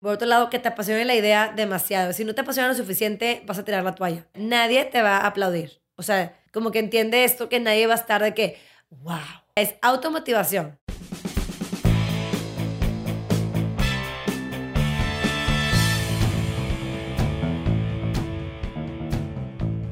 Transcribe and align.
Por 0.00 0.14
otro 0.14 0.26
lado, 0.26 0.48
que 0.48 0.58
te 0.58 0.66
apasione 0.66 1.04
la 1.04 1.14
idea 1.14 1.52
demasiado. 1.54 2.14
Si 2.14 2.24
no 2.24 2.34
te 2.34 2.40
apasiona 2.40 2.68
lo 2.68 2.74
suficiente, 2.74 3.42
vas 3.44 3.58
a 3.58 3.66
tirar 3.66 3.84
la 3.84 3.94
toalla. 3.94 4.26
Nadie 4.32 4.86
te 4.86 5.02
va 5.02 5.18
a 5.18 5.26
aplaudir. 5.26 5.82
O 5.96 6.02
sea, 6.02 6.40
como 6.54 6.70
que 6.70 6.78
entiende 6.78 7.24
esto 7.24 7.50
que 7.50 7.60
nadie 7.60 7.86
va 7.86 7.92
a 7.92 7.98
estar 7.98 8.22
de 8.22 8.32
que, 8.32 8.58
wow. 8.88 9.18
Es 9.54 9.74
automotivación. 9.82 10.78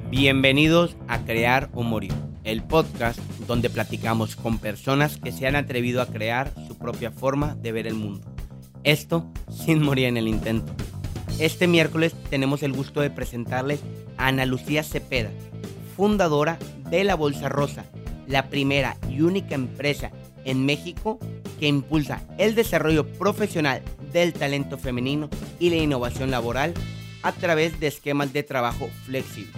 Bienvenidos 0.08 0.96
a 1.06 1.22
Crear 1.26 1.68
o 1.74 1.82
Morir, 1.82 2.14
el 2.44 2.62
podcast 2.62 3.18
donde 3.46 3.68
platicamos 3.68 4.36
con 4.36 4.58
personas 4.58 5.18
que 5.18 5.32
se 5.32 5.46
han 5.46 5.54
atrevido 5.54 6.00
a 6.00 6.06
crear 6.06 6.50
su 6.66 6.78
propia 6.78 7.10
forma 7.10 7.56
de 7.56 7.72
ver 7.72 7.86
el 7.86 7.94
mundo. 7.94 8.37
Esto 8.84 9.30
sin 9.50 9.82
morir 9.82 10.06
en 10.06 10.16
el 10.16 10.28
intento. 10.28 10.72
Este 11.38 11.66
miércoles 11.66 12.14
tenemos 12.30 12.62
el 12.62 12.72
gusto 12.72 13.00
de 13.00 13.10
presentarles 13.10 13.80
a 14.16 14.28
Ana 14.28 14.46
Lucía 14.46 14.82
Cepeda, 14.82 15.30
fundadora 15.96 16.58
de 16.90 17.04
La 17.04 17.14
Bolsa 17.14 17.48
Rosa, 17.48 17.84
la 18.26 18.48
primera 18.48 18.96
y 19.08 19.20
única 19.20 19.54
empresa 19.54 20.10
en 20.44 20.64
México 20.64 21.18
que 21.58 21.66
impulsa 21.66 22.22
el 22.38 22.54
desarrollo 22.54 23.06
profesional 23.06 23.82
del 24.12 24.32
talento 24.32 24.78
femenino 24.78 25.28
y 25.58 25.70
la 25.70 25.76
innovación 25.76 26.30
laboral 26.30 26.74
a 27.22 27.32
través 27.32 27.78
de 27.80 27.88
esquemas 27.88 28.32
de 28.32 28.42
trabajo 28.42 28.88
flexibles. 29.04 29.54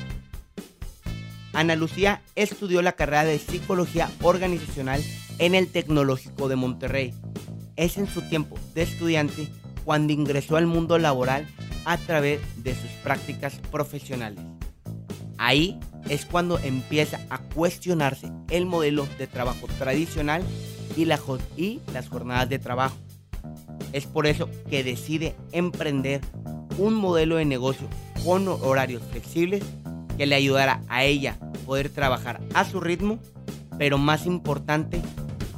Ana 1.52 1.76
Lucía 1.76 2.22
estudió 2.36 2.80
la 2.80 2.92
carrera 2.92 3.24
de 3.24 3.38
Psicología 3.38 4.10
Organizacional 4.22 5.02
en 5.38 5.54
el 5.54 5.68
Tecnológico 5.68 6.48
de 6.48 6.56
Monterrey. 6.56 7.14
Es 7.80 7.96
en 7.96 8.06
su 8.06 8.20
tiempo 8.20 8.58
de 8.74 8.82
estudiante 8.82 9.48
cuando 9.86 10.12
ingresó 10.12 10.58
al 10.58 10.66
mundo 10.66 10.98
laboral 10.98 11.48
a 11.86 11.96
través 11.96 12.38
de 12.62 12.74
sus 12.74 12.90
prácticas 13.02 13.54
profesionales. 13.70 14.44
Ahí 15.38 15.80
es 16.10 16.26
cuando 16.26 16.58
empieza 16.58 17.20
a 17.30 17.38
cuestionarse 17.38 18.30
el 18.50 18.66
modelo 18.66 19.08
de 19.16 19.26
trabajo 19.26 19.66
tradicional 19.78 20.42
y, 20.94 21.06
las 21.06 21.20
jornadas 21.20 22.50
de 22.50 22.58
trabajo. 22.58 22.96
Es 23.94 24.04
por 24.04 24.26
eso 24.26 24.50
que 24.68 24.84
decide 24.84 25.34
emprender 25.52 26.20
un 26.76 26.92
modelo 26.92 27.36
de 27.36 27.46
negocio 27.46 27.88
con 28.26 28.46
horarios 28.46 29.02
flexibles 29.10 29.64
que 30.18 30.26
le 30.26 30.34
ayudará 30.34 30.82
a 30.88 31.04
ella 31.04 31.38
poder 31.64 31.88
trabajar 31.88 32.42
a 32.52 32.66
su 32.66 32.78
ritmo, 32.78 33.18
pero 33.78 33.96
más 33.96 34.26
importante, 34.26 35.00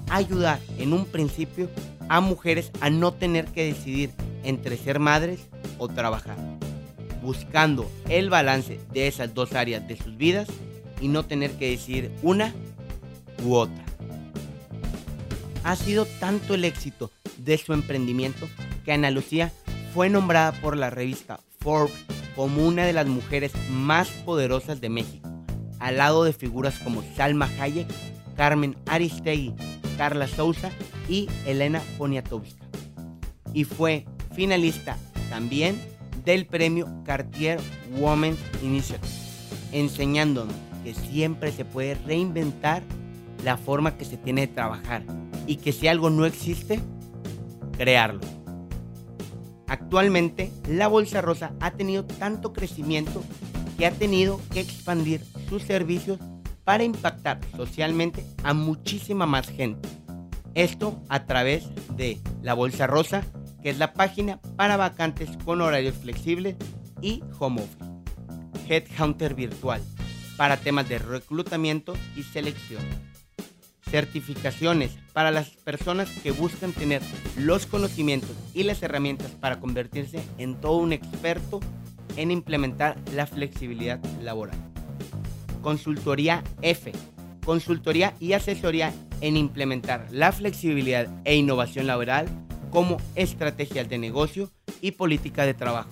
ayudar 0.09 0.61
en 0.79 0.93
un 0.93 1.05
principio 1.05 1.69
a 2.13 2.21
mujeres 2.21 2.71
a 2.83 2.91
no 2.91 3.15
tener 3.15 3.47
que 3.47 3.65
decidir 3.65 4.11
entre 4.45 4.77
ser 4.77 4.99
madres 4.99 5.49
o 5.79 5.89
trabajar, 5.89 6.37
buscando 7.23 7.91
el 8.11 8.29
balance 8.29 8.79
de 8.93 9.07
esas 9.07 9.33
dos 9.33 9.55
áreas 9.55 9.89
de 9.89 9.97
sus 9.97 10.19
vidas 10.19 10.47
y 11.01 11.09
no 11.09 11.25
tener 11.25 11.53
que 11.53 11.71
decidir 11.71 12.13
una 12.23 12.53
u 13.43 13.55
otra. 13.55 13.83
Ha 15.65 15.75
sido 15.75 16.05
tanto 16.05 16.53
el 16.53 16.67
éxito 16.67 17.11
de 17.39 17.57
su 17.57 17.73
emprendimiento 17.73 18.47
que 18.85 18.93
Ana 18.93 19.11
Lucía 19.11 19.51
fue 19.95 20.11
nombrada 20.11 20.53
por 20.53 20.77
la 20.77 20.91
revista 20.91 21.41
Forbes 21.61 21.95
como 22.37 22.69
una 22.69 22.85
de 22.85 22.93
las 22.93 23.07
mujeres 23.07 23.53
más 23.71 24.09
poderosas 24.11 24.83
de 24.83 24.91
México, 24.91 25.31
al 25.79 25.97
lado 25.97 26.25
de 26.25 26.35
figuras 26.35 26.79
como 26.81 27.03
Salma 27.17 27.49
Hayek, 27.59 27.89
Carmen 28.37 28.77
Aristegui, 28.85 29.55
Carla 29.97 30.29
Souza 30.29 30.71
y 31.13 31.29
Elena 31.45 31.83
Poniatowska. 31.99 32.65
Y 33.53 33.65
fue 33.65 34.07
finalista 34.35 34.97
también 35.29 35.79
del 36.25 36.47
premio 36.47 36.89
Cartier 37.05 37.61
Women's 37.99 38.39
Initiative, 38.63 39.13
enseñándonos 39.73 40.55
que 40.83 40.95
siempre 40.95 41.53
se 41.53 41.67
puede 41.67 41.97
reinventar 41.97 42.83
la 43.45 43.59
forma 43.59 43.99
que 43.99 44.07
se 44.07 44.17
tiene 44.17 44.47
de 44.47 44.55
trabajar 44.55 45.05
y 45.47 45.57
que 45.57 45.73
si 45.73 45.87
algo 45.87 46.09
no 46.09 46.25
existe, 46.25 46.81
crearlo. 47.77 48.21
Actualmente, 49.69 50.51
la 50.67 50.89
Bolsa 50.89 51.21
Rosa 51.21 51.53
ha 51.61 51.73
tenido 51.73 52.07
tanto 52.07 52.55
crecimiento 52.55 53.23
que 53.77 53.85
ha 53.85 53.91
tenido 53.91 54.41
que 54.51 54.61
expandir 54.61 55.23
sus 55.49 55.63
servicios 55.63 56.19
para 56.65 56.85
impactar 56.85 57.39
socialmente 57.55 58.25
a 58.45 58.55
muchísima 58.55 59.27
más 59.27 59.49
gente. 59.49 59.89
Esto 60.55 61.03
a 61.09 61.25
través 61.27 61.65
de 61.97 62.19
la 62.43 62.55
Bolsa 62.55 62.87
Rosa, 62.87 63.23
que 63.63 63.71
es 63.71 63.79
la 63.79 63.95
página 63.95 64.41
para 64.57 64.77
vacantes 64.77 65.31
con 65.45 65.61
horarios 65.61 65.97
flexibles 65.97 66.57
y 67.01 67.23
home 67.39 67.63
office. 67.63 67.93
Headhunter 68.69 69.35
virtual 69.35 69.83
para 70.37 70.57
temas 70.57 70.89
de 70.89 70.99
reclutamiento 70.99 71.95
y 72.17 72.23
selección 72.23 72.83
certificaciones 73.93 74.93
para 75.13 75.31
las 75.31 75.51
personas 75.51 76.09
que 76.23 76.31
buscan 76.31 76.73
tener 76.73 77.03
los 77.37 77.67
conocimientos 77.67 78.31
y 78.55 78.63
las 78.63 78.83
herramientas 78.83 79.33
para 79.33 79.61
convertirse 79.61 80.25
en 80.39 80.59
todo 80.59 80.79
un 80.79 80.95
experto 80.95 81.61
en 82.17 82.31
implementar 82.31 82.97
la 83.15 83.27
flexibilidad 83.27 84.01
laboral. 84.23 84.57
Consultoría 85.61 86.43
F, 86.63 86.91
consultoría 87.45 88.15
y 88.21 88.33
asesoría 88.33 88.93
en 89.21 89.37
implementar 89.37 90.07
la 90.11 90.33
flexibilidad 90.33 91.09
e 91.25 91.37
innovación 91.37 91.87
laboral 91.87 92.27
como 92.71 92.97
estrategias 93.15 93.89
de 93.89 93.99
negocio 93.99 94.51
y 94.81 94.93
política 94.93 95.45
de 95.45 95.55
trabajo. 95.55 95.91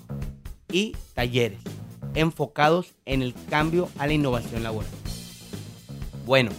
Y 0.73 0.97
talleres 1.15 1.61
enfocados 2.15 2.95
en 3.05 3.23
el 3.23 3.35
cambio 3.49 3.89
a 3.99 4.07
la 4.07 4.15
innovación 4.15 4.63
laboral. 4.63 4.91
Bueno, 6.27 6.51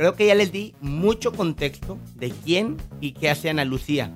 Creo 0.00 0.16
que 0.16 0.26
ya 0.26 0.34
les 0.34 0.50
di 0.50 0.74
mucho 0.80 1.30
contexto 1.30 1.98
de 2.14 2.30
quién 2.30 2.78
y 3.02 3.12
qué 3.12 3.28
hace 3.28 3.50
Ana 3.50 3.66
Lucía. 3.66 4.10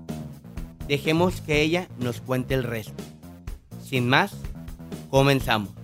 Dejemos 0.89 1.43
que 1.43 1.61
ella 1.61 1.89
nos 1.99 2.23
cuente 2.23 2.55
el 2.55 2.63
resto. 2.63 3.05
Sin 3.83 4.09
más, 4.09 4.35
comenzamos. 5.11 5.84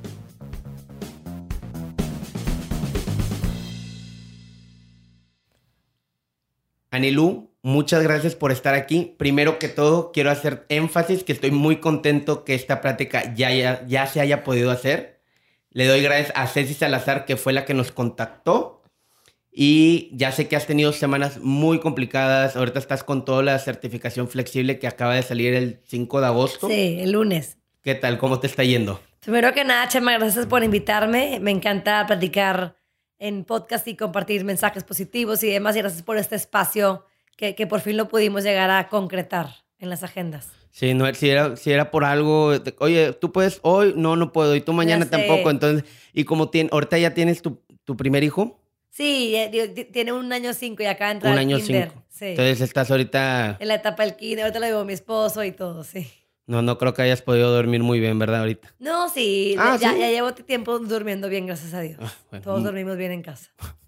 Anilú, 6.91 7.51
muchas 7.63 8.03
gracias 8.03 8.35
por 8.35 8.53
estar 8.53 8.75
aquí. 8.75 9.15
Primero 9.17 9.59
que 9.59 9.69
todo, 9.69 10.11
quiero 10.13 10.31
hacer 10.31 10.67
énfasis 10.69 11.23
que 11.23 11.33
estoy 11.33 11.51
muy 11.51 11.77
contento 11.77 12.45
que 12.45 12.55
esta 12.55 12.81
plática 12.81 13.35
ya, 13.35 13.53
ya, 13.53 13.87
ya 13.87 14.07
se 14.07 14.21
haya 14.21 14.43
podido 14.43 14.71
hacer. 14.71 15.21
Le 15.71 15.87
doy 15.87 16.03
gracias 16.03 16.33
a 16.35 16.47
Ceci 16.49 16.75
Salazar, 16.75 17.27
que 17.27 17.37
fue 17.37 17.53
la 17.53 17.65
que 17.65 17.75
nos 17.75 17.93
contactó 17.93 18.81
y 19.53 20.11
ya 20.13 20.33
sé 20.33 20.49
que 20.49 20.57
has 20.57 20.67
tenido 20.67 20.93
semanas 20.93 21.39
muy 21.41 21.81
complicadas. 21.81 22.57
Ahorita 22.57 22.79
estás 22.79 23.05
con 23.05 23.25
toda 23.25 23.43
la 23.43 23.59
certificación 23.59 24.29
flexible 24.29 24.79
que 24.79 24.87
acaba 24.87 25.15
de 25.15 25.23
salir 25.23 25.55
el 25.55 25.81
5 25.87 26.21
de 26.21 26.27
agosto. 26.27 26.69
Sí, 26.69 26.99
el 27.01 27.13
lunes. 27.13 27.59
¿Qué 27.83 27.95
tal? 27.95 28.19
¿Cómo 28.19 28.41
te 28.41 28.47
está 28.47 28.65
yendo? 28.65 29.01
Primero 29.21 29.53
que 29.53 29.65
nada, 29.65 29.87
Chema, 29.89 30.17
gracias 30.19 30.47
por 30.47 30.65
invitarme. 30.65 31.39
Me 31.41 31.51
encanta 31.51 32.05
platicar 32.07 32.77
en 33.21 33.45
podcast 33.45 33.87
y 33.87 33.95
compartir 33.95 34.45
mensajes 34.45 34.83
positivos 34.83 35.45
y 35.45 35.51
demás. 35.51 35.77
Y 35.77 35.79
gracias 35.79 36.03
por 36.03 36.17
este 36.17 36.35
espacio 36.35 37.05
que, 37.37 37.55
que 37.55 37.69
por 37.69 37.81
fin 37.81 37.97
lo 37.97 38.09
pudimos 38.09 38.43
llegar 38.43 38.71
a 38.71 38.89
concretar 38.89 39.49
en 39.79 39.89
las 39.89 40.03
agendas. 40.03 40.49
Sí, 40.73 40.95
no, 40.95 41.13
si 41.15 41.29
era, 41.29 41.57
si 41.57 41.73
era 41.73 41.91
por 41.91 42.05
algo, 42.05 42.53
oye, 42.79 43.13
tú 43.13 43.33
puedes 43.33 43.59
hoy, 43.63 43.93
no, 43.97 44.17
no 44.17 44.33
puedo, 44.33 44.55
y 44.55 44.61
tú 44.61 44.73
mañana 44.73 45.09
tampoco. 45.09 45.51
Entonces, 45.51 45.85
y 46.13 46.25
como 46.25 46.49
tiene, 46.49 46.71
ahorita 46.73 46.99
ya 46.99 47.13
tienes 47.13 47.43
tu, 47.43 47.61
tu 47.85 47.97
primer 47.97 48.25
hijo. 48.25 48.61
Sí, 48.91 49.37
tiene 49.93 50.13
un 50.13 50.33
año 50.33 50.53
cinco 50.53 50.83
y 50.83 50.87
acá 50.87 51.11
entra 51.11 51.31
Un 51.31 51.39
año 51.39 51.59
cinco. 51.59 52.05
Entonces 52.21 52.61
estás 52.61 52.91
ahorita... 52.91 53.57
En 53.61 53.69
la 53.69 53.77
etapa 53.77 54.05
del 54.05 54.17
kinder, 54.17 54.45
ahorita 54.45 54.61
lo 54.61 54.67
digo 54.67 54.79
a 54.81 54.85
mi 54.85 54.93
esposo 54.93 55.43
y 55.43 55.53
todo, 55.53 55.85
sí. 55.85 56.07
No, 56.51 56.63
no 56.63 56.79
creo 56.79 56.93
que 56.95 57.03
hayas 57.03 57.23
podido 57.23 57.53
dormir 57.53 57.81
muy 57.81 58.01
bien, 58.01 58.19
¿verdad? 58.19 58.41
Ahorita. 58.41 58.75
No, 58.81 59.09
sí, 59.09 59.55
ah, 59.57 59.79
ya, 59.81 59.97
ya, 59.97 60.11
llevo 60.11 60.35
tiempo 60.35 60.81
durmiendo 60.81 61.29
bien, 61.29 61.47
gracias 61.47 61.75
a 61.75 61.81
Dios. 61.81 62.01
Ah, 62.01 62.41
Todos 62.41 62.65
dormimos 62.65 62.97
bien 62.97 63.13
en 63.13 63.23
casa. 63.23 63.53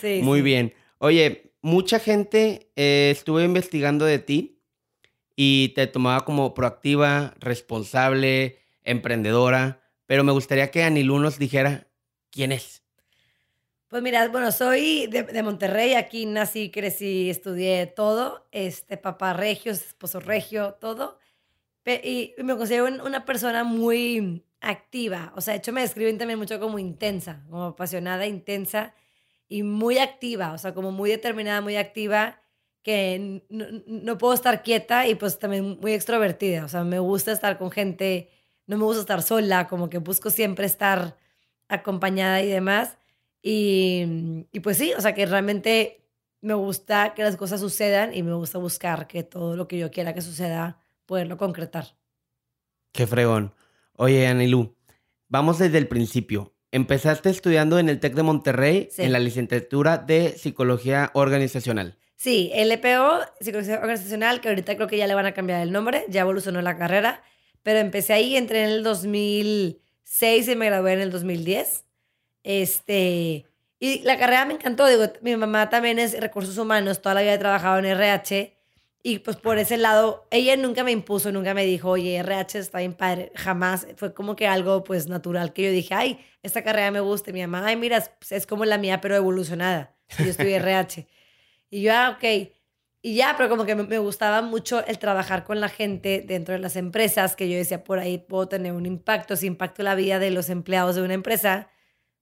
Sí. 0.00 0.20
Muy 0.22 0.40
bien. 0.40 0.72
Oye, 0.98 1.52
mucha 1.60 1.98
gente 1.98 2.72
eh, 2.74 3.10
estuve 3.12 3.44
investigando 3.44 4.06
de 4.06 4.18
ti 4.18 4.62
y 5.36 5.68
te 5.74 5.86
tomaba 5.86 6.24
como 6.24 6.54
proactiva, 6.54 7.34
responsable, 7.38 8.58
emprendedora, 8.82 9.82
pero 10.06 10.24
me 10.24 10.32
gustaría 10.32 10.70
que 10.70 10.82
Anilú 10.82 11.18
nos 11.18 11.38
dijera 11.38 11.86
quién 12.30 12.50
es. 12.50 12.82
Pues 13.88 14.02
mira, 14.02 14.26
bueno, 14.28 14.50
soy 14.52 15.06
de, 15.08 15.42
Monterrey, 15.42 15.94
aquí 15.94 16.26
nací, 16.26 16.70
crecí, 16.70 17.28
estudié 17.28 17.86
todo, 17.86 18.48
este, 18.50 18.96
papá 18.96 19.34
regio, 19.34 19.70
esposo 19.72 20.18
regio, 20.18 20.74
todo. 20.80 21.18
Y 21.86 22.34
me 22.38 22.56
considero 22.56 22.86
una 22.86 23.24
persona 23.24 23.64
muy 23.64 24.44
activa, 24.60 25.32
o 25.36 25.40
sea, 25.40 25.52
de 25.52 25.58
hecho 25.58 25.72
me 25.72 25.82
describen 25.82 26.18
también 26.18 26.38
mucho 26.38 26.58
como 26.58 26.78
intensa, 26.78 27.44
como 27.50 27.64
apasionada, 27.64 28.26
intensa 28.26 28.94
y 29.48 29.62
muy 29.62 29.98
activa, 29.98 30.52
o 30.52 30.58
sea, 30.58 30.74
como 30.74 30.92
muy 30.92 31.10
determinada, 31.10 31.60
muy 31.60 31.76
activa. 31.76 32.40
que 32.82 33.42
no, 33.48 33.66
no, 33.86 34.18
puedo 34.18 34.34
estar 34.34 34.62
quieta 34.62 35.08
y 35.08 35.14
pues 35.14 35.38
también 35.38 35.78
muy 35.80 35.92
extrovertida. 35.94 36.64
O 36.66 36.68
sea, 36.68 36.84
me 36.84 36.98
gusta 36.98 37.32
estar 37.32 37.58
con 37.58 37.70
gente, 37.70 38.30
no 38.66 38.76
me 38.78 38.84
gusta 38.84 39.00
estar 39.02 39.22
sola, 39.22 39.68
como 39.68 39.88
que 39.90 39.98
busco 39.98 40.30
siempre 40.30 40.66
estar 40.66 41.16
acompañada 41.68 42.42
y 42.42 42.48
demás. 42.48 42.98
Y, 43.42 44.46
y 44.52 44.60
pues 44.60 44.78
sí, 44.78 44.92
o 44.96 45.00
sea, 45.00 45.14
que 45.14 45.26
realmente 45.26 46.04
me 46.40 46.54
gusta 46.54 47.14
que 47.14 47.22
las 47.22 47.36
cosas 47.36 47.60
sucedan 47.60 48.14
y 48.14 48.22
me 48.22 48.34
gusta 48.34 48.58
buscar 48.58 49.06
que 49.06 49.22
todo 49.22 49.56
lo 49.56 49.68
que 49.68 49.78
yo 49.78 49.90
quiera 49.90 50.14
que 50.14 50.20
suceda, 50.22 50.78
poderlo 51.06 51.36
concretar. 51.36 51.96
Qué 52.92 53.06
fregón. 53.06 53.54
Oye, 53.96 54.26
Anilú, 54.26 54.76
vamos 55.28 55.58
desde 55.58 55.78
el 55.78 55.88
principio. 55.88 56.54
Empezaste 56.70 57.30
estudiando 57.30 57.78
en 57.78 57.88
el 57.88 58.00
TEC 58.00 58.14
de 58.14 58.22
Monterrey 58.22 58.88
en 58.98 59.12
la 59.12 59.20
licenciatura 59.20 59.98
de 59.98 60.36
Psicología 60.36 61.10
Organizacional. 61.14 61.96
Sí, 62.16 62.52
LPO, 62.54 63.20
Psicología 63.40 63.78
Organizacional, 63.80 64.40
que 64.40 64.48
ahorita 64.48 64.76
creo 64.76 64.88
que 64.88 64.96
ya 64.96 65.06
le 65.06 65.14
van 65.14 65.26
a 65.26 65.34
cambiar 65.34 65.60
el 65.60 65.72
nombre, 65.72 66.04
ya 66.08 66.22
evolucionó 66.22 66.62
la 66.62 66.76
carrera, 66.76 67.22
pero 67.62 67.78
empecé 67.78 68.12
ahí, 68.12 68.36
entré 68.36 68.64
en 68.64 68.70
el 68.70 68.82
2006 68.82 70.48
y 70.48 70.56
me 70.56 70.66
gradué 70.66 70.94
en 70.94 71.00
el 71.00 71.10
2010. 71.10 71.84
Este, 72.42 73.46
y 73.78 74.00
la 74.02 74.18
carrera 74.18 74.44
me 74.46 74.54
encantó, 74.54 74.86
digo, 74.86 75.12
mi 75.22 75.36
mamá 75.36 75.68
también 75.68 75.98
es 75.98 76.18
recursos 76.18 76.56
humanos, 76.58 77.02
toda 77.02 77.16
la 77.16 77.22
vida 77.22 77.34
he 77.34 77.38
trabajado 77.38 77.78
en 77.78 77.86
RH, 77.86 78.53
y 79.06 79.18
pues 79.18 79.36
por 79.36 79.58
ese 79.58 79.76
lado, 79.76 80.26
ella 80.30 80.56
nunca 80.56 80.82
me 80.82 80.90
impuso, 80.90 81.30
nunca 81.30 81.52
me 81.52 81.66
dijo, 81.66 81.90
oye, 81.90 82.16
RH 82.16 82.58
está 82.58 82.78
bien 82.78 82.94
padre, 82.94 83.30
jamás, 83.34 83.86
fue 83.96 84.14
como 84.14 84.34
que 84.34 84.46
algo 84.46 84.82
pues 84.82 85.08
natural, 85.08 85.52
que 85.52 85.64
yo 85.64 85.70
dije, 85.70 85.92
ay, 85.92 86.20
esta 86.42 86.64
carrera 86.64 86.90
me 86.90 87.00
gusta, 87.00 87.28
y 87.28 87.34
mi 87.34 87.42
mamá, 87.42 87.66
ay, 87.66 87.76
mira, 87.76 88.02
es 88.30 88.46
como 88.46 88.64
la 88.64 88.78
mía, 88.78 89.02
pero 89.02 89.14
evolucionada, 89.14 89.94
yo 90.18 90.24
estudié 90.24 90.56
RH. 90.56 91.06
Y 91.68 91.82
yo, 91.82 91.92
ah, 91.92 92.16
ok. 92.16 92.50
Y 93.02 93.16
ya, 93.16 93.34
pero 93.36 93.50
como 93.50 93.66
que 93.66 93.74
me, 93.74 93.98
gustaba 93.98 94.40
mucho 94.40 94.82
el 94.86 94.98
trabajar 94.98 95.44
con 95.44 95.60
la 95.60 95.68
gente 95.68 96.24
dentro 96.26 96.54
de 96.54 96.60
las 96.60 96.74
empresas, 96.76 97.36
que 97.36 97.50
yo 97.50 97.58
decía, 97.58 97.84
por 97.84 97.98
ahí 97.98 98.16
puedo 98.16 98.48
tener 98.48 98.72
un 98.72 98.86
impacto. 98.86 99.36
Si 99.36 99.46
impacto 99.46 99.82
la 99.82 99.94
vida 99.94 100.18
de 100.18 100.30
los 100.30 100.48
empleados 100.48 100.96
de 100.96 101.02
una 101.02 101.12
empresa, 101.12 101.68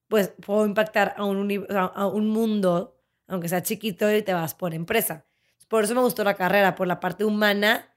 pues 0.08 0.32
puedo 0.44 0.66
impactar 0.66 1.14
a 1.16 1.24
un, 1.24 1.66
a 1.70 2.06
un 2.08 2.28
mundo, 2.28 3.00
aunque 3.28 3.48
sea 3.48 3.62
chiquito, 3.62 4.12
y 4.12 4.22
te 4.22 4.34
vas 4.34 4.54
por 4.56 4.74
empresa. 4.74 5.26
Por 5.72 5.84
eso 5.84 5.94
me 5.94 6.02
gustó 6.02 6.22
la 6.22 6.34
carrera, 6.34 6.74
por 6.74 6.86
la 6.86 7.00
parte 7.00 7.24
humana, 7.24 7.88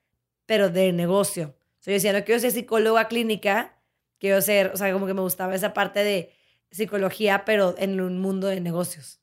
pero 0.46 0.70
de 0.70 0.94
negocio. 0.94 1.56
O 1.58 1.84
sea, 1.84 1.92
yo 1.92 1.96
decía, 1.96 2.14
no 2.14 2.24
quiero 2.24 2.40
ser 2.40 2.52
psicóloga 2.52 3.10
clínica, 3.10 3.76
quiero 4.18 4.42
ser, 4.42 4.72
o 4.74 4.78
sea, 4.78 4.94
como 4.94 5.08
que 5.08 5.14
me 5.14 5.20
gustaba 5.20 5.54
esa 5.54 5.74
parte 5.74 6.02
de 6.02 6.32
psicología, 6.72 7.44
pero 7.44 7.76
en 7.78 8.00
un 8.00 8.20
mundo 8.20 8.48
de 8.48 8.62
negocios. 8.62 9.20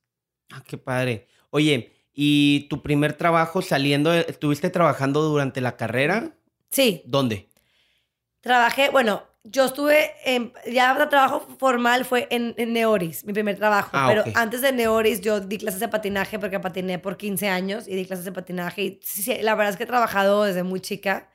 Ah, 0.51 0.63
qué 0.67 0.77
padre. 0.77 1.29
Oye, 1.49 1.93
¿Y 2.15 2.69
tu 2.69 2.83
primer 2.83 3.15
trabajo 3.15 3.63
saliendo, 3.63 4.13
estuviste 4.13 4.69
trabajando 4.69 5.23
durante 5.23 5.63
la 5.63 5.79
carrera? 5.79 6.37
Sí. 6.71 7.03
¿Dónde? 7.07 7.49
Trabajé, 8.43 8.91
bueno, 8.91 9.23
yo 9.45 9.65
estuve, 9.65 10.13
en, 10.25 10.53
ya 10.71 10.97
el 10.99 11.09
trabajo 11.09 11.47
formal 11.59 12.05
fue 12.05 12.29
en, 12.31 12.55
Neoris, 12.73 13.25
mi 13.25 13.33
primer 13.33 13.57
trabajo. 13.57 13.91
Ah, 13.93 14.07
pero 14.09 14.25
antes 14.37 14.63
de 14.63 14.73
Neoris 14.73 15.21
yo 15.21 15.41
di 15.41 15.59
clases 15.59 15.81
de 15.81 15.89
patinaje 15.89 16.39
porque 16.39 16.61
patiné 16.61 16.99
por 16.99 17.17
15 17.17 17.49
años 17.49 17.89
y 17.89 17.97
di 17.97 18.05
clases 18.05 18.25
de 18.25 18.33
patinaje. 18.33 18.83
Y 18.83 19.01
sí, 19.03 19.37
la 19.43 19.55
verdad 19.55 19.73
es 19.73 19.77
que 19.77 19.85
he 19.85 19.87
trabajado 19.87 20.45
desde 20.45 20.63
muy 20.63 20.81
chica. 20.81 21.29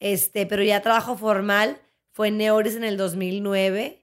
Este, 0.00 0.46
pero 0.46 0.62
ya 0.62 0.82
trabajo 0.82 1.16
formal 1.16 1.78
fue 2.12 2.28
en 2.28 2.38
Neoris 2.38 2.76
en 2.76 2.84
el 2.84 2.96
2009 2.96 3.98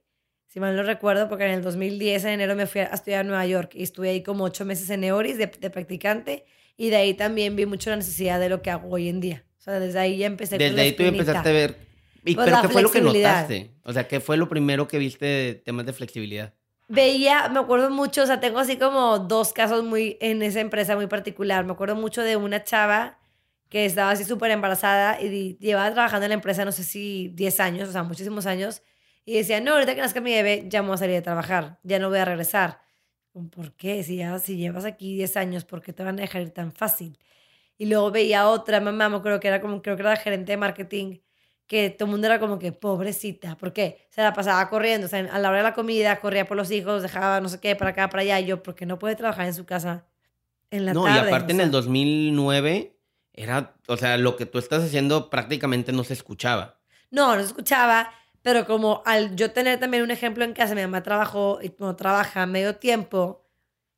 si 0.55 0.61
mal 0.61 0.73
no 0.73 0.83
recuerdo, 0.83 1.27
porque 1.27 1.43
en 1.43 1.51
el 1.51 1.61
2010, 1.61 2.23
en 2.23 2.29
enero, 2.29 2.55
me 2.55 2.65
fui 2.65 2.79
a 2.79 2.85
estudiar 2.85 3.19
a 3.19 3.23
Nueva 3.25 3.45
York 3.45 3.71
y 3.73 3.83
estuve 3.83 4.11
ahí 4.11 4.23
como 4.23 4.45
ocho 4.45 4.63
meses 4.63 4.89
en 4.89 5.01
Neoris 5.01 5.37
de, 5.37 5.47
practicante 5.49 6.45
y 6.77 6.91
de 6.91 6.95
ahí 6.95 7.13
también 7.13 7.57
vi 7.57 7.65
mucho 7.65 7.89
la 7.89 7.97
necesidad 7.97 8.39
de 8.39 8.47
lo 8.47 8.61
que 8.61 8.71
hago 8.71 8.87
hoy 8.89 9.09
en 9.09 9.19
día. 9.19 9.43
O 9.59 9.61
sea, 9.61 9.81
desde 9.81 9.99
ahí 9.99 10.15
ya 10.15 10.27
empecé 10.27 10.57
Desde 10.57 10.79
ahí 10.79 10.93
tú 10.93 11.03
empezaste 11.03 11.49
a 11.49 11.51
ver... 11.51 11.75
Y, 12.25 12.35
pues 12.35 12.45
¿Pero 12.45 12.61
qué 12.61 12.69
fue 12.69 12.81
lo 12.81 12.91
que 12.91 13.01
notaste? 13.01 13.71
O 13.83 13.93
sea, 13.93 14.07
¿qué 14.07 14.19
fue 14.19 14.35
lo 14.35 14.49
primero 14.49 14.87
que 14.87 14.97
viste 14.97 15.25
de 15.25 15.55
temas 15.55 15.85
de 15.85 15.93
flexibilidad? 15.93 16.53
Veía, 16.87 17.49
me 17.49 17.59
acuerdo 17.59 17.89
mucho, 17.89 18.23
o 18.23 18.25
sea, 18.25 18.39
tengo 18.39 18.59
así 18.59 18.77
como 18.77 19.19
dos 19.19 19.53
casos 19.53 19.83
muy 19.83 20.17
en 20.21 20.41
esa 20.41 20.59
empresa 20.59 20.95
muy 20.95 21.07
particular. 21.07 21.65
Me 21.65 21.73
acuerdo 21.73 21.95
mucho 21.95 22.21
de 22.21 22.35
una 22.35 22.63
chava 22.63 23.19
que 23.69 23.85
estaba 23.85 24.11
así 24.11 24.23
súper 24.23 24.51
embarazada 24.51 25.21
y 25.21 25.57
llevaba 25.59 25.91
trabajando 25.91 26.25
en 26.25 26.29
la 26.29 26.35
empresa, 26.35 26.65
no 26.65 26.71
sé 26.71 26.83
si 26.83 27.29
10 27.29 27.59
años, 27.59 27.89
o 27.89 27.91
sea, 27.91 28.03
muchísimos 28.03 28.45
años 28.45 28.83
y 29.25 29.33
decía, 29.37 29.59
no, 29.59 29.73
ahorita 29.73 29.95
que 29.95 30.01
nazca 30.01 30.21
mi 30.21 30.31
bebé, 30.31 30.65
ya 30.67 30.81
me 30.81 30.89
voy 30.89 30.95
a 30.95 30.97
salir 30.99 31.17
a 31.17 31.21
trabajar, 31.23 31.79
ya 31.83 31.97
no 31.99 32.09
voy 32.09 32.19
a 32.19 32.25
regresar. 32.25 32.81
¿Por 33.51 33.73
qué? 33.73 34.03
Si, 34.03 34.17
ya, 34.17 34.37
si 34.39 34.55
llevas 34.55 34.85
aquí 34.85 35.15
10 35.15 35.35
años, 35.37 35.65
¿por 35.65 35.81
qué 35.81 35.93
te 35.93 36.03
van 36.03 36.19
a 36.19 36.21
dejar 36.21 36.43
ir 36.43 36.51
tan 36.51 36.71
fácil? 36.71 37.17
Y 37.77 37.87
luego 37.87 38.11
veía 38.11 38.47
otra 38.47 38.79
mamá, 38.79 39.21
creo 39.21 39.39
que 39.39 39.47
era 39.47 39.61
como, 39.61 39.81
creo 39.81 39.95
que 39.95 40.03
era 40.03 40.15
gerente 40.15 40.53
de 40.53 40.57
marketing, 40.57 41.17
que 41.67 41.89
todo 41.89 42.05
el 42.05 42.11
mundo 42.11 42.27
era 42.27 42.39
como 42.39 42.59
que 42.59 42.71
pobrecita, 42.71 43.57
¿por 43.57 43.73
qué? 43.73 44.07
Se 44.09 44.21
la 44.21 44.33
pasaba 44.33 44.69
corriendo, 44.69 45.07
o 45.07 45.09
sea, 45.09 45.19
a 45.19 45.39
la 45.39 45.49
hora 45.49 45.57
de 45.57 45.63
la 45.63 45.73
comida 45.73 46.19
corría 46.19 46.45
por 46.45 46.57
los 46.57 46.69
hijos, 46.71 47.01
dejaba 47.01 47.41
no 47.41 47.49
sé 47.49 47.59
qué, 47.59 47.75
para 47.75 47.91
acá, 47.91 48.09
para 48.09 48.21
allá, 48.21 48.39
y 48.39 48.45
yo, 48.45 48.61
¿por 48.61 48.75
qué 48.75 48.85
no 48.85 48.99
puede 48.99 49.15
trabajar 49.15 49.47
en 49.47 49.53
su 49.53 49.65
casa 49.65 50.05
en 50.69 50.85
la 50.85 50.93
tarde? 50.93 51.09
No, 51.09 51.15
y 51.15 51.19
aparte 51.19 51.53
en 51.53 51.61
el 51.61 51.71
2009 51.71 52.95
era, 53.33 53.75
o 53.87 53.97
sea, 53.97 54.17
lo 54.17 54.35
que 54.35 54.45
tú 54.45 54.59
estás 54.59 54.83
haciendo 54.83 55.29
prácticamente 55.29 55.91
no 55.91 56.03
se 56.03 56.13
escuchaba. 56.13 56.79
No, 57.09 57.35
no 57.35 57.41
se 57.41 57.47
escuchaba, 57.47 58.11
pero 58.41 58.65
como 58.65 59.01
al 59.05 59.35
yo 59.35 59.51
tener 59.51 59.79
también 59.79 60.03
un 60.03 60.11
ejemplo 60.11 60.43
en 60.43 60.53
casa, 60.53 60.75
mi 60.75 60.81
mamá 60.81 61.01
trabajó 61.01 61.59
y 61.61 61.69
como 61.69 61.95
trabaja 61.95 62.45
medio 62.45 62.75
tiempo, 62.75 63.43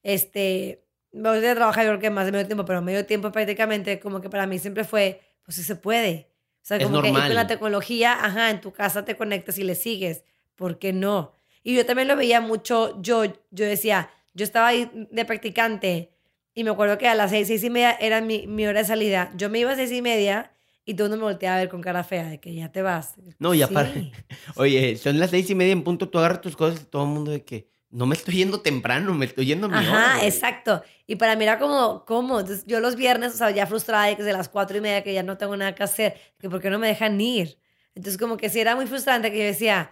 este, 0.03 0.85
me 1.11 1.29
voy 1.29 1.45
a 1.45 1.55
trabajar 1.55 1.83
yo 1.83 1.91
creo 1.91 1.99
que 1.99 2.09
más 2.09 2.25
de 2.25 2.31
medio 2.31 2.45
tiempo, 2.45 2.63
pero 2.63 2.81
medio 2.81 3.05
tiempo 3.05 3.31
prácticamente, 3.31 3.99
como 3.99 4.21
que 4.21 4.29
para 4.29 4.47
mí 4.47 4.57
siempre 4.57 4.85
fue, 4.85 5.21
pues 5.43 5.55
sí 5.55 5.63
se 5.63 5.75
puede. 5.75 6.31
O 6.67 6.75
sea, 6.75 6.79
como 6.81 7.01
que 7.01 7.13
con 7.13 7.33
la 7.33 7.47
tecnología, 7.47 8.11
ajá, 8.11 8.49
en 8.49 8.59
tu 8.59 8.73
casa 8.73 9.05
te 9.05 9.15
conectas 9.15 9.57
y 9.57 9.63
le 9.63 9.73
sigues. 9.73 10.25
¿Por 10.57 10.79
qué 10.79 10.91
no? 10.91 11.31
Y 11.63 11.73
yo 11.73 11.85
también 11.85 12.09
lo 12.09 12.17
veía 12.17 12.41
mucho, 12.41 13.01
yo, 13.01 13.23
yo 13.23 13.65
decía, 13.65 14.09
yo 14.33 14.43
estaba 14.43 14.67
ahí 14.67 14.91
de 15.09 15.23
practicante 15.23 16.11
y 16.53 16.65
me 16.65 16.71
acuerdo 16.71 16.97
que 16.97 17.07
a 17.07 17.15
las 17.15 17.31
seis, 17.31 17.47
seis 17.47 17.63
y 17.63 17.69
media 17.69 17.93
era 17.93 18.19
mi, 18.19 18.47
mi 18.47 18.67
hora 18.67 18.81
de 18.81 18.85
salida. 18.85 19.31
Yo 19.37 19.49
me 19.49 19.59
iba 19.59 19.71
a 19.71 19.75
seis 19.77 19.93
y 19.93 20.01
media 20.01 20.51
y 20.83 20.95
tú 20.95 21.07
no 21.07 21.15
me 21.15 21.23
volteaba 21.23 21.55
a 21.55 21.59
ver 21.59 21.69
con 21.69 21.79
cara 21.79 22.03
fea 22.03 22.27
de 22.27 22.41
que 22.41 22.53
ya 22.53 22.69
te 22.69 22.81
vas. 22.81 23.13
No, 23.39 23.53
y 23.53 23.61
aparte, 23.61 24.11
oye, 24.57 24.97
son 24.97 25.19
las 25.19 25.29
seis 25.29 25.49
y 25.49 25.55
media 25.55 25.71
en 25.71 25.85
punto, 25.85 26.09
tú 26.09 26.17
agarras 26.17 26.41
tus 26.41 26.57
cosas 26.57 26.81
y 26.81 26.85
todo 26.85 27.03
el 27.03 27.09
mundo 27.09 27.31
de 27.31 27.45
que 27.45 27.69
no 27.89 28.05
me 28.05 28.15
estoy 28.15 28.35
yendo 28.35 28.61
temprano, 28.61 29.13
me 29.13 29.25
estoy 29.25 29.45
yendo 29.45 29.67
a 29.67 29.69
mi 29.69 29.77
Ajá, 29.77 30.25
exacto. 30.25 30.83
Y 31.05 31.15
para 31.15 31.35
mí 31.35 31.43
era 31.43 31.57
como, 31.57 32.05
¿cómo? 32.05 32.39
Entonces, 32.39 32.65
yo 32.67 32.79
los 32.79 32.95
viernes, 32.95 33.33
o 33.33 33.37
sea, 33.37 33.51
ya 33.51 33.65
frustrada 33.65 34.05
de 34.05 34.17
que 34.17 34.23
de 34.23 34.33
las 34.33 34.49
cuatro 34.49 34.77
y 34.77 34.81
media 34.81 35.03
que 35.03 35.13
ya 35.13 35.23
no 35.23 35.37
tengo 35.37 35.55
nada 35.55 35.73
que 35.73 35.83
hacer, 35.83 36.19
que 36.39 36.49
por 36.49 36.61
qué 36.61 36.69
no 36.69 36.79
me 36.79 36.87
dejan 36.87 37.19
ir. 37.21 37.59
Entonces, 37.95 38.19
como 38.19 38.37
que 38.37 38.49
sí 38.49 38.59
era 38.59 38.75
muy 38.75 38.87
frustrante 38.87 39.31
que 39.31 39.39
yo 39.39 39.45
decía, 39.45 39.91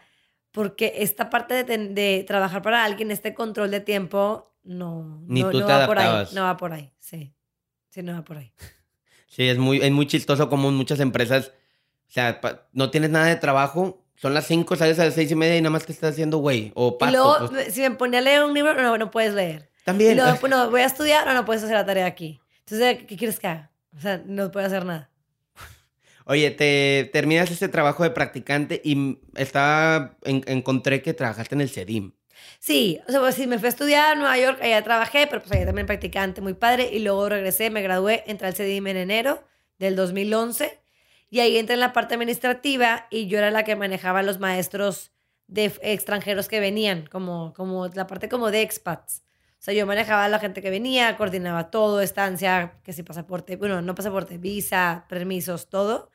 porque 0.52 0.94
esta 0.97 1.30
parte 1.30 1.64
de, 1.64 1.78
de 1.90 2.23
trabajar 2.28 2.61
para 2.61 2.83
alguien, 2.83 3.11
este 3.11 3.33
control 3.33 3.71
de 3.71 3.80
tiempo, 3.80 4.54
no, 4.64 5.21
Ni 5.28 5.42
no, 5.42 5.52
tú 5.52 5.59
no 5.59 5.66
te 5.66 5.73
va 5.73 5.85
por 5.85 5.99
ahí. 5.99 6.28
No 6.33 6.44
va 6.44 6.57
por 6.57 6.73
ahí, 6.73 6.92
sí. 6.99 7.33
Sí, 7.90 8.04
no 8.04 8.14
va 8.14 8.23
por 8.23 8.37
ahí. 8.37 8.52
Sí, 9.28 9.47
es 9.47 9.57
muy, 9.57 9.78
es 9.81 9.92
muy 9.92 10.06
chistoso 10.06 10.49
como 10.49 10.71
muchas 10.71 10.99
empresas, 10.99 11.52
o 12.07 12.11
sea, 12.11 12.40
no 12.71 12.90
tienes 12.90 13.09
nada 13.09 13.25
de 13.25 13.35
trabajo, 13.35 14.05
son 14.16 14.34
las 14.34 14.48
5, 14.48 14.76
sales 14.76 14.98
a 15.00 15.06
las 15.06 15.14
seis 15.14 15.30
y 15.31 15.36
media 15.36 15.57
y 15.57 15.62
nada 15.62 15.72
más 15.72 15.86
te 15.86 15.92
estás 15.92 16.12
haciendo 16.12 16.38
güey 16.38 16.72
o 16.76 16.98
pato. 16.98 17.12
Y 17.12 17.16
luego, 17.16 17.50
pues. 17.50 17.74
si 17.74 17.81
me 17.81 17.92
ponía 17.92 18.19
a 18.19 18.22
leer 18.22 18.44
un 18.44 18.54
libro, 18.54 18.74
no, 18.74 18.98
no 18.98 19.12
puedes 19.12 19.34
leer. 19.34 19.69
También. 19.84 20.14
Y 20.14 20.16
luego, 20.16 20.38
bueno, 20.40 20.69
voy 20.69 20.81
a 20.81 20.86
estudiar, 20.86 21.28
o 21.28 21.34
no 21.34 21.45
puedes 21.45 21.64
hacer 21.64 21.76
la 21.76 21.86
tarea 21.86 22.06
aquí. 22.06 22.40
Entonces, 22.60 23.04
¿qué 23.07 23.18
quieres 23.18 23.40
que 23.40 23.48
haga? 23.48 23.72
O 23.95 24.02
sea, 24.02 24.22
no 24.26 24.52
puedo 24.52 24.66
hacer 24.66 24.86
nada. 24.86 25.10
Oye, 26.26 26.50
te 26.52 27.10
terminas 27.14 27.52
este 27.52 27.68
trabajo 27.68 28.04
de 28.04 28.10
practicante 28.10 28.81
y 28.84 29.19
estaba, 29.36 30.18
encontré 30.24 31.02
que 31.02 31.14
trabajaste 31.14 31.56
en 31.56 31.62
el 31.62 31.69
CEDIM. 31.69 32.14
Sí, 32.60 33.00
o 33.07 33.12
sea, 33.12 33.19
pues 33.19 33.36
sí, 33.36 33.48
me 33.48 33.60
fui 33.60 33.68
a 33.68 33.69
estudiar 33.69 34.14
a 34.14 34.16
Nueva 34.16 34.38
York, 34.38 34.60
allá 34.62 34.81
trabajé, 34.84 35.28
pero 35.28 35.42
pues 35.42 35.52
allá 35.52 35.66
también 35.66 35.86
practicante 35.86 36.42
muy 36.42 36.54
padre. 36.54 36.90
Y 36.92 37.00
luego 37.00 37.30
regresé, 37.30 37.69
me 37.69 37.81
gradué, 37.81 38.24
entré 38.28 38.48
al 38.48 38.56
CDIM 38.56 38.88
en 38.88 38.98
enero 38.98 39.44
del 39.78 39.95
2011. 39.95 40.80
Y 41.30 41.40
ahí 41.40 41.58
entré 41.58 41.74
en 41.74 41.80
la 41.80 41.94
parte 41.94 42.16
administrativa 42.16 43.08
y 43.10 43.28
yo 43.28 43.38
era 43.38 43.52
la 43.52 43.64
que 43.64 43.76
manejaba 43.76 44.24
los 44.24 44.40
maestros 44.40 45.12
de 45.48 45.66
extranjeros 45.82 46.48
que 46.48 46.60
venían, 46.60 47.08
como, 47.08 47.54
como 47.54 47.88
la 47.88 48.08
parte 48.08 48.30
como 48.30 48.52
de 48.52 48.62
expats. 48.62 49.24
O 49.60 49.64
sea, 49.66 49.74
yo 49.74 49.86
manejaba 49.88 50.26
a 50.26 50.30
la 50.30 50.40
gente 50.40 50.62
que 50.62 50.70
venía, 50.70 51.18
coordinaba 51.18 51.72
todo, 51.72 52.02
estancia, 52.02 52.80
que 52.84 52.94
si 52.94 53.04
pasaporte, 53.04 53.56
bueno, 53.56 53.82
no 53.82 53.96
pasaporte, 53.96 54.38
visa, 54.38 55.06
permisos, 55.10 55.70
todo, 55.70 56.12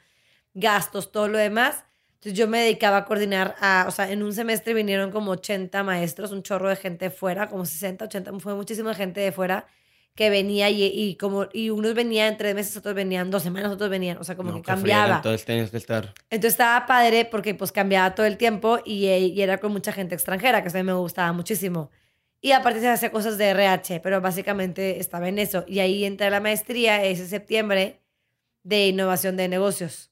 gastos, 0.55 1.11
todo 1.11 1.29
lo 1.29 1.39
demás. 1.39 1.85
Entonces 2.15 2.35
yo 2.39 2.49
me 2.49 2.61
dedicaba 2.61 2.99
a 2.99 3.05
coordinar, 3.07 3.57
a, 3.61 3.87
o 3.89 3.91
sea, 3.91 4.11
en 4.11 4.23
un 4.23 4.33
semestre 4.33 4.75
vinieron 4.75 5.11
como 5.11 5.33
80 5.33 5.83
maestros, 5.83 6.33
un 6.33 6.43
chorro 6.43 6.69
de 6.69 6.77
gente 6.77 7.11
fuera, 7.11 7.49
como 7.49 7.65
60, 7.65 8.05
80, 8.05 8.39
fue 8.41 8.55
muchísima 8.55 8.95
gente 8.95 9.21
de 9.21 9.33
fuera 9.33 9.67
que 10.15 10.31
venía 10.31 10.69
y, 10.71 10.85
y 10.85 11.15
como 11.17 11.49
y 11.53 11.71
unos 11.71 11.95
venían 11.95 12.37
tres 12.37 12.55
meses, 12.55 12.77
otros 12.77 12.95
venían 12.95 13.31
dos 13.31 13.43
semanas, 13.43 13.73
otros 13.73 13.89
venían, 13.89 14.19
o 14.19 14.25
sea, 14.25 14.37
como 14.37 14.55
que 14.55 14.63
cambiaba. 14.63 15.17
entonces 15.17 15.45
tenías 15.45 15.71
que 15.71 15.77
estar. 15.77 16.13
Entonces 16.29 16.53
estaba 16.53 16.87
padre 16.87 17.25
porque 17.25 17.55
pues 17.55 17.73
cambiaba 17.73 18.15
todo 18.15 18.27
el 18.27 18.37
tiempo 18.37 18.81
y, 18.85 19.07
y, 19.07 19.41
era 19.41 19.59
con 19.59 19.73
mucha 19.73 19.93
gente 19.93 20.15
extranjera, 20.15 20.63
que 20.63 20.69
a 20.69 20.73
mí 20.73 20.83
me 20.83 20.93
gustaba 20.93 21.33
muchísimo. 21.33 21.91
Y 22.43 22.53
aparte 22.53 22.81
se 22.81 22.89
hace 22.89 23.11
cosas 23.11 23.37
de 23.39 23.51
RH, 23.51 24.01
pero 24.01 24.21
básicamente 24.21 24.99
estaba 24.99 25.29
en 25.29 25.39
eso. 25.39 25.65
Y 25.69 25.81
ahí 25.81 26.05
entré 26.05 26.29
a 26.29 26.31
la 26.31 26.41
maestría 26.41 27.05
ese 27.05 27.27
septiembre 27.27 28.01
de 28.63 28.89
innovación 28.89 29.37
de 29.37 29.49
negocios. 29.49 30.11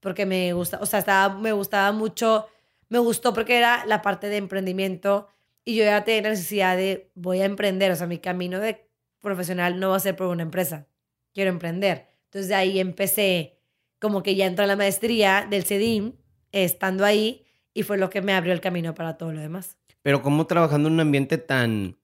Porque 0.00 0.26
me 0.26 0.52
gusta, 0.52 0.78
o 0.80 0.86
sea, 0.86 1.00
estaba, 1.00 1.36
me 1.36 1.52
gustaba 1.52 1.90
mucho, 1.92 2.46
me 2.88 2.98
gustó 2.98 3.34
porque 3.34 3.56
era 3.56 3.84
la 3.86 4.02
parte 4.02 4.28
de 4.28 4.36
emprendimiento 4.36 5.28
y 5.64 5.76
yo 5.76 5.84
ya 5.84 6.04
tenía 6.04 6.22
la 6.22 6.30
necesidad 6.30 6.76
de, 6.76 7.10
voy 7.14 7.40
a 7.40 7.46
emprender, 7.46 7.90
o 7.90 7.96
sea, 7.96 8.06
mi 8.06 8.18
camino 8.18 8.60
de 8.60 8.83
profesional 9.24 9.80
no 9.80 9.90
va 9.90 9.96
a 9.96 10.00
ser 10.00 10.14
por 10.14 10.28
una 10.28 10.44
empresa, 10.44 10.86
quiero 11.32 11.50
emprender. 11.50 12.10
Entonces 12.26 12.48
de 12.48 12.54
ahí 12.54 12.78
empecé, 12.78 13.58
como 13.98 14.22
que 14.22 14.36
ya 14.36 14.46
entré 14.46 14.64
a 14.64 14.68
la 14.68 14.76
maestría 14.76 15.46
del 15.50 15.64
CEDIM, 15.64 16.12
estando 16.52 17.04
ahí, 17.04 17.44
y 17.72 17.82
fue 17.82 17.98
lo 17.98 18.08
que 18.10 18.22
me 18.22 18.32
abrió 18.32 18.52
el 18.52 18.60
camino 18.60 18.94
para 18.94 19.16
todo 19.18 19.32
lo 19.32 19.40
demás. 19.40 19.76
Pero 20.02 20.22
¿cómo 20.22 20.46
trabajando 20.46 20.88
en 20.88 20.94
un 20.94 21.00
ambiente 21.00 21.38
tan 21.38 21.96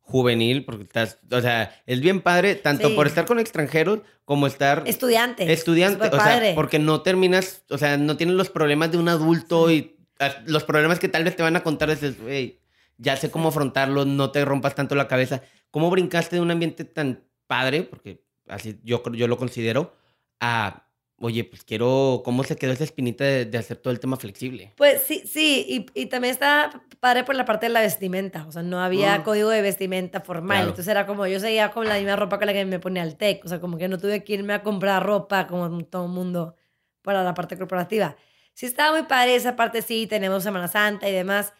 juvenil? 0.00 0.64
Porque 0.64 0.84
estás, 0.84 1.18
o 1.30 1.40
sea, 1.42 1.74
es 1.84 2.00
bien 2.00 2.22
padre, 2.22 2.54
tanto 2.54 2.88
Sí. 2.88 2.94
por 2.94 3.06
estar 3.06 3.26
con 3.26 3.38
extranjeros 3.38 4.00
como 4.24 4.46
estar 4.46 4.84
Estudiante. 4.86 5.52
estudiante, 5.52 6.08
o 6.08 6.20
sea, 6.20 6.54
porque 6.54 6.78
no 6.78 7.02
terminas, 7.02 7.64
o 7.68 7.76
sea, 7.76 7.96
no 7.98 8.16
tienes 8.16 8.36
los 8.36 8.48
problemas 8.48 8.90
de 8.90 8.98
un 8.98 9.08
adulto 9.08 9.70
y 9.70 9.96
ah, 10.20 10.32
los 10.46 10.64
problemas 10.64 10.98
que 10.98 11.08
tal 11.08 11.24
vez 11.24 11.36
te 11.36 11.42
van 11.42 11.56
a 11.56 11.62
contar 11.62 11.94
güey, 12.22 12.60
ya 12.98 13.16
sé 13.16 13.30
cómo 13.30 13.48
afrontarlos, 13.48 14.06
no 14.06 14.30
te 14.30 14.44
rompas 14.44 14.74
tanto 14.74 14.94
la 14.94 15.08
cabeza. 15.08 15.42
¿Cómo 15.70 15.90
brincaste 15.90 16.36
de 16.36 16.42
un 16.42 16.50
ambiente 16.50 16.84
tan 16.84 17.24
padre, 17.46 17.82
porque 17.84 18.24
así 18.48 18.78
yo, 18.82 19.02
yo 19.12 19.26
lo 19.28 19.36
considero, 19.38 19.94
a, 20.40 20.86
oye, 21.20 21.44
pues 21.44 21.64
quiero, 21.64 22.22
¿cómo 22.24 22.44
se 22.44 22.56
quedó 22.56 22.72
esa 22.72 22.84
espinita 22.84 23.24
de, 23.24 23.44
de 23.44 23.58
hacer 23.58 23.76
todo 23.78 23.92
el 23.92 24.00
tema 24.00 24.16
flexible? 24.16 24.72
Pues 24.76 25.02
sí, 25.02 25.22
sí, 25.26 25.64
y, 25.94 26.00
y 26.02 26.06
también 26.06 26.32
está 26.32 26.82
padre 27.00 27.24
por 27.24 27.34
la 27.36 27.44
parte 27.44 27.66
de 27.66 27.72
la 27.72 27.80
vestimenta, 27.80 28.46
o 28.46 28.52
sea, 28.52 28.62
no 28.62 28.80
había 28.80 29.18
Mm. 29.18 29.22
código 29.22 29.50
de 29.50 29.62
vestimenta 29.62 30.20
formal, 30.20 30.56
Claro. 30.58 30.68
entonces 30.70 30.88
era 30.90 31.06
como 31.06 31.26
yo 31.26 31.38
seguía 31.40 31.70
con 31.70 31.86
la 31.88 31.96
misma 31.96 32.16
ropa 32.16 32.38
con 32.38 32.46
la 32.46 32.52
que 32.52 32.64
me 32.64 32.78
ponía 32.80 33.02
al 33.02 33.16
TEC, 33.16 33.44
o 33.44 33.48
sea, 33.48 33.60
como 33.60 33.78
que 33.78 33.88
no 33.88 33.98
tuve 33.98 34.24
que 34.24 34.32
irme 34.34 34.52
a 34.54 34.62
comprar 34.62 35.04
ropa 35.04 35.46
como 35.46 35.68
todo 35.84 36.06
el 36.06 36.10
mundo 36.12 36.56
para 37.02 37.22
la 37.22 37.34
parte 37.34 37.56
corporativa. 37.56 38.16
Sí 38.54 38.66
estaba 38.66 38.92
muy 38.98 39.06
padre 39.06 39.36
esa 39.36 39.54
parte, 39.56 39.82
sí, 39.82 40.06
tenemos 40.08 40.42
Semana 40.42 40.66
Santa 40.68 41.08
y 41.08 41.12
demás, 41.12 41.52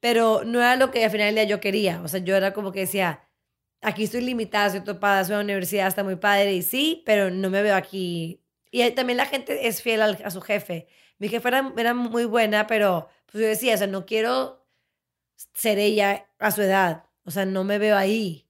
pero 0.00 0.42
no 0.44 0.60
era 0.60 0.76
lo 0.76 0.90
que 0.90 1.04
al 1.04 1.10
final 1.10 1.26
del 1.28 1.34
día 1.36 1.44
yo 1.44 1.60
quería, 1.60 2.02
o 2.02 2.08
sea, 2.08 2.20
yo 2.20 2.36
era 2.36 2.52
como 2.52 2.72
que 2.72 2.80
decía, 2.80 3.28
aquí 3.82 4.04
estoy 4.04 4.22
limitada, 4.22 4.66
estoy 4.68 4.82
topada, 4.84 5.24
soy 5.24 5.34
a 5.34 5.38
la 5.38 5.44
universidad, 5.44 5.88
está 5.88 6.04
muy 6.04 6.16
padre, 6.16 6.54
y 6.54 6.62
sí, 6.62 7.02
pero 7.06 7.30
no 7.30 7.50
me 7.50 7.62
veo 7.62 7.74
aquí. 7.76 8.42
Y 8.70 8.88
también 8.92 9.16
la 9.18 9.26
gente 9.26 9.66
es 9.68 9.82
fiel 9.82 10.02
al- 10.02 10.22
a 10.24 10.30
su 10.30 10.40
jefe. 10.40 10.88
Mi 11.18 11.28
jefe 11.28 11.48
era, 11.48 11.72
era 11.78 11.94
muy 11.94 12.24
buena, 12.26 12.66
pero 12.66 13.08
pues 13.30 13.42
yo 13.42 13.48
decía, 13.48 13.74
o 13.74 13.78
sea, 13.78 13.86
no 13.86 14.06
quiero 14.06 14.66
ser 15.54 15.78
ella 15.78 16.28
a 16.38 16.50
su 16.52 16.62
edad, 16.62 17.06
o 17.24 17.30
sea, 17.30 17.46
no 17.46 17.64
me 17.64 17.78
veo 17.78 17.96
ahí. 17.96 18.45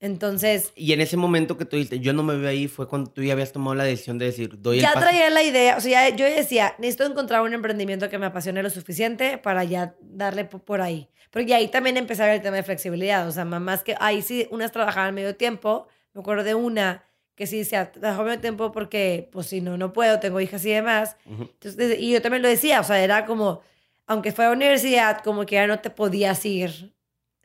Entonces, 0.00 0.72
Y 0.76 0.92
en 0.92 1.00
ese 1.00 1.16
momento 1.16 1.58
que 1.58 1.64
tú 1.64 1.76
dijiste, 1.76 1.98
yo 2.00 2.12
no 2.12 2.22
me 2.22 2.36
veo 2.36 2.48
ahí, 2.48 2.68
fue 2.68 2.86
cuando 2.88 3.10
tú 3.10 3.22
ya 3.22 3.32
habías 3.32 3.52
tomado 3.52 3.74
la 3.74 3.84
decisión 3.84 4.16
de 4.18 4.26
decir, 4.26 4.60
doy 4.60 4.80
ya 4.80 4.88
el 4.88 4.94
paso. 4.94 5.06
traía 5.08 5.28
la 5.30 5.42
idea, 5.42 5.76
o 5.76 5.80
sea, 5.80 6.08
ya- 6.08 6.16
yo 6.16 6.24
decía, 6.24 6.74
necesito 6.78 7.04
encontrar 7.04 7.42
un 7.42 7.52
emprendimiento 7.52 8.08
que 8.08 8.18
me 8.18 8.26
apasione 8.26 8.62
lo 8.62 8.70
suficiente 8.70 9.38
para 9.38 9.64
ya 9.64 9.96
darle 10.00 10.44
po- 10.44 10.60
por 10.60 10.80
ahí. 10.80 11.08
Porque 11.30 11.52
ahí 11.54 11.68
también 11.68 11.96
empecé 11.96 12.22
a 12.22 12.26
ver 12.26 12.36
el 12.36 12.42
tema 12.42 12.56
de 12.56 12.62
flexibilidad, 12.62 13.26
o 13.26 13.32
sea, 13.32 13.44
mamás 13.44 13.82
que 13.82 13.96
ahí 14.00 14.22
sí, 14.22 14.46
unas 14.50 14.70
trabajaban 14.72 15.14
medio 15.14 15.34
tiempo, 15.34 15.88
me 16.14 16.20
acuerdo 16.20 16.44
de 16.44 16.54
una 16.54 17.04
que 17.34 17.46
sí 17.46 17.58
decía, 17.58 17.92
trabajo 17.92 18.24
medio 18.24 18.40
tiempo 18.40 18.72
porque, 18.72 19.28
pues 19.32 19.46
si 19.48 19.60
no, 19.60 19.76
no 19.76 19.92
puedo, 19.92 20.18
tengo 20.20 20.40
hijas 20.40 20.64
y 20.64 20.70
demás. 20.70 21.16
Entonces, 21.26 21.98
y 22.00 22.12
yo 22.12 22.22
también 22.22 22.42
lo 22.42 22.48
decía, 22.48 22.80
o 22.80 22.84
sea, 22.84 23.02
era 23.02 23.26
como, 23.26 23.60
aunque 24.06 24.32
fuera 24.32 24.50
universidad, 24.52 25.22
como 25.22 25.44
que 25.46 25.54
ya 25.56 25.66
no 25.66 25.78
te 25.80 25.90
podías 25.90 26.44
ir. 26.46 26.94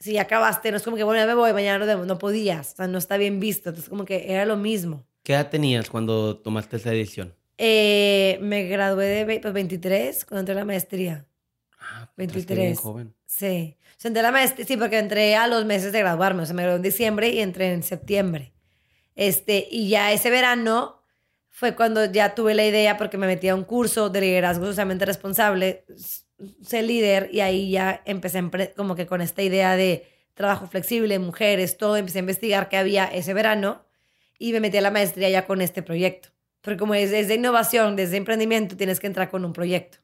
Si 0.03 0.17
acabaste, 0.17 0.69
no 0.69 0.75
es 0.75 0.83
como 0.83 0.97
que, 0.97 1.03
bueno, 1.03 1.21
ya 1.21 1.25
me 1.25 1.33
voy, 1.33 1.53
mañana 1.53 1.79
nos 1.79 1.87
vemos. 1.87 2.05
No 2.05 2.19
podías, 2.19 2.73
o 2.73 2.75
sea, 2.75 2.87
no 2.87 2.97
está 2.97 3.15
bien 3.15 3.39
visto. 3.39 3.69
Entonces, 3.69 3.89
como 3.89 4.03
que 4.03 4.33
era 4.33 4.45
lo 4.45 4.57
mismo. 4.57 5.05
¿Qué 5.23 5.31
edad 5.31 5.49
tenías 5.49 5.89
cuando 5.89 6.35
tomaste 6.35 6.75
esa 6.75 6.89
decisión? 6.89 7.33
Eh, 7.57 8.37
me 8.41 8.63
gradué 8.63 9.05
de 9.05 9.39
pues, 9.39 9.53
23 9.53 10.25
cuando 10.25 10.41
entré 10.41 10.55
a 10.55 10.57
la 10.57 10.65
maestría. 10.65 11.25
Ah, 11.79 12.11
entraste 12.17 12.53
23. 12.53 12.57
bien 12.57 12.75
joven. 12.75 13.15
Sí. 13.25 13.77
O 13.79 13.95
sea, 13.97 14.09
entré 14.09 14.19
a 14.19 14.23
la 14.23 14.31
maestría, 14.33 14.65
sí, 14.65 14.75
porque 14.75 14.99
entré 14.99 15.37
a 15.37 15.47
los 15.47 15.63
meses 15.63 15.93
de 15.93 15.99
graduarme. 15.99 16.43
O 16.43 16.45
sea, 16.45 16.53
me 16.53 16.63
gradué 16.63 16.75
en 16.75 16.83
diciembre 16.83 17.29
y 17.29 17.39
entré 17.39 17.71
en 17.71 17.81
septiembre. 17.81 18.51
Este, 19.15 19.69
y 19.71 19.87
ya 19.87 20.11
ese 20.11 20.29
verano 20.29 21.01
fue 21.47 21.77
cuando 21.77 22.03
ya 22.11 22.35
tuve 22.35 22.55
la 22.55 22.65
idea, 22.65 22.97
porque 22.97 23.17
me 23.17 23.25
metí 23.25 23.47
a 23.47 23.55
un 23.55 23.63
curso 23.63 24.09
de 24.09 24.19
liderazgo 24.19 24.65
socialmente 24.65 25.05
responsable, 25.05 25.85
s- 26.43 26.55
sé 26.61 26.81
líder, 26.83 27.29
y 27.31 27.41
ahí 27.41 27.71
ya 27.71 28.01
empecé 28.05 28.41
como 28.75 28.95
que 28.95 29.05
con 29.07 29.21
esta 29.21 29.41
idea 29.41 29.75
de 29.75 30.07
trabajo 30.33 30.67
flexible, 30.67 31.19
mujeres, 31.19 31.77
todo, 31.77 31.95
empecé 31.97 32.19
a 32.19 32.21
investigar 32.21 32.69
qué 32.69 32.77
había 32.77 33.05
ese 33.05 33.33
verano 33.33 33.85
y 34.39 34.51
me 34.53 34.59
metí 34.59 34.77
a 34.77 34.81
la 34.81 34.91
maestría 34.91 35.29
ya 35.29 35.45
con 35.45 35.61
este 35.61 35.83
proyecto. 35.83 36.29
Porque 36.61 36.77
como 36.77 36.95
es 36.95 37.11
desde 37.11 37.35
innovación, 37.35 37.95
desde 37.95 38.17
emprendimiento, 38.17 38.75
tienes 38.77 38.99
que 38.99 39.07
entrar 39.07 39.29
con 39.29 39.43
un 39.45 39.53
proyecto. 39.53 39.97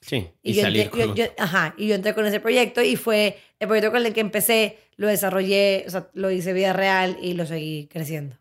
Sí, 0.00 0.28
Y, 0.42 0.52
y, 0.52 0.54
yo, 0.54 0.62
salir 0.62 0.82
entré, 0.82 1.00
yo- 1.00 1.06
con... 1.08 1.16
yo- 1.16 1.24
ajá, 1.38 1.74
y 1.76 1.88
yo 1.88 1.94
entré 1.94 2.14
con 2.14 2.26
ese 2.26 2.38
proyecto 2.40 2.80
y 2.82 2.96
fue 2.96 3.38
el 3.58 3.66
proyecto 3.68 3.90
con 3.92 4.06
el 4.06 4.12
que 4.14 4.20
empecé, 4.20 4.78
lo 4.96 5.08
desarrollé, 5.08 5.84
o 5.86 5.90
sea, 5.90 6.08
lo 6.14 6.30
hice 6.30 6.52
vida 6.52 6.72
real 6.72 7.18
y 7.20 7.34
lo 7.34 7.44
seguí 7.44 7.88
creciendo. 7.88 8.36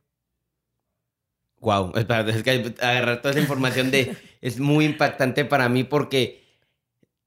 Wow, 1.61 1.93
es 1.95 2.43
que 2.43 2.73
agarrar 2.81 3.21
toda 3.21 3.31
esa 3.31 3.39
información 3.41 3.89
de 3.89 4.15
es 4.41 4.59
muy 4.59 4.85
impactante 4.85 5.45
para 5.45 5.67
mí 5.69 5.83
porque 5.83 6.43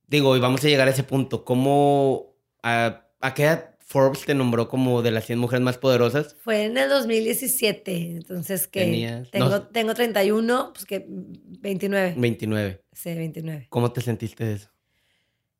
digo, 0.08 0.36
y 0.36 0.40
vamos 0.40 0.64
a 0.64 0.68
llegar 0.68 0.88
a 0.88 0.90
ese 0.90 1.04
punto, 1.04 1.44
¿cómo 1.44 2.34
a, 2.62 3.06
a 3.20 3.34
qué 3.34 3.44
edad 3.44 3.74
Forbes 3.80 4.24
te 4.26 4.34
nombró 4.34 4.68
como 4.68 5.00
de 5.00 5.10
las 5.12 5.24
100 5.26 5.38
mujeres 5.38 5.62
más 5.62 5.78
poderosas? 5.78 6.36
Fue 6.42 6.64
en 6.64 6.76
el 6.76 6.88
2017, 6.90 8.16
entonces 8.16 8.66
que 8.68 8.80
Tenías- 8.80 9.30
tengo, 9.30 9.48
no. 9.48 9.62
tengo 9.68 9.94
31, 9.94 10.72
pues 10.74 10.84
que 10.84 11.06
29. 11.08 12.14
29. 12.16 12.82
Sí, 12.92 13.14
29. 13.14 13.66
¿Cómo 13.70 13.92
te 13.92 14.00
sentiste 14.02 14.44
de 14.44 14.54
eso? 14.54 14.68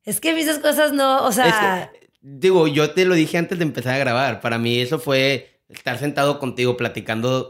Es 0.03 0.19
que 0.19 0.37
esas 0.39 0.59
cosas 0.59 0.91
no, 0.93 1.25
o 1.25 1.31
sea, 1.31 1.83
Es 1.83 1.99
que, 2.01 2.09
digo, 2.21 2.67
yo 2.67 2.91
te 2.91 3.05
lo 3.05 3.15
dije 3.15 3.37
antes 3.37 3.57
de 3.57 3.63
empezar 3.63 3.95
a 3.95 3.99
grabar, 3.99 4.41
para 4.41 4.57
mí 4.57 4.79
eso 4.79 4.99
fue 4.99 5.61
estar 5.69 5.97
sentado 5.99 6.39
contigo 6.39 6.77
platicando, 6.77 7.49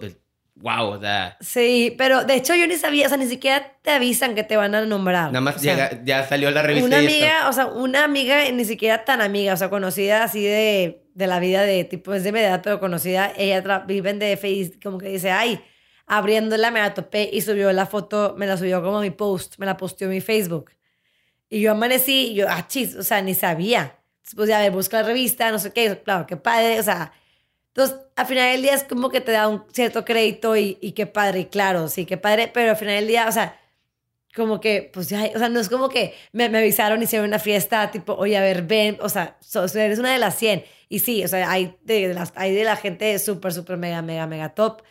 wow, 0.61 0.89
o 0.89 0.99
sea, 0.99 1.37
sí, 1.39 1.95
pero 1.97 2.23
de 2.25 2.35
hecho 2.35 2.55
yo 2.55 2.67
ni 2.67 2.75
sabía, 2.75 3.05
o 3.05 3.09
sea, 3.09 3.17
ni 3.17 3.27
siquiera 3.27 3.77
te 3.81 3.91
avisan 3.91 4.35
que 4.35 4.43
te 4.43 4.57
van 4.57 4.75
a 4.75 4.85
nombrar. 4.85 5.27
nada 5.27 5.41
más 5.41 5.55
o 5.55 5.59
sea, 5.59 5.73
llega, 5.73 6.03
ya 6.03 6.27
salió 6.27 6.51
la 6.51 6.61
revista 6.61 6.87
Una 6.87 7.01
y 7.01 7.05
amiga, 7.07 7.49
o 7.49 7.53
sea, 7.53 7.67
una 7.67 8.03
amiga 8.03 8.49
ni 8.51 8.65
siquiera 8.65 9.05
tan 9.05 9.21
amiga, 9.21 9.53
o 9.53 9.57
sea, 9.57 9.69
conocida 9.69 10.23
así 10.23 10.43
de, 10.43 11.03
de 11.13 11.27
la 11.27 11.39
vida 11.39 11.63
de 11.63 11.83
tipo, 11.85 12.13
es 12.13 12.23
de 12.23 12.31
mi 12.31 12.39
edad, 12.39 12.61
pero 12.63 12.79
conocida, 12.79 13.31
ella 13.37 13.83
vive 13.87 14.09
en 14.09 14.19
DF 14.19 14.43
y 14.45 14.71
como 14.79 14.97
que 14.97 15.07
dice, 15.07 15.31
ay, 15.31 15.61
abriéndola 16.05 16.71
me 16.71 16.79
la 16.79 16.93
topé 16.93 17.29
y 17.31 17.41
subió 17.41 17.71
la 17.71 17.85
foto, 17.85 18.35
me 18.37 18.45
la 18.45 18.57
subió 18.57 18.83
como 18.83 18.99
mi 18.99 19.11
post, 19.11 19.55
me 19.59 19.65
la 19.65 19.77
posteó 19.77 20.07
en 20.07 20.15
mi 20.15 20.21
Facebook. 20.21 20.71
Y 21.49 21.61
yo 21.61 21.71
amanecí 21.71 22.31
y 22.31 22.35
yo, 22.35 22.47
ah, 22.49 22.67
chis, 22.67 22.95
o 22.95 23.03
sea, 23.03 23.21
ni 23.21 23.33
sabía. 23.33 23.95
Entonces, 24.17 24.35
pues 24.35 24.49
ya 24.49 24.59
me 24.59 24.69
busca 24.69 25.01
la 25.01 25.07
revista, 25.07 25.51
no 25.51 25.57
sé 25.57 25.71
qué, 25.71 25.99
claro, 26.03 26.27
qué 26.27 26.35
padre, 26.37 26.79
o 26.79 26.83
sea. 26.83 27.13
Entonces, 27.73 27.97
al 28.15 28.25
final 28.25 28.51
del 28.51 28.61
día 28.63 28.73
es 28.73 28.83
como 28.83 29.09
que 29.09 29.21
te 29.21 29.31
da 29.31 29.47
un 29.47 29.63
cierto 29.71 30.03
crédito 30.05 30.55
y, 30.57 30.77
y 30.81 30.91
qué 30.93 31.05
padre, 31.07 31.41
y 31.41 31.45
claro, 31.45 31.87
sí, 31.87 32.05
qué 32.05 32.17
padre, 32.17 32.49
pero 32.53 32.71
al 32.71 32.77
final 32.77 32.95
del 32.95 33.07
día, 33.07 33.27
o 33.27 33.31
sea, 33.31 33.59
como 34.35 34.59
que, 34.61 34.89
pues 34.93 35.09
ya, 35.09 35.29
o 35.35 35.39
sea, 35.39 35.49
no 35.49 35.59
es 35.59 35.69
como 35.69 35.89
que 35.89 36.13
me, 36.33 36.49
me 36.49 36.59
avisaron, 36.59 37.01
hicieron 37.01 37.27
una 37.27 37.39
fiesta, 37.39 37.89
tipo, 37.91 38.13
oye, 38.13 38.37
a 38.37 38.41
ver, 38.41 38.63
ven, 38.63 38.97
o 39.01 39.09
sea, 39.09 39.37
so- 39.41 39.65
eres 39.65 39.99
una 39.99 40.13
de 40.13 40.19
las 40.19 40.35
100. 40.37 40.63
Y 40.87 40.99
sí, 40.99 41.23
o 41.23 41.27
sea, 41.27 41.49
hay 41.51 41.77
de, 41.83 42.13
las, 42.13 42.31
hay 42.35 42.53
de 42.53 42.63
la 42.63 42.75
gente 42.75 43.17
súper, 43.19 43.53
súper, 43.53 43.77
mega, 43.77 44.01
mega, 44.01 44.27
mega 44.27 44.49
top. 44.53 44.81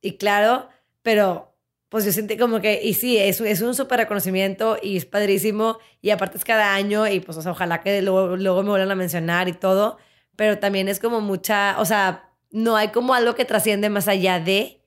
Y 0.00 0.16
claro, 0.16 0.68
pero 1.02 1.54
pues 1.88 2.04
yo 2.04 2.12
sentí 2.12 2.36
como 2.36 2.60
que, 2.60 2.80
y 2.82 2.94
sí, 2.94 3.18
es, 3.18 3.40
es 3.40 3.60
un 3.62 3.74
súper 3.74 3.98
reconocimiento 4.00 4.78
y 4.82 4.96
es 4.96 5.06
padrísimo. 5.06 5.78
Y 6.02 6.10
aparte 6.10 6.38
es 6.38 6.44
cada 6.44 6.74
año 6.74 7.06
y 7.08 7.20
pues, 7.20 7.38
o 7.38 7.42
sea, 7.42 7.52
ojalá 7.52 7.80
que 7.82 8.02
luego, 8.02 8.36
luego 8.36 8.62
me 8.62 8.70
vuelvan 8.70 8.90
a 8.92 8.94
mencionar 8.96 9.48
y 9.48 9.52
todo. 9.54 9.98
Pero 10.36 10.58
también 10.58 10.88
es 10.88 10.98
como 11.00 11.20
mucha, 11.20 11.76
o 11.78 11.84
sea, 11.84 12.30
no 12.50 12.76
hay 12.76 12.88
como 12.88 13.14
algo 13.14 13.34
que 13.34 13.44
trasciende 13.44 13.88
más 13.90 14.08
allá 14.08 14.40
de, 14.40 14.80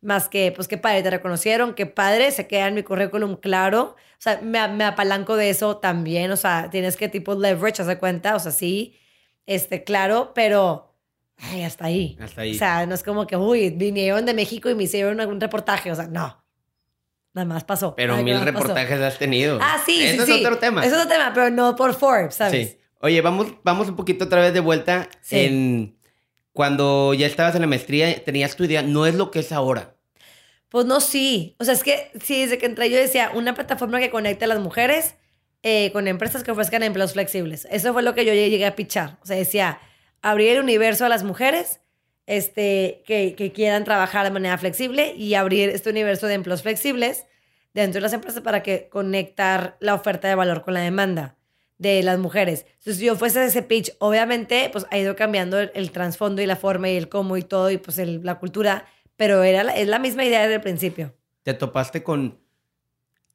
más 0.00 0.28
que, 0.28 0.52
pues 0.52 0.68
qué 0.68 0.78
padre, 0.78 1.02
te 1.02 1.10
reconocieron, 1.10 1.74
qué 1.74 1.86
padre, 1.86 2.30
se 2.30 2.46
queda 2.46 2.68
en 2.68 2.74
mi 2.74 2.82
currículum 2.82 3.36
claro. 3.36 3.96
O 4.18 4.20
sea, 4.24 4.40
me, 4.42 4.66
me 4.68 4.84
apalanco 4.84 5.36
de 5.36 5.50
eso 5.50 5.78
también, 5.78 6.30
o 6.30 6.36
sea, 6.36 6.68
tienes 6.70 6.96
que 6.96 7.08
tipo 7.08 7.34
leverage, 7.34 7.82
haz 7.82 7.88
de 7.88 7.98
cuenta, 7.98 8.36
o 8.36 8.38
sea, 8.38 8.52
sí, 8.52 8.98
este, 9.46 9.84
claro, 9.84 10.32
pero, 10.34 10.94
ay, 11.38 11.62
hasta 11.62 11.86
ahí. 11.86 12.16
Hasta 12.20 12.42
ahí. 12.42 12.54
O 12.54 12.58
sea, 12.58 12.86
no 12.86 12.94
es 12.94 13.02
como 13.02 13.26
que, 13.26 13.36
uy, 13.36 13.70
vinieron 13.70 14.24
de 14.24 14.34
México 14.34 14.70
y 14.70 14.74
me 14.74 14.84
hicieron 14.84 15.20
algún 15.20 15.40
reportaje, 15.40 15.90
o 15.90 15.94
sea, 15.94 16.06
no. 16.06 16.42
Nada 17.34 17.46
más 17.46 17.64
pasó. 17.64 17.96
Pero 17.96 18.14
Ay, 18.14 18.22
mil 18.22 18.34
más 18.34 18.44
pasó. 18.44 18.58
reportajes 18.58 19.00
has 19.00 19.18
tenido. 19.18 19.58
Ah, 19.60 19.82
sí, 19.84 19.96
sí, 19.96 20.04
Ese 20.04 20.26
sí. 20.26 20.32
es 20.34 20.46
otro 20.46 20.58
tema. 20.58 20.84
Es 20.86 20.92
otro 20.92 21.08
tema, 21.08 21.32
pero 21.34 21.50
no 21.50 21.74
por 21.74 21.92
Forbes, 21.94 22.36
¿sabes? 22.36 22.70
Sí. 22.70 22.78
Oye, 23.04 23.20
vamos, 23.20 23.48
vamos 23.64 23.90
un 23.90 23.96
poquito 23.96 24.24
otra 24.24 24.40
vez 24.40 24.54
de 24.54 24.60
vuelta 24.60 25.10
Sí. 25.20 25.36
en 25.40 25.98
cuando 26.54 27.12
ya 27.12 27.26
estabas 27.26 27.54
en 27.54 27.60
la 27.60 27.66
maestría, 27.66 28.24
tenías 28.24 28.56
tu 28.56 28.64
idea, 28.64 28.80
no 28.80 29.04
es 29.04 29.14
lo 29.14 29.30
que 29.30 29.40
es 29.40 29.52
ahora. 29.52 29.94
Pues 30.70 30.86
no, 30.86 31.00
sí. 31.02 31.54
O 31.58 31.64
sea, 31.64 31.74
es 31.74 31.82
que 31.82 32.10
sí, 32.22 32.40
desde 32.40 32.56
que 32.56 32.64
entré 32.64 32.88
yo 32.88 32.96
decía, 32.96 33.30
una 33.34 33.52
plataforma 33.52 34.00
que 34.00 34.08
conecte 34.08 34.46
a 34.46 34.48
las 34.48 34.58
mujeres 34.58 35.16
eh, 35.62 35.92
con 35.92 36.08
empresas 36.08 36.44
que 36.44 36.50
ofrezcan 36.52 36.82
empleos 36.82 37.12
flexibles. 37.12 37.68
Eso 37.70 37.92
fue 37.92 38.02
lo 38.02 38.14
que 38.14 38.24
yo 38.24 38.32
llegué 38.32 38.64
a 38.64 38.74
pichar. 38.74 39.18
O 39.22 39.26
sea, 39.26 39.36
decía, 39.36 39.80
abrir 40.22 40.52
el 40.52 40.62
universo 40.62 41.04
a 41.04 41.10
las 41.10 41.24
mujeres 41.24 41.82
este, 42.24 43.02
que, 43.04 43.34
que 43.34 43.52
quieran 43.52 43.84
trabajar 43.84 44.24
de 44.24 44.30
manera 44.30 44.56
flexible 44.56 45.12
y 45.14 45.34
abrir 45.34 45.68
este 45.68 45.90
universo 45.90 46.26
de 46.26 46.34
empleos 46.34 46.62
flexibles 46.62 47.26
dentro 47.74 47.98
de 47.98 48.02
las 48.02 48.14
empresas 48.14 48.40
para 48.40 48.62
que 48.62 48.88
conectar 48.88 49.76
la 49.80 49.92
oferta 49.92 50.26
de 50.26 50.36
valor 50.36 50.62
con 50.62 50.72
la 50.72 50.80
demanda 50.80 51.36
de 51.78 52.02
las 52.02 52.18
mujeres. 52.18 52.66
Entonces, 52.68 52.98
si 52.98 53.04
yo 53.06 53.16
fuese 53.16 53.44
ese 53.44 53.62
pitch, 53.62 53.90
obviamente, 53.98 54.68
pues 54.72 54.86
ha 54.90 54.98
ido 54.98 55.16
cambiando 55.16 55.58
el, 55.58 55.70
el 55.74 55.90
trasfondo 55.90 56.40
y 56.42 56.46
la 56.46 56.56
forma 56.56 56.88
y 56.90 56.96
el 56.96 57.08
cómo 57.08 57.36
y 57.36 57.42
todo 57.42 57.70
y 57.70 57.78
pues 57.78 57.98
el- 57.98 58.20
la 58.24 58.38
cultura, 58.38 58.86
pero 59.16 59.42
era 59.42 59.64
la- 59.64 59.76
es 59.76 59.88
la 59.88 59.98
misma 59.98 60.24
idea 60.24 60.42
desde 60.42 60.54
el 60.56 60.60
principio. 60.60 61.14
¿Te 61.42 61.54
topaste 61.54 62.02
con... 62.02 62.38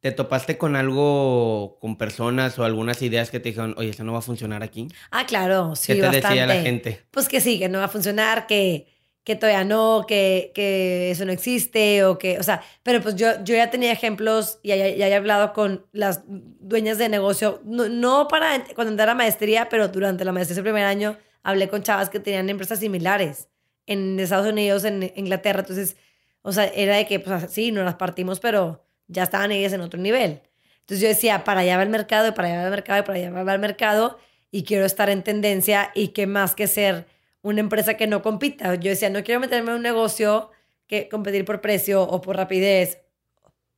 ¿Te 0.01 0.13
topaste 0.13 0.58
con 0.58 0.77
algo, 0.77 1.77
con 1.81 1.98
personas 1.98 2.58
o 2.58 2.63
algunas 2.63 3.01
ideas 3.01 3.31
que 3.31 3.41
te 3.41 3.50
dijeron, 3.50 3.75
oye, 3.77 3.89
eso 3.89 4.05
no 4.05 4.13
va 4.13 4.19
a 4.19 4.22
funcionar 4.22 4.63
aquí? 4.63 4.88
Ah, 5.12 5.25
claro, 5.25 5.75
sí, 5.75 5.88
¿Qué 5.88 5.96
te 5.96 6.08
bastante. 6.08 6.27
decía 6.29 6.48
la 6.48 6.55
gente? 6.55 7.01
Pues 7.12 7.27
que 7.27 7.41
sí, 7.41 7.60
que 7.60 7.67
no 7.67 7.79
va 7.79 7.86
a 7.86 7.89
funcionar, 7.89 8.48
que, 8.48 8.88
que 9.29 9.36
todavía 9.36 9.63
no, 9.63 10.05
que, 10.07 10.51
que 10.55 11.12
eso 11.12 11.24
no 11.24 11.31
existe, 11.31 12.03
o 12.03 12.17
que, 12.17 12.39
o 12.39 12.43
sea, 12.43 12.63
pero 12.81 13.00
pues 13.00 13.15
yo, 13.15 13.27
yo 13.43 13.53
ya 13.53 13.69
tenía 13.69 13.91
ejemplos 13.91 14.57
y 14.63 14.69
ya, 14.69 14.75
ya 14.75 15.07
he 15.07 15.13
hablado 15.13 15.53
con 15.53 15.86
las 15.91 16.24
dueñas 16.25 16.98
de 16.98 17.09
negocio, 17.09 17.62
no, 17.63 17.88
no 17.89 18.27
para 18.27 18.63
cuando 18.74 18.89
entré 18.89 19.03
a 19.03 19.05
la 19.05 19.13
maestría, 19.13 19.69
pero 19.69 19.88
durante 19.88 20.25
la 20.25 20.31
maestría 20.31 20.55
ese 20.55 20.63
primer 20.63 20.83
año 20.83 21.15
hablé 21.43 21.69
con 21.69 21.83
chavas 21.83 22.09
que 22.09 22.19
tenían 22.19 22.50
empresas 22.50 22.79
similares 22.79 23.50
en 23.86 24.19
Estados 24.19 24.48
Unidos, 24.48 24.83
en 24.83 25.13
Inglaterra, 25.15 25.59
entonces, 25.59 25.95
o 26.41 26.51
sea, 26.51 26.65
era 26.65 26.95
de 26.95 27.05
que, 27.05 27.19
pues 27.19 27.51
sí, 27.51 27.71
nos 27.71 27.86
las 27.86 27.98
partimos, 27.98 28.39
pero 28.39 28.83
ya 29.05 29.21
estaban 29.21 29.51
ellas 29.51 29.74
en 29.74 29.81
otro 29.81 30.00
nivel. 30.00 30.41
Entonces 30.79 31.01
yo 31.01 31.07
decía, 31.07 31.43
para 31.43 31.59
allá 31.59 31.77
va 31.77 31.83
el 31.83 31.89
mercado, 31.89 32.29
y 32.29 32.31
para 32.31 32.48
allá 32.48 32.57
va 32.62 32.63
el 32.63 32.71
mercado, 32.71 33.00
y 33.00 33.03
para 33.03 33.19
allá 33.19 33.43
va 33.43 33.53
el 33.53 33.59
mercado, 33.59 34.17
y 34.50 34.63
quiero 34.63 34.86
estar 34.86 35.07
en 35.12 35.21
tendencia, 35.21 35.91
y 35.93 36.07
qué 36.07 36.25
más 36.25 36.55
que 36.55 36.65
ser 36.65 37.05
una 37.41 37.60
empresa 37.60 37.96
que 37.96 38.08
no 38.08 38.22
compita. 38.22 38.75
Yo 38.75 38.89
decía, 38.89 39.10
no 39.10 39.24
quiero 39.24 39.39
meterme 39.39 39.72
en 39.72 39.77
un 39.77 39.84
negocio 39.84 40.51
que 40.88 41.08
competir 41.10 41.46
por 41.46 41.62
precio 41.62 42.03
o 42.03 42.22
por 42.22 42.36
rapidez 42.36 43.01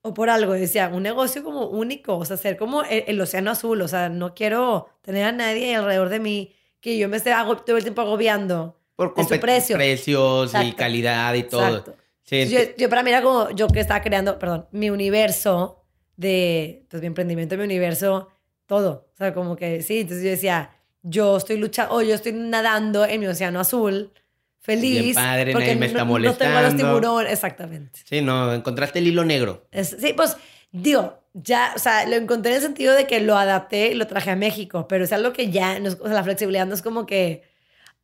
o 0.01 0.13
por 0.13 0.29
algo. 0.29 0.55
Yo 0.55 0.61
decía, 0.61 0.89
un 0.93 1.03
negocio 1.03 1.43
como 1.43 1.67
único, 1.67 2.17
o 2.17 2.25
sea, 2.25 2.37
ser 2.37 2.57
como 2.57 2.83
el, 2.83 3.03
el 3.07 3.21
océano 3.21 3.51
azul, 3.51 3.81
o 3.81 3.87
sea, 3.87 4.09
no 4.09 4.33
quiero 4.33 4.89
tener 5.01 5.25
a 5.25 5.31
nadie 5.31 5.75
alrededor 5.75 6.09
de 6.09 6.19
mí 6.19 6.55
que 6.79 6.97
yo 6.97 7.07
me 7.07 7.17
esté 7.17 7.31
todo 7.65 7.77
el 7.77 7.83
tiempo 7.83 8.01
agobiando. 8.01 8.77
Por 8.95 9.15
de 9.15 9.23
su 9.23 9.39
precio. 9.39 9.77
precios 9.77 10.53
y 10.63 10.73
calidad 10.73 11.33
y 11.33 11.43
todo. 11.43 11.67
Exacto. 11.67 11.95
Sí, 12.23 12.47
Yo, 12.47 12.59
yo 12.77 12.89
para 12.89 13.03
mí 13.03 13.09
era 13.09 13.21
como 13.21 13.49
yo 13.51 13.67
que 13.67 13.79
estaba 13.79 14.01
creando, 14.01 14.37
perdón, 14.37 14.67
mi 14.71 14.89
universo 14.89 15.83
de, 16.17 16.85
pues 16.89 17.01
mi 17.01 17.07
emprendimiento, 17.07 17.57
mi 17.57 17.63
universo, 17.63 18.29
todo. 18.67 19.09
O 19.13 19.17
sea, 19.17 19.33
como 19.33 19.55
que 19.55 19.81
sí, 19.81 20.01
entonces 20.01 20.23
yo 20.23 20.29
decía, 20.29 20.71
yo 21.03 21.37
estoy 21.37 21.57
luchando, 21.57 21.95
o 21.95 22.01
yo 22.01 22.13
estoy 22.15 22.33
nadando 22.33 23.05
en 23.05 23.19
mi 23.19 23.27
océano 23.27 23.59
azul, 23.59 24.11
feliz. 24.59 25.01
Bien 25.01 25.15
padre, 25.15 25.51
porque 25.53 25.67
nadie 25.67 25.79
me 25.79 25.85
está 25.87 26.05
no, 26.05 26.05
no 26.19 26.33
tengo 26.33 26.53
los 26.53 26.61
molestando. 26.61 26.77
tiburones, 26.99 27.33
exactamente. 27.33 27.99
Sí, 28.05 28.21
no, 28.21 28.53
encontraste 28.53 28.99
el 28.99 29.07
hilo 29.07 29.25
negro. 29.25 29.65
Es- 29.71 29.97
sí, 29.99 30.13
pues 30.13 30.37
digo, 30.71 31.19
ya, 31.33 31.73
o 31.75 31.79
sea, 31.79 32.05
lo 32.07 32.15
encontré 32.15 32.51
en 32.51 32.57
el 32.57 32.63
sentido 32.63 32.93
de 32.93 33.07
que 33.07 33.19
lo 33.19 33.37
adapté 33.37 33.87
y 33.91 33.93
lo 33.95 34.05
traje 34.07 34.31
a 34.31 34.35
México, 34.35 34.87
pero 34.87 35.03
es 35.05 35.11
algo 35.13 35.33
que 35.33 35.49
ya, 35.49 35.79
no 35.79 35.87
es- 35.89 35.97
o 35.99 36.05
sea, 36.05 36.13
la 36.13 36.23
flexibilidad 36.23 36.65
no 36.67 36.75
es 36.75 36.81
como 36.81 37.05
que, 37.05 37.43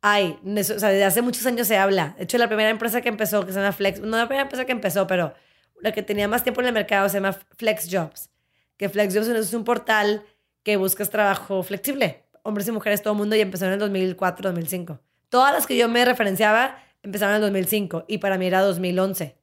ay, 0.00 0.36
o 0.44 0.62
sea, 0.64 0.88
desde 0.90 1.04
hace 1.04 1.22
muchos 1.22 1.44
años 1.46 1.66
se 1.68 1.76
habla. 1.76 2.14
De 2.18 2.24
hecho, 2.24 2.38
la 2.38 2.48
primera 2.48 2.70
empresa 2.70 3.00
que 3.00 3.08
empezó, 3.08 3.44
que 3.46 3.52
se 3.52 3.58
llama 3.60 3.72
Flex, 3.72 4.00
no 4.00 4.16
la 4.16 4.26
primera 4.26 4.42
empresa 4.42 4.64
que 4.64 4.72
empezó, 4.72 5.06
pero 5.06 5.34
la 5.80 5.92
que 5.92 6.02
tenía 6.02 6.26
más 6.28 6.42
tiempo 6.42 6.60
en 6.60 6.68
el 6.68 6.72
mercado 6.72 7.08
se 7.08 7.14
llama 7.18 7.36
Flex 7.56 7.88
Jobs, 7.90 8.30
que 8.76 8.88
Flex 8.88 9.14
Jobs 9.14 9.28
es 9.28 9.54
un 9.54 9.64
portal 9.64 10.24
que 10.64 10.76
buscas 10.76 11.08
trabajo 11.10 11.62
flexible, 11.62 12.24
hombres 12.48 12.66
y 12.68 12.72
mujeres, 12.72 13.02
todo 13.02 13.12
el 13.12 13.18
mundo, 13.18 13.36
y 13.36 13.40
empezó 13.40 13.66
en 13.66 13.72
el 13.72 13.78
2004, 13.78 14.48
2005. 14.48 15.00
Todas 15.28 15.52
las 15.52 15.66
que 15.66 15.76
yo 15.76 15.88
me 15.88 16.04
referenciaba 16.04 16.82
empezaron 17.02 17.34
en 17.34 17.42
el 17.42 17.42
2005 17.42 18.06
y 18.08 18.18
para 18.18 18.38
mí 18.38 18.46
era 18.46 18.60
2011. 18.62 19.36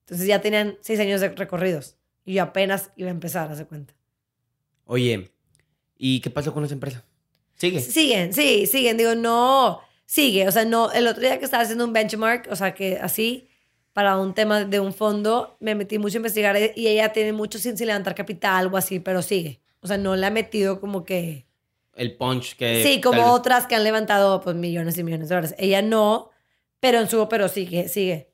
Entonces 0.00 0.26
ya 0.26 0.40
tenían 0.40 0.78
seis 0.80 1.00
años 1.00 1.20
de 1.20 1.30
recorridos. 1.30 1.96
Y 2.24 2.34
yo 2.34 2.42
apenas 2.42 2.90
iba 2.96 3.08
a 3.08 3.12
empezar, 3.12 3.50
hace 3.50 3.66
cuenta. 3.66 3.94
Oye, 4.84 5.32
¿y 5.96 6.20
qué 6.20 6.30
pasó 6.30 6.52
con 6.52 6.64
esa 6.64 6.74
empresa? 6.74 7.04
Sigue. 7.56 7.80
Siguen, 7.80 8.32
sí, 8.32 8.66
siguen. 8.66 8.96
Digo, 8.96 9.14
no, 9.14 9.80
sigue. 10.04 10.46
O 10.46 10.52
sea, 10.52 10.64
no, 10.64 10.92
el 10.92 11.06
otro 11.06 11.22
día 11.22 11.38
que 11.38 11.44
estaba 11.44 11.62
haciendo 11.62 11.84
un 11.84 11.92
benchmark, 11.92 12.48
o 12.50 12.56
sea, 12.56 12.74
que 12.74 12.98
así, 12.98 13.48
para 13.92 14.16
un 14.18 14.34
tema 14.34 14.64
de 14.64 14.78
un 14.78 14.92
fondo, 14.92 15.56
me 15.60 15.74
metí 15.74 15.98
mucho 15.98 16.18
a 16.18 16.18
investigar 16.18 16.56
y 16.74 16.86
ella 16.86 17.12
tiene 17.12 17.32
mucho 17.32 17.58
sin, 17.58 17.76
sin 17.76 17.86
levantar 17.86 18.14
capital 18.14 18.72
o 18.72 18.76
así, 18.76 19.00
pero 19.00 19.22
sigue. 19.22 19.60
O 19.80 19.86
sea, 19.86 19.98
no 19.98 20.14
le 20.16 20.26
ha 20.26 20.30
metido 20.30 20.80
como 20.80 21.04
que... 21.04 21.45
El 21.96 22.16
punch 22.16 22.56
que... 22.56 22.82
sí, 22.82 23.00
como 23.00 23.22
vez- 23.22 23.30
otras 23.30 23.66
que 23.66 23.74
han 23.74 23.84
levantado 23.84 24.40
pues 24.42 24.54
millones 24.54 24.98
y 24.98 25.02
millones 25.04 25.28
de 25.28 25.34
dólares. 25.34 25.54
Ella 25.58 25.82
no, 25.82 26.30
pero 26.78 27.00
en 27.00 27.08
su, 27.08 27.28
pero 27.28 27.48
sigue, 27.48 27.88
sigue. 27.88 28.32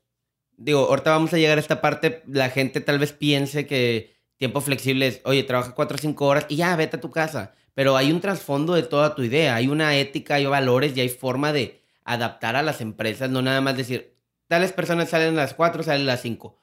Digo, 0.56 0.80
ahorita 0.88 1.10
vamos 1.10 1.32
a 1.32 1.38
llegar 1.38 1.58
a 1.58 1.60
esta 1.60 1.80
parte. 1.80 2.22
La 2.26 2.50
gente 2.50 2.80
tal 2.80 2.98
vez 2.98 3.12
piense 3.12 3.66
que 3.66 4.14
tiempo 4.36 4.60
flexible 4.60 5.06
es, 5.06 5.20
oye, 5.24 5.42
trabaja 5.44 5.74
cuatro 5.74 5.94
o 5.94 5.98
cinco 5.98 6.26
horas 6.26 6.46
y 6.48 6.56
ya, 6.56 6.74
vete 6.76 6.96
a 6.96 7.00
tu 7.00 7.10
casa. 7.10 7.54
Pero 7.74 7.96
hay 7.96 8.12
un 8.12 8.20
trasfondo 8.20 8.74
de 8.74 8.82
toda 8.82 9.14
tu 9.14 9.22
idea. 9.22 9.54
Hay 9.54 9.68
una 9.68 9.96
ética, 9.96 10.34
hay 10.34 10.46
valores 10.46 10.96
y 10.96 11.00
hay 11.00 11.08
forma 11.08 11.52
de 11.52 11.82
adaptar 12.04 12.56
a 12.56 12.62
las 12.62 12.80
empresas. 12.80 13.30
No 13.30 13.40
nada 13.42 13.60
más 13.60 13.76
decir, 13.76 14.14
tales 14.48 14.72
personas 14.72 15.08
salen 15.08 15.38
a 15.38 15.42
las 15.42 15.54
cuatro, 15.54 15.82
salen 15.82 16.02
a 16.02 16.12
las 16.12 16.20
cinco. 16.22 16.58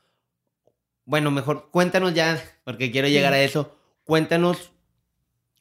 Bueno, 1.05 1.31
mejor 1.31 1.71
cuéntanos 1.71 2.13
ya, 2.13 2.41
porque 2.63 2.91
quiero 2.91 3.07
llegar 3.07 3.33
a 3.33 3.41
eso. 3.41 3.75
Cuéntanos 4.03 4.71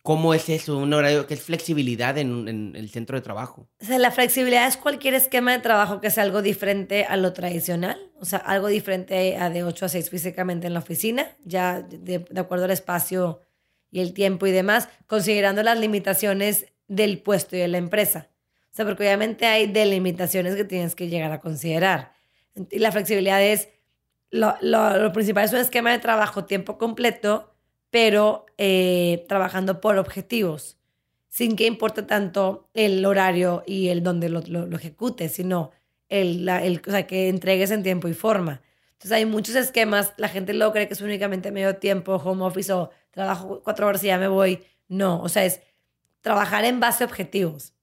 cómo 0.08 0.32
es 0.32 0.48
eso, 0.48 0.78
un 0.78 0.94
horario, 0.94 1.26
qué 1.26 1.34
es 1.34 1.42
flexibilidad 1.42 2.16
en, 2.16 2.48
en 2.48 2.74
el 2.74 2.88
centro 2.88 3.18
de 3.18 3.20
trabajo. 3.20 3.68
O 3.78 3.84
sea, 3.84 3.98
la 3.98 4.10
flexibilidad 4.10 4.66
es 4.66 4.78
cualquier 4.78 5.12
esquema 5.12 5.52
de 5.52 5.58
trabajo 5.58 6.00
que 6.00 6.10
sea 6.10 6.22
algo 6.22 6.40
diferente 6.40 7.04
a 7.04 7.18
lo 7.18 7.34
tradicional, 7.34 8.10
o 8.18 8.24
sea, 8.24 8.38
algo 8.38 8.68
diferente 8.68 9.36
a 9.36 9.50
de 9.50 9.64
8 9.64 9.84
a 9.84 9.88
6 9.90 10.08
físicamente 10.08 10.66
en 10.66 10.72
la 10.72 10.78
oficina, 10.78 11.36
ya 11.44 11.82
de, 11.82 12.20
de 12.20 12.40
acuerdo 12.40 12.64
al 12.64 12.70
espacio 12.70 13.42
y 13.90 14.00
el 14.00 14.14
tiempo 14.14 14.46
y 14.46 14.50
demás, 14.50 14.88
considerando 15.06 15.62
las 15.62 15.78
limitaciones 15.78 16.64
del 16.86 17.20
puesto 17.20 17.54
y 17.56 17.58
de 17.58 17.68
la 17.68 17.76
empresa. 17.76 18.30
O 18.72 18.74
sea, 18.74 18.86
porque 18.86 19.02
obviamente 19.02 19.44
hay 19.44 19.66
delimitaciones 19.66 20.56
que 20.56 20.64
tienes 20.64 20.94
que 20.94 21.08
llegar 21.08 21.32
a 21.32 21.40
considerar. 21.40 22.14
Y 22.70 22.78
la 22.78 22.92
flexibilidad 22.92 23.42
es, 23.42 23.68
lo, 24.30 24.54
lo, 24.62 24.96
lo 24.96 25.12
principal 25.12 25.44
es 25.44 25.52
un 25.52 25.58
esquema 25.58 25.92
de 25.92 25.98
trabajo 25.98 26.46
tiempo 26.46 26.78
completo, 26.78 27.57
pero 27.90 28.46
eh, 28.58 29.24
trabajando 29.28 29.80
por 29.80 29.96
objetivos 29.98 30.76
sin 31.28 31.56
que 31.56 31.66
importe 31.66 32.02
tanto 32.02 32.68
el 32.74 33.04
horario 33.04 33.62
y 33.66 33.88
el 33.88 34.02
donde 34.02 34.28
lo, 34.28 34.40
lo, 34.46 34.66
lo 34.66 34.76
ejecutes, 34.76 35.32
sino 35.32 35.70
el, 36.08 36.44
la- 36.44 36.64
el, 36.64 36.80
o 36.86 36.90
sea, 36.90 37.06
que 37.06 37.28
entregues 37.28 37.70
en 37.70 37.82
tiempo 37.82 38.08
y 38.08 38.14
forma. 38.14 38.62
Entonces 38.92 39.12
hay 39.12 39.26
muchos 39.26 39.54
esquemas, 39.54 40.14
la 40.16 40.28
gente 40.28 40.54
luego 40.54 40.72
cree 40.72 40.88
que 40.88 40.94
es 40.94 41.00
únicamente 41.00 41.52
medio 41.52 41.76
tiempo, 41.76 42.16
home 42.16 42.44
office 42.44 42.72
o 42.72 42.90
trabajo 43.12 43.60
cuatro 43.62 43.86
horas 43.86 44.02
y 44.02 44.08
ya 44.08 44.18
me 44.18 44.26
voy. 44.28 44.60
No, 44.88 45.22
o 45.22 45.28
sea, 45.28 45.44
es 45.44 45.60
trabajar 46.20 46.64
en 46.64 46.80
base 46.80 47.04
a 47.04 47.06
objetivos. 47.06 47.74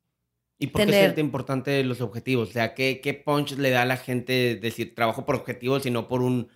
¿Y 0.57 0.67
por 0.67 0.81
qué 0.81 0.87
Tener- 0.87 1.01
siente 1.03 1.21
importante 1.21 1.83
los 1.83 2.01
objetivos? 2.01 2.49
O 2.49 2.51
sea, 2.51 2.73
¿qué, 2.73 2.99
¿qué 3.01 3.13
punch 3.13 3.57
le 3.57 3.69
da 3.69 3.83
a 3.83 3.85
la 3.85 3.97
gente 3.97 4.55
decir 4.55 4.93
trabajo 4.95 5.25
por 5.25 5.35
objetivos 5.35 5.85
y 5.85 5.91
no 5.91 6.07
por 6.07 6.21
un 6.21 6.49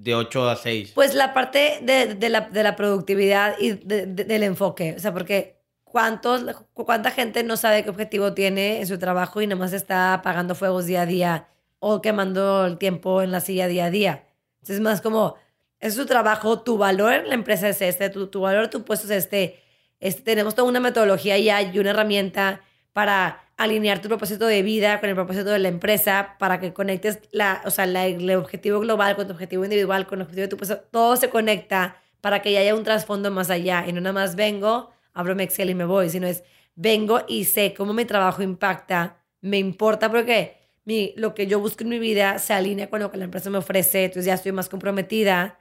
de 0.00 0.14
8 0.14 0.48
a 0.48 0.56
6? 0.56 0.92
Pues 0.94 1.14
la 1.14 1.34
parte 1.34 1.78
de, 1.82 2.14
de 2.14 2.28
la, 2.28 2.42
de 2.42 2.62
la 2.62 2.76
productividad 2.76 3.56
y 3.58 3.72
de- 3.72 4.06
de- 4.06 4.24
del 4.24 4.42
enfoque, 4.44 4.94
o 4.96 5.00
sea, 5.00 5.12
porque 5.12 5.60
¿cuántos, 5.84 6.44
¿cuánta 6.74 7.10
gente 7.10 7.42
no 7.42 7.56
sabe 7.56 7.82
qué 7.82 7.90
objetivo 7.90 8.32
tiene 8.34 8.80
en 8.80 8.86
su 8.86 8.98
trabajo 8.98 9.40
y 9.42 9.46
nada 9.46 9.58
más 9.58 9.72
está 9.72 10.14
apagando 10.14 10.54
fuegos 10.54 10.86
día 10.86 11.02
a 11.02 11.06
día 11.06 11.48
o 11.80 12.00
quemando 12.00 12.66
el 12.66 12.78
tiempo 12.78 13.22
en 13.22 13.32
la 13.32 13.40
silla 13.40 13.66
día 13.66 13.86
a 13.86 13.90
día? 13.90 14.24
Entonces 14.56 14.76
es 14.76 14.82
más 14.82 15.00
como, 15.00 15.34
es 15.80 15.94
su 15.94 16.06
trabajo, 16.06 16.60
tu 16.62 16.78
valor 16.78 17.24
la 17.26 17.34
empresa 17.34 17.68
es 17.68 17.80
este, 17.82 18.10
tu, 18.10 18.28
tu 18.28 18.40
valor, 18.42 18.68
tu 18.68 18.84
puesto 18.84 19.06
es 19.06 19.12
este. 19.24 19.60
Este, 20.00 20.22
tenemos 20.22 20.54
toda 20.54 20.68
una 20.68 20.78
metodología 20.80 21.36
ya 21.38 21.60
y 21.62 21.76
una 21.78 21.90
herramienta 21.90 22.60
para 22.92 23.47
alinear 23.58 24.00
tu 24.00 24.08
propósito 24.08 24.46
de 24.46 24.62
vida 24.62 25.00
con 25.00 25.08
el 25.10 25.14
propósito 25.16 25.50
de 25.50 25.58
la 25.58 25.68
empresa, 25.68 26.36
para 26.38 26.60
que 26.60 26.72
conectes 26.72 27.20
la, 27.32 27.60
o 27.66 27.70
sea, 27.70 27.86
la- 27.86 28.06
el 28.06 28.30
objetivo 28.36 28.80
global 28.80 29.16
con 29.16 29.26
tu 29.26 29.32
objetivo 29.34 29.64
individual, 29.64 30.06
con 30.06 30.20
el 30.20 30.22
objetivo 30.22 30.42
de 30.44 30.48
tu 30.48 30.56
puesto. 30.56 30.78
Todo 30.90 31.16
se 31.16 31.28
conecta 31.30 31.96
para 32.20 32.40
que 32.42 32.52
ya 32.52 32.60
haya 32.60 32.74
un 32.74 32.84
trasfondo 32.84 33.30
más 33.30 33.50
allá. 33.50 33.84
Y 33.88 33.92
no 33.92 34.00
nada 34.00 34.12
más 34.14 34.36
vengo, 34.36 34.90
abro 35.14 35.34
mi 35.34 35.42
Excel 35.44 35.70
y 35.70 35.74
me 35.74 35.84
voy, 35.84 36.10
sino 36.10 36.26
es 36.26 36.44
vengo 36.76 37.22
y 37.28 37.44
sé 37.44 37.74
cómo 37.74 37.92
mi 37.92 38.04
trabajo 38.04 38.42
impacta, 38.42 39.18
me 39.40 39.58
importa 39.58 40.10
porque 40.10 40.56
mi, 40.84 41.12
lo 41.16 41.34
que 41.34 41.46
yo 41.48 41.58
busco 41.60 41.82
en 41.84 41.90
mi 41.90 41.98
vida 41.98 42.38
se 42.38 42.52
alinea 42.54 42.88
con 42.88 43.00
lo 43.00 43.10
que 43.10 43.18
la 43.18 43.24
empresa 43.24 43.50
me 43.50 43.58
ofrece, 43.58 44.04
entonces 44.04 44.26
ya 44.26 44.34
estoy 44.34 44.52
más 44.52 44.68
comprometida 44.68 45.58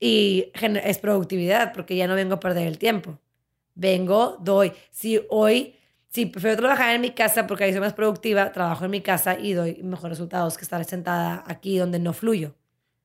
y 0.00 0.52
es 0.54 0.98
productividad 0.98 1.72
porque 1.72 1.96
ya 1.96 2.06
no 2.06 2.14
vengo 2.14 2.34
a 2.34 2.40
perder 2.40 2.66
el 2.66 2.78
tiempo. 2.78 3.18
Vengo, 3.74 4.38
doy. 4.40 4.72
Si 4.90 5.20
hoy, 5.30 5.75
si 6.16 6.24
prefiero 6.24 6.56
trabajar 6.56 6.94
en 6.94 7.02
mi 7.02 7.10
casa 7.10 7.46
porque 7.46 7.64
ahí 7.64 7.72
soy 7.72 7.82
más 7.82 7.92
productiva, 7.92 8.50
trabajo 8.50 8.86
en 8.86 8.90
mi 8.90 9.02
casa 9.02 9.38
y 9.38 9.52
doy 9.52 9.82
mejores 9.82 10.16
resultados 10.16 10.56
que 10.56 10.64
estar 10.64 10.82
sentada 10.86 11.44
aquí 11.46 11.76
donde 11.76 11.98
no 11.98 12.14
fluyo. 12.14 12.54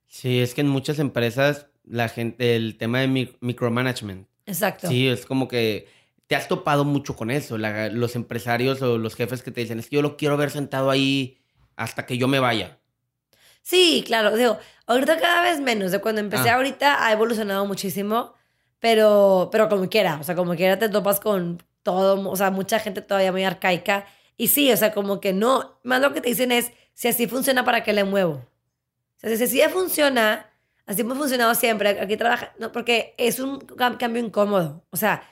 Sí, 0.06 0.40
es 0.40 0.54
que 0.54 0.62
en 0.62 0.68
muchas 0.68 0.98
empresas 0.98 1.66
la 1.84 2.08
gente, 2.08 2.56
el 2.56 2.78
tema 2.78 3.00
de 3.00 3.08
mi- 3.08 3.36
micromanagement. 3.40 4.26
Exacto. 4.46 4.88
Sí, 4.88 5.08
es 5.08 5.26
como 5.26 5.46
que 5.46 5.88
te 6.26 6.36
has 6.36 6.48
topado 6.48 6.86
mucho 6.86 7.14
con 7.14 7.30
eso, 7.30 7.58
los 7.58 8.16
empresarios 8.16 8.80
o 8.80 8.96
los 8.96 9.14
jefes 9.14 9.42
que 9.42 9.50
te 9.50 9.60
dicen, 9.60 9.78
es 9.78 9.90
que 9.90 9.96
yo 9.96 10.02
lo 10.02 10.16
quiero 10.16 10.38
ver 10.38 10.50
sentado 10.50 10.90
ahí 10.90 11.36
hasta 11.76 12.06
que 12.06 12.16
yo 12.16 12.28
me 12.28 12.38
vaya. 12.38 12.78
Sí, 13.60 14.04
claro, 14.06 14.34
digo, 14.34 14.58
ahorita 14.86 15.18
cada 15.18 15.42
vez 15.42 15.60
menos, 15.60 15.92
de 15.92 16.00
cuando 16.00 16.22
empecé 16.22 16.48
ah. 16.48 16.54
ahorita 16.54 17.06
ha 17.06 17.12
evolucionado 17.12 17.66
muchísimo, 17.66 18.32
pero, 18.80 19.50
pero 19.52 19.68
como 19.68 19.90
quiera, 19.90 20.16
o 20.18 20.24
sea, 20.24 20.34
como 20.34 20.56
quiera 20.56 20.78
te 20.78 20.88
topas 20.88 21.20
con 21.20 21.62
todo, 21.82 22.28
o 22.28 22.36
sea, 22.36 22.50
mucha 22.50 22.78
gente 22.78 23.02
todavía 23.02 23.32
muy 23.32 23.44
arcaica. 23.44 24.06
Y 24.36 24.48
sí, 24.48 24.70
o 24.72 24.76
sea, 24.76 24.92
como 24.92 25.20
que 25.20 25.32
no, 25.32 25.78
más 25.82 26.00
lo 26.00 26.12
que 26.12 26.20
te 26.20 26.28
dicen 26.28 26.52
es, 26.52 26.72
si 26.94 27.08
así 27.08 27.26
funciona, 27.26 27.64
¿para 27.64 27.82
qué 27.82 27.92
le 27.92 28.04
muevo? 28.04 28.34
O 28.34 29.28
sea, 29.28 29.36
si 29.36 29.44
así 29.44 29.58
ya 29.58 29.68
funciona, 29.68 30.50
así 30.86 31.02
hemos 31.02 31.18
funcionado 31.18 31.54
siempre, 31.54 31.90
aquí 32.00 32.16
trabaja, 32.16 32.52
no, 32.58 32.72
porque 32.72 33.14
es 33.18 33.40
un 33.40 33.60
cambio 33.60 34.22
incómodo. 34.22 34.84
O 34.90 34.96
sea, 34.96 35.22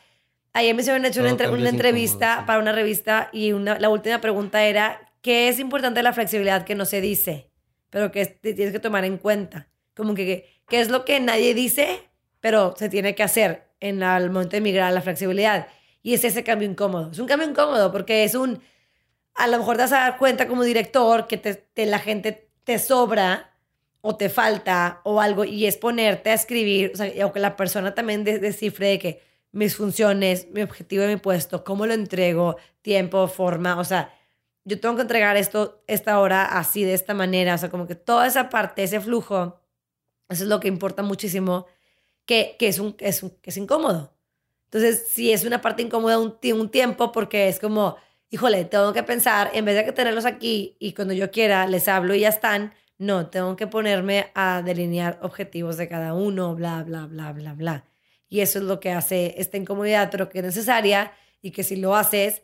ayer 0.53 0.75
me 0.75 0.83
hicieron 0.83 1.05
hecho 1.05 1.21
una, 1.21 1.51
una 1.51 1.69
entrevista 1.69 2.45
para 2.47 2.59
una 2.59 2.73
revista 2.73 3.31
y 3.33 3.53
una, 3.53 3.79
la 3.79 3.89
última 3.89 4.21
pregunta 4.21 4.65
era, 4.65 5.13
¿qué 5.23 5.49
es 5.49 5.59
importante 5.59 6.03
la 6.03 6.13
flexibilidad 6.13 6.65
que 6.65 6.75
no 6.75 6.85
se 6.85 7.01
dice? 7.01 7.51
pero 7.91 8.13
que 8.13 8.25
tienes 8.27 8.73
que 8.73 8.79
tomar 8.79 9.05
en 9.05 9.19
cuenta. 9.19 9.69
Como 9.95 10.15
que, 10.15 10.49
¿qué 10.69 10.81
es 10.81 10.89
lo 10.89 11.05
que 11.05 11.21
nadie 11.21 11.55
dice, 11.55 12.09
pero 12.41 12.75
se 12.79 12.89
tiene 12.89 13.15
que 13.15 13.23
hacer 13.23 13.69
en 13.81 14.03
el 14.03 14.31
momento 14.31 14.57
de 14.57 14.61
migrar 14.61 14.89
a 14.89 14.93
la 14.93 15.03
flexibilidad? 15.03 15.67
Y 16.03 16.15
es 16.15 16.25
ese 16.25 16.45
cambio 16.45 16.69
incómodo. 16.69 17.11
Es 17.11 17.19
un 17.19 17.27
cambio 17.27 17.49
incómodo 17.49 17.93
porque 17.93 18.25
es 18.25 18.35
un, 18.35 18.63
a 19.35 19.47
lo 19.47 19.59
mejor 19.59 19.77
te 19.77 19.83
vas 19.83 19.93
a 19.93 20.01
dar 20.01 20.19
cuenta 20.19 20.49
como 20.49 20.63
director 20.63 21.27
que 21.27 21.61
la 21.87 21.99
gente 21.99 22.49
te 22.65 22.79
sobra 22.79 23.51
o 24.01 24.17
te 24.17 24.29
falta 24.29 25.01
o 25.05 25.21
algo 25.21 25.45
y 25.45 25.67
es 25.67 25.77
ponerte 25.77 26.31
a 26.31 26.35
escribir, 26.35 26.93
o, 26.95 26.97
sea, 26.97 27.27
o 27.27 27.33
que 27.33 27.41
la 27.41 27.57
persona 27.57 27.95
también 27.95 28.25
descifre 28.25 28.89
de 28.89 28.99
que 28.99 29.23
mis 29.53 29.77
funciones, 29.77 30.49
mi 30.53 30.63
objetivo 30.63 31.03
de 31.03 31.09
mi 31.09 31.21
puesto, 31.21 31.65
cómo 31.65 31.87
lo 31.87 31.93
entrego, 31.93 32.57
tiempo, 32.83 33.29
forma, 33.29 33.79
o 33.79 33.85
sea, 33.85 34.15
yo 34.65 34.79
tengo 34.81 34.97
que 34.97 35.03
entregar 35.03 35.37
esto, 35.37 35.83
esta 35.87 36.21
hora 36.21 36.45
así, 36.45 36.85
de 36.85 36.95
esta 36.95 37.15
manera. 37.15 37.55
O 37.55 37.59
sea, 37.59 37.71
como 37.71 37.87
que 37.87 37.95
toda 37.95 38.27
esa 38.27 38.51
parte, 38.51 38.83
ese 38.83 39.01
flujo, 39.01 39.61
eso 40.29 40.45
es 40.45 40.49
lo 40.49 40.61
que 40.61 40.69
importa 40.69 41.03
muchísimo, 41.03 41.67
que, 42.27 42.57
que, 42.59 42.69
es, 42.69 42.79
un, 42.79 42.95
es, 43.01 43.23
un, 43.23 43.31
que 43.31 43.51
es 43.51 43.57
incómodo. 43.57 44.15
Entonces, 44.73 45.09
si 45.09 45.33
es 45.33 45.45
una 45.45 45.61
parte 45.61 45.83
incómoda 45.83 46.21
un, 46.21 46.37
un 46.53 46.69
tiempo, 46.71 47.11
porque 47.11 47.49
es 47.49 47.59
como, 47.59 47.97
híjole, 48.31 48.65
tengo 48.65 48.93
que 48.93 49.03
pensar, 49.03 49.51
en 49.53 49.65
vez 49.65 49.75
de 49.75 49.85
que 49.85 49.91
tenerlos 49.91 50.25
aquí 50.27 50.77
y 50.79 50.93
cuando 50.93 51.13
yo 51.13 51.33
quiera 51.33 51.67
les 51.67 51.89
hablo 51.89 52.15
y 52.15 52.21
ya 52.21 52.29
están, 52.29 52.73
no, 52.97 53.27
tengo 53.27 53.57
que 53.57 53.67
ponerme 53.67 54.29
a 54.35 54.63
delinear 54.63 55.19
objetivos 55.23 55.77
de 55.77 55.89
cada 55.89 56.15
uno, 56.15 56.55
bla, 56.55 56.85
bla, 56.85 57.07
bla, 57.07 57.33
bla, 57.33 57.55
bla. 57.55 57.85
Y 58.29 58.41
eso 58.41 58.61
es 58.61 58.65
lo 58.65 58.79
que 58.79 58.93
hace 58.93 59.35
esta 59.39 59.57
incomodidad, 59.57 60.09
pero 60.13 60.29
que 60.29 60.39
es 60.39 60.45
necesaria 60.45 61.13
y 61.43 61.51
que 61.51 61.65
si 61.65 61.75
lo 61.75 61.97
haces, 61.97 62.43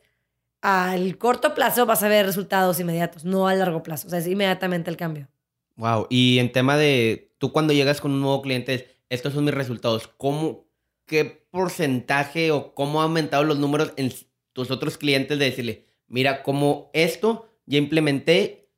al 0.62 1.17
corto 1.19 1.55
plazo 1.55 1.87
vas 1.87 2.03
a 2.03 2.09
ver 2.09 2.27
resultados 2.27 2.81
inmediatos, 2.81 3.25
no 3.25 3.47
a 3.47 3.55
largo 3.55 3.85
plazo. 3.85 4.09
O 4.09 4.11
sea, 4.11 4.19
es 4.19 4.27
inmediatamente 4.27 4.91
el 4.91 4.97
cambio. 4.97 5.29
Wow. 5.77 6.09
Y 6.11 6.41
en 6.41 6.51
tema 6.51 6.77
de 6.77 7.33
tú 7.39 7.53
cuando 7.53 7.73
llegas 7.73 8.01
con 8.01 8.11
un 8.11 8.21
nuevo 8.21 8.43
cliente, 8.43 8.99
estos 9.11 9.35
son 9.35 9.45
mis 9.45 9.55
resultados. 9.55 10.09
¿Cómo, 10.17 10.65
qué 11.07 11.47
porcentaje 11.51 12.51
o 12.51 12.75
cómo 12.75 13.01
ha 13.01 13.05
aumentado 13.05 13.45
los 13.45 13.59
números 13.59 13.92
en 13.97 14.12
tus 14.53 14.71
otros 14.71 14.99
clientes 14.99 15.38
de 15.38 15.45
decirle, 15.45 15.87
mira, 16.09 16.42
cómo 16.42 16.90
esto 16.92 17.49
ya 17.66 17.79
implementé 17.79 18.69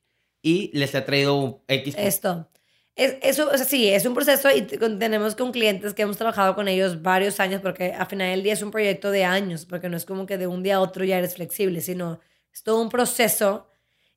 y 0.43 0.71
les 0.77 0.95
ha 0.95 1.05
traído 1.05 1.65
X? 1.69 1.95
Esto. 1.99 2.49
Es, 2.95 3.17
eso, 3.23 3.49
o 3.49 3.57
sea, 3.57 3.65
sí, 3.65 3.89
es 3.89 4.05
un 4.07 4.15
proceso 4.15 4.49
y 4.51 4.63
tenemos 4.63 5.37
con 5.37 5.53
clientes 5.53 5.95
que 5.95 6.03
hemos 6.03 6.17
trabajado 6.17 6.57
con 6.57 6.67
ellos 6.67 7.01
varios 7.01 7.39
años 7.39 7.61
porque 7.61 7.93
al 7.93 8.07
final 8.07 8.31
del 8.31 8.43
día 8.43 8.55
es 8.55 8.63
un 8.63 8.73
proyecto 8.73 9.11
de 9.13 9.25
años, 9.25 9.67
porque 9.67 9.89
no 9.89 9.97
es 9.97 10.05
como 10.05 10.27
que 10.27 10.37
de 10.37 10.49
un 10.49 10.65
día 10.65 10.77
a 10.77 10.81
otro 10.81 11.05
ya 11.05 11.19
eres 11.19 11.35
flexible, 11.37 11.81
sino 11.81 12.19
es 12.53 12.65
todo 12.65 12.83
un 12.83 12.89
proceso 12.89 13.69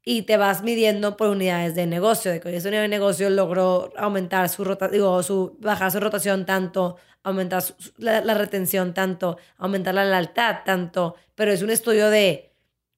y 0.04 0.24
te 0.24 0.38
vas 0.38 0.64
midiendo 0.64 1.16
por 1.16 1.30
unidades 1.30 1.76
de 1.76 1.86
negocio, 1.86 2.32
de 2.32 2.40
que 2.40 2.56
esa 2.56 2.70
unidad 2.70 2.82
de 2.82 2.88
negocio 2.88 3.30
logró 3.30 3.94
aumentar 3.98 4.50
su 4.50 4.64
rotación, 4.64 4.94
digo, 4.94 5.22
su, 5.22 5.58
bajar 5.60 5.92
su 5.92 6.00
rotación 6.00 6.46
tanto, 6.46 6.98
aumentar 7.24 7.64
la, 7.98 8.34
retención 8.34 8.94
tanto, 8.94 9.38
aumentar 9.58 9.94
la 9.94 10.06
lealtad 10.06 10.58
tanto, 10.66 11.16
pero 11.36 11.52
es 11.52 11.62
un 11.62 11.70
estudio 11.70 12.10
de 12.10 12.52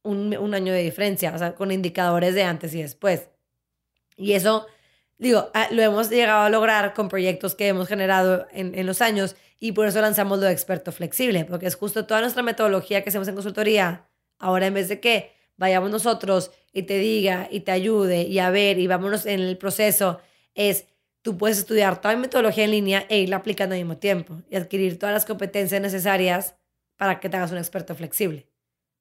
un, 0.03 0.53
año 0.53 0.73
de 0.73 0.83
diferencia, 0.83 1.33
o 1.33 1.37
sea, 1.37 1.55
con 1.55 1.71
indicadores 1.71 2.35
de 2.35 2.43
antes 2.43 2.73
y 2.73 2.81
después. 2.81 3.29
Y 4.17 4.33
eso 4.33 4.67
digo, 5.17 5.49
ah, 5.53 5.67
lo 5.71 5.81
hemos 5.81 6.09
llegado 6.09 6.43
a 6.43 6.49
lograr 6.49 6.93
con 6.93 7.09
proyectos 7.09 7.55
que 7.55 7.67
hemos 7.67 7.87
generado 7.87 8.47
en, 8.51 8.77
en, 8.77 8.85
los 8.85 9.01
años 9.01 9.35
y 9.59 9.71
por 9.71 9.87
eso 9.87 10.01
lanzamos 10.01 10.39
lo 10.39 10.45
de 10.45 10.51
experto 10.51 10.91
flexible, 10.91 11.45
porque 11.45 11.67
es 11.67 11.75
justo 11.75 12.05
toda 12.05 12.21
nuestra 12.21 12.43
metodología 12.43 13.03
que 13.03 13.09
hacemos 13.09 13.27
en 13.27 13.35
consultoría. 13.35 14.05
Ahora, 14.39 14.67
en 14.67 14.73
vez 14.73 14.89
de 14.89 14.99
que 14.99 15.31
vayamos 15.57 15.89
nosotros 15.89 16.51
y 16.73 16.83
te 16.83 16.97
diga 16.97 17.47
y 17.49 17.61
te 17.61 17.71
ayude 17.71 18.23
y 18.23 18.39
a 18.39 18.49
ver 18.49 18.79
y 18.79 18.87
vámonos 18.87 19.25
en 19.25 19.39
el 19.39 19.57
proceso, 19.57 20.19
es 20.55 20.85
tú 21.23 21.37
puedes 21.37 21.57
estudiar 21.57 21.99
toda 21.99 22.13
la 22.13 22.19
metodología 22.19 22.65
en 22.65 22.71
línea 22.71 23.05
e 23.09 23.19
irla 23.19 23.37
aplicando 23.37 23.73
al 23.73 23.81
mismo 23.81 23.97
tiempo 23.97 24.41
y 24.51 24.55
adquirir 24.55 24.99
todas 24.99 25.13
las 25.13 25.25
competencias 25.25 25.81
necesarias 25.81 26.55
para 26.97 27.19
que 27.19 27.29
te 27.29 27.37
hagas 27.37 27.51
un 27.51 27.57
experto 27.57 27.95
flexible. 27.95 28.47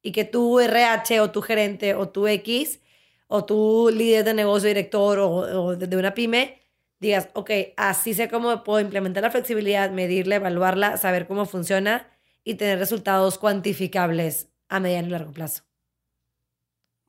Y 0.01 0.11
que 0.11 0.25
tu 0.25 0.59
RH 0.59 1.21
o 1.21 1.31
tu 1.31 1.41
gerente 1.41 1.93
o 1.93 2.09
tu 2.09 2.27
X 2.27 2.81
o 3.27 3.45
tú 3.45 3.89
líder 3.93 4.25
de 4.25 4.33
negocio, 4.33 4.67
director 4.67 5.19
o, 5.19 5.75
de 5.75 5.97
una 5.97 6.13
pyme, 6.13 6.59
digas, 6.99 7.29
ok, 7.33 7.51
así 7.77 8.13
sé 8.13 8.29
cómo 8.29 8.63
puedo 8.63 8.79
implementar 8.79 9.23
la 9.23 9.31
flexibilidad, 9.31 9.91
medirla, 9.91 10.35
evaluarla, 10.35 10.97
saber 10.97 11.27
cómo 11.27 11.45
funciona 11.45 12.07
y 12.43 12.55
tener 12.55 12.79
resultados 12.79 13.37
cuantificables 13.37 14.49
a 14.69 14.79
mediano 14.79 15.07
y 15.07 15.11
largo 15.11 15.31
plazo. 15.31 15.63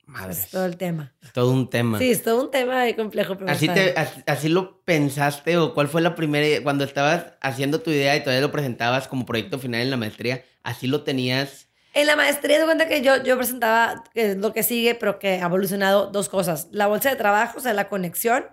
Madre. 0.07 0.33
Es 0.33 0.51
todo 0.51 0.67
el 0.67 0.77
tema. 0.77 1.13
Todo 1.33 1.51
un 1.51 1.71
tema. 1.71 1.99
Sí, 1.99 2.11
es 2.11 2.23
todo 2.23 2.43
un 2.43 2.51
tema 2.51 2.85
complejo. 2.95 3.37
¿Así, 3.47 3.69
te, 3.69 3.95
así, 4.27 4.49
lo 4.49 4.81
pensaste 4.83 5.57
o 5.57 5.75
cuál 5.75 5.89
fue 5.89 6.03
la 6.03 6.15
primera, 6.15 6.63
cuando 6.63 6.85
estabas 6.85 7.33
haciendo 7.41 7.81
tu 7.81 7.91
idea 7.91 8.17
y 8.17 8.21
todavía 8.21 8.43
lo 8.43 8.53
presentabas 8.53 9.09
como 9.09 9.27
proyecto 9.27 9.59
final 9.59 9.81
en 9.81 9.91
la 9.91 9.97
maestría, 9.97 10.45
así 10.63 10.87
lo 10.87 11.03
tenías 11.03 11.69
en 11.95 12.09
la 12.09 12.17
maestría 12.17 12.59
de 12.59 12.65
cuenta 12.65 12.89
que 12.89 13.03
yo, 13.03 13.23
yo 13.23 13.37
presentaba 13.37 14.03
lo 14.15 14.53
que 14.53 14.65
sigue, 14.65 14.97
pero 14.97 15.21
que 15.21 15.41
ha 15.41 15.47
evolucionado 15.47 16.09
dos 16.09 16.29
cosas. 16.29 16.67
La 16.73 16.89
bolsa 16.89 17.09
de 17.11 17.17
trabajo, 17.17 17.59
o 17.59 17.61
sea, 17.61 17.73
la 17.73 17.89
conexión 17.89 18.47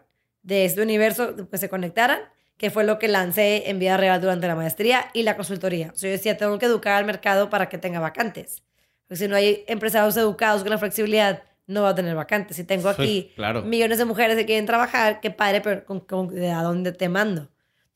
de 0.44 0.66
este 0.66 0.82
universo, 0.82 1.36
que 1.50 1.58
se 1.58 1.68
conectaran, 1.68 2.20
que 2.58 2.70
fue 2.70 2.84
lo 2.84 3.00
que 3.00 3.08
lancé 3.08 3.70
en 3.72 3.80
vida 3.80 3.98
real 3.98 4.22
durante 4.22 4.48
la 4.48 4.56
maestría, 4.56 5.08
y 5.14 5.24
la 5.24 5.36
consultoría. 5.36 5.92
O 5.92 5.98
sea, 5.98 6.10
yo 6.10 6.18
decía, 6.18 6.38
tengo 6.38 6.60
que 6.60 6.68
educar 6.68 6.94
al 6.94 7.06
mercado 7.06 7.50
para 7.50 7.68
que 7.68 7.80
tenga 7.80 8.00
vacantes. 8.00 8.62
Porque 9.12 9.26
si 9.26 9.28
no 9.28 9.36
hay 9.36 9.66
empresarios 9.68 10.16
educados 10.16 10.62
con 10.62 10.70
la 10.70 10.78
flexibilidad, 10.78 11.44
no 11.68 11.82
va 11.82 11.90
a 11.90 11.96
tener 11.96 12.16
vacantes. 12.16 12.56
Si 12.56 12.64
tengo 12.64 12.88
aquí 12.88 13.34
millones 13.66 13.98
de 13.98 14.06
mujeres 14.06 14.38
que 14.38 14.46
quieren 14.46 14.66
trabajar, 14.66 15.20
qué 15.20 15.32
padre, 15.32 15.60
pero 15.60 15.84
con, 15.84 16.30
¿de 16.34 16.50
a 16.50 16.64
dónde 16.64 16.94
te 16.94 17.10
mando? 17.10 17.50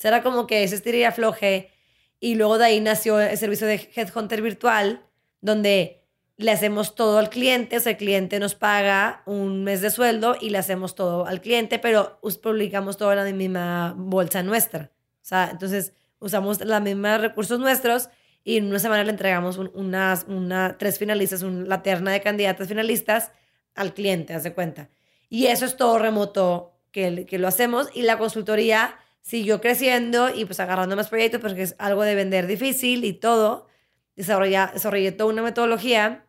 Era 0.03 0.21
como 0.21 0.45
que 0.45 0.65
ese 0.65 0.75
estiría 0.75 1.13
floje. 1.13 1.71
Y 2.19 2.35
luego 2.35 2.57
de 2.57 2.65
ahí 2.65 2.81
nació 2.81 3.21
el 3.21 3.37
servicio 3.37 3.65
de 3.65 3.89
Headhunter 3.95 4.41
virtual, 4.41 5.05
donde 5.39 6.03
le 6.35 6.51
hacemos 6.51 6.95
todo 6.95 7.17
al 7.17 7.29
cliente, 7.29 7.77
o 7.77 7.79
sea, 7.79 7.93
el 7.93 7.97
cliente 7.97 8.37
nos 8.37 8.53
paga 8.53 9.23
un 9.25 9.63
mes 9.63 9.79
de 9.79 9.91
sueldo 9.91 10.35
y 10.41 10.49
le 10.49 10.57
hacemos 10.57 10.95
todo 10.95 11.27
al 11.27 11.39
cliente, 11.39 11.79
pero 11.79 12.19
publicamos 12.43 12.97
todo 12.97 13.13
en 13.13 13.19
la 13.19 13.31
misma 13.31 13.93
bolsa 13.97 14.43
nuestra. 14.43 14.91
O 15.21 15.25
sea, 15.25 15.47
entonces 15.49 15.93
usamos 16.19 16.59
los 16.59 16.81
mismos 16.81 17.21
recursos 17.21 17.57
nuestros 17.57 18.09
y 18.45 18.55
en 18.55 18.67
una 18.67 18.79
semana 18.79 19.03
le 19.03 19.09
entregamos 19.09 19.57
unas 19.57 20.25
una, 20.29 20.77
tres 20.77 20.97
finalistas, 20.97 21.41
una 21.41 21.83
terna 21.83 22.13
de 22.13 22.21
candidatas 22.21 22.69
finalistas 22.69 23.33
al 23.73 23.93
cliente, 23.93 24.33
hace 24.33 24.53
cuenta. 24.53 24.89
Y 25.27 25.47
eso 25.47 25.65
es 25.65 25.75
todo 25.75 25.99
remoto 25.99 26.71
que, 26.91 27.25
que 27.25 27.39
lo 27.39 27.49
hacemos 27.49 27.89
y 27.93 28.03
la 28.03 28.17
consultoría 28.17 28.95
siguió 29.19 29.59
creciendo 29.59 30.29
y 30.33 30.45
pues 30.45 30.61
agarrando 30.61 30.95
más 30.95 31.09
proyectos 31.09 31.41
porque 31.41 31.63
es 31.63 31.75
algo 31.79 32.03
de 32.03 32.15
vender 32.15 32.47
difícil 32.47 33.03
y 33.03 33.11
todo 33.11 33.67
desarrollé, 34.15 35.11
toda 35.11 35.29
una 35.29 35.41
metodología 35.41 36.25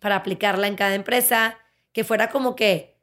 para 0.00 0.16
aplicarla 0.16 0.66
en 0.66 0.76
cada 0.76 0.94
empresa, 0.94 1.58
que 1.92 2.04
fuera 2.04 2.30
como 2.30 2.54
que 2.56 2.96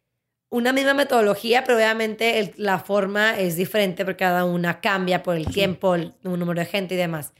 una 0.50 0.72
misma 0.72 0.94
metodología, 0.94 1.64
pero 1.64 1.78
obviamente 1.78 2.54
la 2.56 2.80
forma 2.80 3.38
es 3.38 3.58
diferente 3.58 4.06
porque 4.06 4.24
cada 4.24 4.46
una 4.46 4.80
cambia 4.80 5.22
por 5.22 5.36
el 5.36 5.48
tiempo, 5.48 5.96
el, 5.96 6.14
número 6.24 6.60
de 6.60 6.66
gente 6.66 6.96
y 6.96 6.98
demás. 6.98 7.34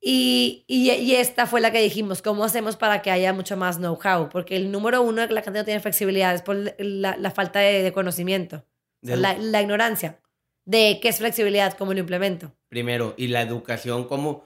Y, 0.00 0.64
y, 0.68 1.14
esta 1.14 1.46
fue 1.46 1.60
la 1.60 1.72
que 1.72 1.80
dijimos, 1.80 2.22
¿cómo 2.22 2.44
hacemos 2.44 2.76
para 2.76 3.02
que 3.02 3.10
haya 3.10 3.32
mucho 3.32 3.56
más 3.56 3.78
know-how? 3.78 4.28
Porque 4.28 4.56
el 4.56 4.70
número 4.70 5.02
uno 5.02 5.22
de 5.22 5.28
que 5.28 5.34
la 5.34 5.42
gente 5.42 5.58
no 5.58 5.64
tiene 5.64 5.80
flexibilidad 5.80 6.34
es 6.34 6.42
por 6.42 6.56
la, 6.78 7.30
falta 7.32 7.58
de, 7.58 7.92
conocimiento, 7.92 8.64
la, 9.02 9.36
la, 9.36 9.62
ignorancia 9.62 10.20
de 10.64 11.00
qué 11.00 11.08
es 11.08 11.18
flexibilidad, 11.18 11.76
cómo 11.76 11.92
lo 11.92 12.00
implemento. 12.00 12.52
Primero, 12.68 13.14
y 13.16 13.28
la 13.28 13.42
educación, 13.42 14.06
cómo 14.06 14.44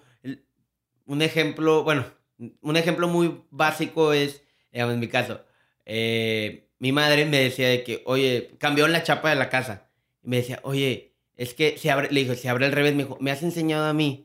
un 1.06 1.22
ejemplo, 1.22 1.82
bueno, 1.82 2.06
un 2.60 2.76
ejemplo 2.76 3.08
muy 3.08 3.42
básico 3.50 4.12
es, 4.12 4.42
digamos, 4.72 4.94
en 4.94 5.00
mi 5.00 5.08
caso, 5.08 5.44
eh, 5.84 6.68
mi 6.78 6.92
madre 6.92 7.26
me 7.26 7.38
decía 7.38 7.68
de 7.68 7.82
que, 7.82 8.02
oye, 8.06 8.52
cambió 8.58 8.86
la 8.86 9.02
chapa 9.02 9.30
de 9.30 9.36
la 9.36 9.48
casa. 9.48 9.88
Y 10.22 10.28
me 10.28 10.36
decía, 10.36 10.60
oye, 10.62 11.14
es 11.36 11.54
que 11.54 11.76
se 11.78 11.90
abre, 11.90 12.10
le 12.12 12.20
dijo, 12.20 12.34
se 12.34 12.48
abre 12.48 12.66
el 12.66 12.72
revés, 12.72 12.94
me 12.94 13.02
dijo, 13.02 13.18
me 13.20 13.32
has 13.32 13.42
enseñado 13.42 13.86
a 13.86 13.92
mí, 13.92 14.22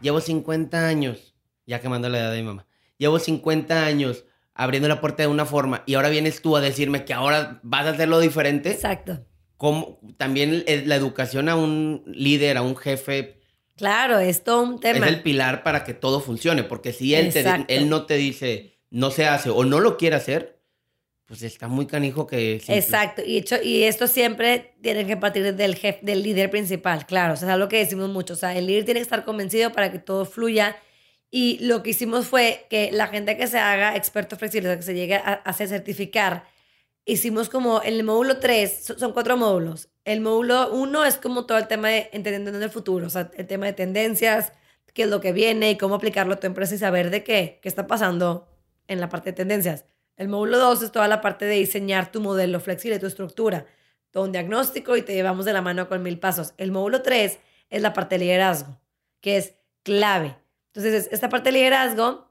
llevo 0.00 0.20
50 0.20 0.86
años, 0.86 1.34
ya 1.66 1.80
quemando 1.80 2.08
la 2.08 2.18
edad 2.18 2.32
de 2.32 2.38
mi 2.38 2.48
mamá. 2.48 2.66
Llevo 2.98 3.18
50 3.18 3.84
años 3.84 4.24
abriendo 4.54 4.88
la 4.88 5.00
puerta 5.00 5.22
de 5.22 5.28
una 5.28 5.46
forma 5.46 5.82
y 5.86 5.94
ahora 5.94 6.10
vienes 6.10 6.42
tú 6.42 6.56
a 6.56 6.60
decirme 6.60 7.04
que 7.04 7.14
ahora 7.14 7.60
vas 7.62 7.86
a 7.86 7.90
hacerlo 7.90 8.20
diferente. 8.20 8.70
Exacto. 8.70 9.24
¿Cómo? 9.56 10.00
También 10.16 10.64
la 10.86 10.96
educación 10.96 11.48
a 11.48 11.56
un 11.56 12.02
líder, 12.06 12.56
a 12.56 12.62
un 12.62 12.76
jefe. 12.76 13.40
Claro, 13.76 14.18
es 14.18 14.42
todo 14.42 14.62
un 14.62 14.80
tema. 14.80 15.06
Es 15.06 15.12
el 15.12 15.22
pilar 15.22 15.62
para 15.62 15.84
que 15.84 15.94
todo 15.94 16.20
funcione, 16.20 16.62
porque 16.64 16.92
si 16.92 17.14
él, 17.14 17.32
él 17.68 17.88
no 17.88 18.06
te 18.06 18.14
dice 18.14 18.80
no 18.90 19.10
se 19.10 19.26
hace 19.26 19.50
o 19.50 19.64
no 19.64 19.80
lo 19.80 19.96
quiere 19.96 20.16
hacer, 20.16 20.59
pues 21.30 21.42
está 21.44 21.68
muy 21.68 21.86
canijo 21.86 22.26
que... 22.26 22.60
Exacto, 22.66 23.22
y, 23.24 23.36
hecho, 23.36 23.54
y 23.62 23.84
esto 23.84 24.08
siempre 24.08 24.74
tiene 24.82 25.06
que 25.06 25.16
partir 25.16 25.54
del 25.54 25.76
jefe, 25.76 26.00
del 26.02 26.24
líder 26.24 26.50
principal, 26.50 27.06
claro, 27.06 27.34
o 27.34 27.36
sea, 27.36 27.46
es 27.46 27.54
algo 27.54 27.68
que 27.68 27.76
decimos 27.76 28.10
mucho, 28.10 28.32
o 28.32 28.36
sea, 28.36 28.58
el 28.58 28.66
líder 28.66 28.84
tiene 28.84 28.98
que 28.98 29.04
estar 29.04 29.24
convencido 29.24 29.70
para 29.70 29.92
que 29.92 30.00
todo 30.00 30.24
fluya, 30.24 30.76
y 31.30 31.64
lo 31.64 31.84
que 31.84 31.90
hicimos 31.90 32.26
fue 32.26 32.66
que 32.68 32.90
la 32.90 33.06
gente 33.06 33.36
que 33.36 33.46
se 33.46 33.60
haga 33.60 33.94
experto 33.94 34.36
flexible, 34.36 34.74
que 34.74 34.82
se 34.82 34.92
llegue 34.92 35.14
a, 35.14 35.34
hacer 35.44 35.68
certificar, 35.68 36.48
hicimos 37.04 37.48
como 37.48 37.80
el 37.82 38.02
módulo 38.02 38.38
3, 38.38 38.94
son 38.98 39.12
cuatro 39.12 39.36
módulos, 39.36 39.88
el 40.04 40.20
módulo 40.22 40.72
1 40.72 41.04
es 41.04 41.16
como 41.16 41.46
todo 41.46 41.58
el 41.58 41.68
tema 41.68 41.90
de 41.90 42.10
entendiendo 42.12 42.50
en 42.50 42.60
el 42.60 42.70
futuro, 42.70 43.06
o 43.06 43.10
sea, 43.10 43.30
el 43.36 43.46
tema 43.46 43.66
de 43.66 43.72
tendencias, 43.72 44.52
qué 44.94 45.04
es 45.04 45.08
lo 45.08 45.20
que 45.20 45.32
viene 45.32 45.70
y 45.70 45.78
cómo 45.78 45.94
aplicarlo 45.94 46.34
a 46.34 46.40
tu 46.40 46.48
empresa 46.48 46.74
y 46.74 46.78
saber 46.78 47.10
de 47.10 47.22
qué, 47.22 47.60
qué 47.62 47.68
está 47.68 47.86
pasando 47.86 48.48
en 48.88 48.98
la 48.98 49.08
parte 49.08 49.30
de 49.30 49.36
tendencias. 49.36 49.84
El 50.20 50.28
módulo 50.28 50.58
2 50.58 50.82
es 50.82 50.92
toda 50.92 51.08
la 51.08 51.22
parte 51.22 51.46
de 51.46 51.54
diseñar 51.54 52.12
tu 52.12 52.20
modelo 52.20 52.60
flexible, 52.60 52.98
tu 52.98 53.06
estructura, 53.06 53.64
todo 54.10 54.24
un 54.24 54.32
diagnóstico 54.32 54.94
y 54.98 55.00
te 55.00 55.14
llevamos 55.14 55.46
de 55.46 55.54
la 55.54 55.62
mano 55.62 55.88
con 55.88 56.02
mil 56.02 56.18
pasos. 56.18 56.52
El 56.58 56.72
módulo 56.72 57.00
3 57.00 57.38
es 57.70 57.80
la 57.80 57.94
parte 57.94 58.16
de 58.16 58.26
liderazgo, 58.26 58.78
que 59.22 59.38
es 59.38 59.54
clave. 59.82 60.36
Entonces, 60.74 61.08
esta 61.10 61.30
parte 61.30 61.48
de 61.48 61.58
liderazgo 61.58 62.30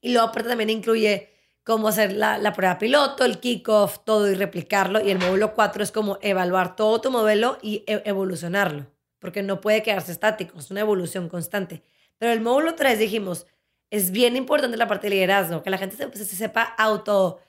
y 0.00 0.14
luego 0.14 0.32
también 0.32 0.70
incluye 0.70 1.28
cómo 1.62 1.88
hacer 1.88 2.12
la, 2.14 2.38
la 2.38 2.54
prueba 2.54 2.78
piloto, 2.78 3.26
el 3.26 3.38
kickoff, 3.38 3.98
todo 4.02 4.30
y 4.30 4.34
replicarlo. 4.34 4.98
Y 5.04 5.10
el 5.10 5.18
módulo 5.18 5.52
4 5.52 5.82
es 5.82 5.92
como 5.92 6.16
evaluar 6.22 6.74
todo 6.74 7.02
tu 7.02 7.10
modelo 7.10 7.58
y 7.60 7.84
e, 7.86 8.00
evolucionarlo, 8.06 8.86
porque 9.18 9.42
no 9.42 9.60
puede 9.60 9.82
quedarse 9.82 10.10
estático, 10.10 10.58
es 10.58 10.70
una 10.70 10.80
evolución 10.80 11.28
constante. 11.28 11.82
Pero 12.16 12.32
el 12.32 12.40
módulo 12.40 12.76
3 12.76 12.98
dijimos, 12.98 13.46
es 13.90 14.10
bien 14.10 14.36
importante 14.36 14.76
la 14.76 14.88
parte 14.88 15.08
de 15.08 15.16
liderazgo, 15.16 15.62
que 15.62 15.70
la 15.70 15.78
gente 15.78 15.96
se, 15.96 16.24
sepa 16.24 16.62
auto 16.62 17.40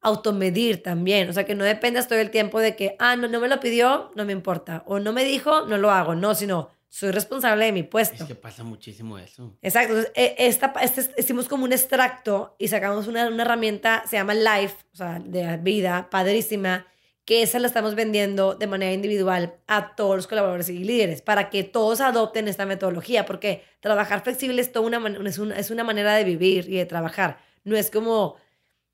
automedir 0.00 0.80
también, 0.80 1.28
o 1.28 1.32
sea, 1.32 1.44
que 1.44 1.56
no 1.56 1.64
dependas 1.64 2.06
todo 2.06 2.20
el 2.20 2.30
tiempo 2.30 2.60
de 2.60 2.76
que, 2.76 2.94
ah, 3.00 3.16
no, 3.16 3.26
no 3.26 3.40
me 3.40 3.48
lo 3.48 3.58
pidió, 3.58 4.12
no 4.14 4.24
me 4.24 4.32
importa, 4.32 4.84
o 4.86 5.00
no 5.00 5.12
me 5.12 5.24
dijo, 5.24 5.62
no 5.66 5.76
lo 5.76 5.90
hago, 5.90 6.14
no, 6.14 6.36
sino 6.36 6.70
soy 6.88 7.10
responsable 7.10 7.64
de 7.64 7.72
mi 7.72 7.82
puesto. 7.82 8.22
Es 8.22 8.28
que 8.28 8.36
pasa 8.36 8.62
muchísimo 8.62 9.18
eso. 9.18 9.56
Exacto, 9.60 9.98
e, 10.14 10.36
esta, 10.38 10.72
este, 10.82 11.10
hicimos 11.18 11.48
como 11.48 11.64
un 11.64 11.72
extracto 11.72 12.54
y 12.58 12.68
sacamos 12.68 13.08
una, 13.08 13.26
una 13.26 13.42
herramienta, 13.42 14.04
se 14.06 14.16
llama 14.16 14.34
Life, 14.34 14.76
o 14.92 14.96
sea, 14.96 15.18
de 15.18 15.56
vida, 15.56 16.08
padrísima, 16.10 16.86
que 17.28 17.42
esa 17.42 17.58
la 17.58 17.66
estamos 17.66 17.94
vendiendo 17.94 18.54
de 18.54 18.66
manera 18.66 18.90
individual 18.90 19.58
a 19.66 19.94
todos 19.96 20.16
los 20.16 20.26
colaboradores 20.26 20.70
y 20.70 20.78
líderes 20.82 21.20
para 21.20 21.50
que 21.50 21.62
todos 21.62 22.00
adopten 22.00 22.48
esta 22.48 22.64
metodología, 22.64 23.26
porque 23.26 23.62
trabajar 23.80 24.22
flexible 24.22 24.62
es, 24.62 24.72
toda 24.72 24.86
una, 24.86 25.28
es, 25.28 25.38
una, 25.38 25.58
es 25.58 25.70
una 25.70 25.84
manera 25.84 26.14
de 26.14 26.24
vivir 26.24 26.64
y 26.70 26.78
de 26.78 26.86
trabajar. 26.86 27.38
No 27.64 27.76
es 27.76 27.90
como, 27.90 28.36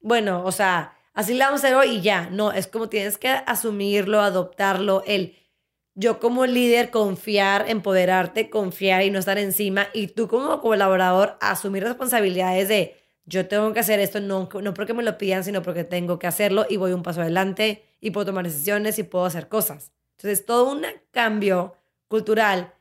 bueno, 0.00 0.42
o 0.44 0.50
sea, 0.50 0.98
así 1.12 1.34
la 1.34 1.44
vamos 1.44 1.62
a 1.62 1.68
hacer 1.68 1.76
hoy 1.76 1.98
y 1.98 2.00
ya. 2.00 2.28
No, 2.32 2.50
es 2.50 2.66
como 2.66 2.88
tienes 2.88 3.18
que 3.18 3.28
asumirlo, 3.28 4.20
adoptarlo, 4.20 5.04
el 5.06 5.36
yo 5.94 6.18
como 6.18 6.44
líder 6.44 6.90
confiar, 6.90 7.66
empoderarte, 7.70 8.50
confiar 8.50 9.04
y 9.04 9.12
no 9.12 9.20
estar 9.20 9.38
encima, 9.38 9.86
y 9.92 10.08
tú 10.08 10.26
como 10.26 10.60
colaborador 10.60 11.38
asumir 11.40 11.84
responsabilidades 11.84 12.66
de 12.66 12.96
yo 13.26 13.46
tengo 13.46 13.72
que 13.72 13.78
hacer 13.78 14.00
esto, 14.00 14.18
no, 14.18 14.48
no 14.60 14.74
porque 14.74 14.92
me 14.92 15.04
lo 15.04 15.18
pidan, 15.18 15.44
sino 15.44 15.62
porque 15.62 15.84
tengo 15.84 16.18
que 16.18 16.26
hacerlo 16.26 16.66
y 16.68 16.78
voy 16.78 16.90
un 16.90 17.04
paso 17.04 17.20
adelante 17.20 17.84
y 18.04 18.10
puedo 18.10 18.26
tomar 18.26 18.44
decisiones 18.44 18.98
y 18.98 19.02
puedo 19.02 19.24
hacer 19.24 19.48
cosas. 19.48 19.90
Entonces, 20.18 20.44
todo 20.44 20.70
un 20.70 20.84
cambio 21.10 21.74
cultural 22.06 22.74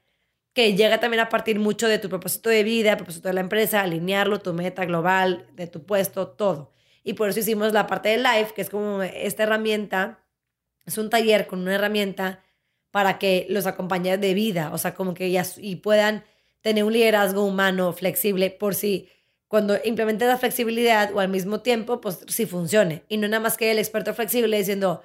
que 0.51 0.75
llega 0.75 0.99
también 0.99 1.21
a 1.21 1.29
partir 1.29 1.59
mucho 1.59 1.87
de 1.87 1.97
tu 1.97 2.09
propósito 2.09 2.49
de 2.49 2.61
vida, 2.63 2.97
propósito 2.97 3.29
de 3.29 3.33
la 3.33 3.39
empresa, 3.39 3.79
alinearlo, 3.79 4.41
tu 4.41 4.51
meta 4.53 4.83
global, 4.83 5.47
de 5.53 5.67
tu 5.67 5.85
puesto, 5.85 6.27
todo. 6.27 6.73
Y 7.05 7.13
por 7.13 7.29
eso 7.29 7.39
hicimos 7.39 7.71
la 7.71 7.87
parte 7.87 8.09
de 8.09 8.17
Life, 8.17 8.53
que 8.53 8.63
es 8.63 8.69
como 8.69 9.01
esta 9.01 9.43
herramienta, 9.43 10.19
es 10.85 10.97
un 10.97 11.09
taller 11.09 11.47
con 11.47 11.61
una 11.61 11.75
herramienta 11.75 12.43
para 12.91 13.17
que 13.17 13.47
los 13.49 13.65
acompañes 13.65 14.19
de 14.19 14.33
vida, 14.33 14.71
o 14.73 14.77
sea, 14.77 14.93
como 14.93 15.13
que 15.13 15.41
y 15.57 15.75
puedan 15.77 16.25
tener 16.59 16.83
un 16.83 16.91
liderazgo 16.91 17.45
humano 17.45 17.93
flexible 17.93 18.49
por 18.49 18.75
si 18.75 19.07
cuando 19.47 19.77
implementes 19.85 20.27
la 20.27 20.37
flexibilidad 20.37 21.13
o 21.13 21.21
al 21.21 21.29
mismo 21.29 21.61
tiempo, 21.61 22.01
pues 22.01 22.25
sí 22.27 22.45
funcione. 22.45 23.03
Y 23.07 23.15
no 23.15 23.29
nada 23.29 23.39
más 23.39 23.55
que 23.55 23.71
el 23.71 23.79
experto 23.79 24.13
flexible 24.13 24.57
diciendo, 24.57 25.01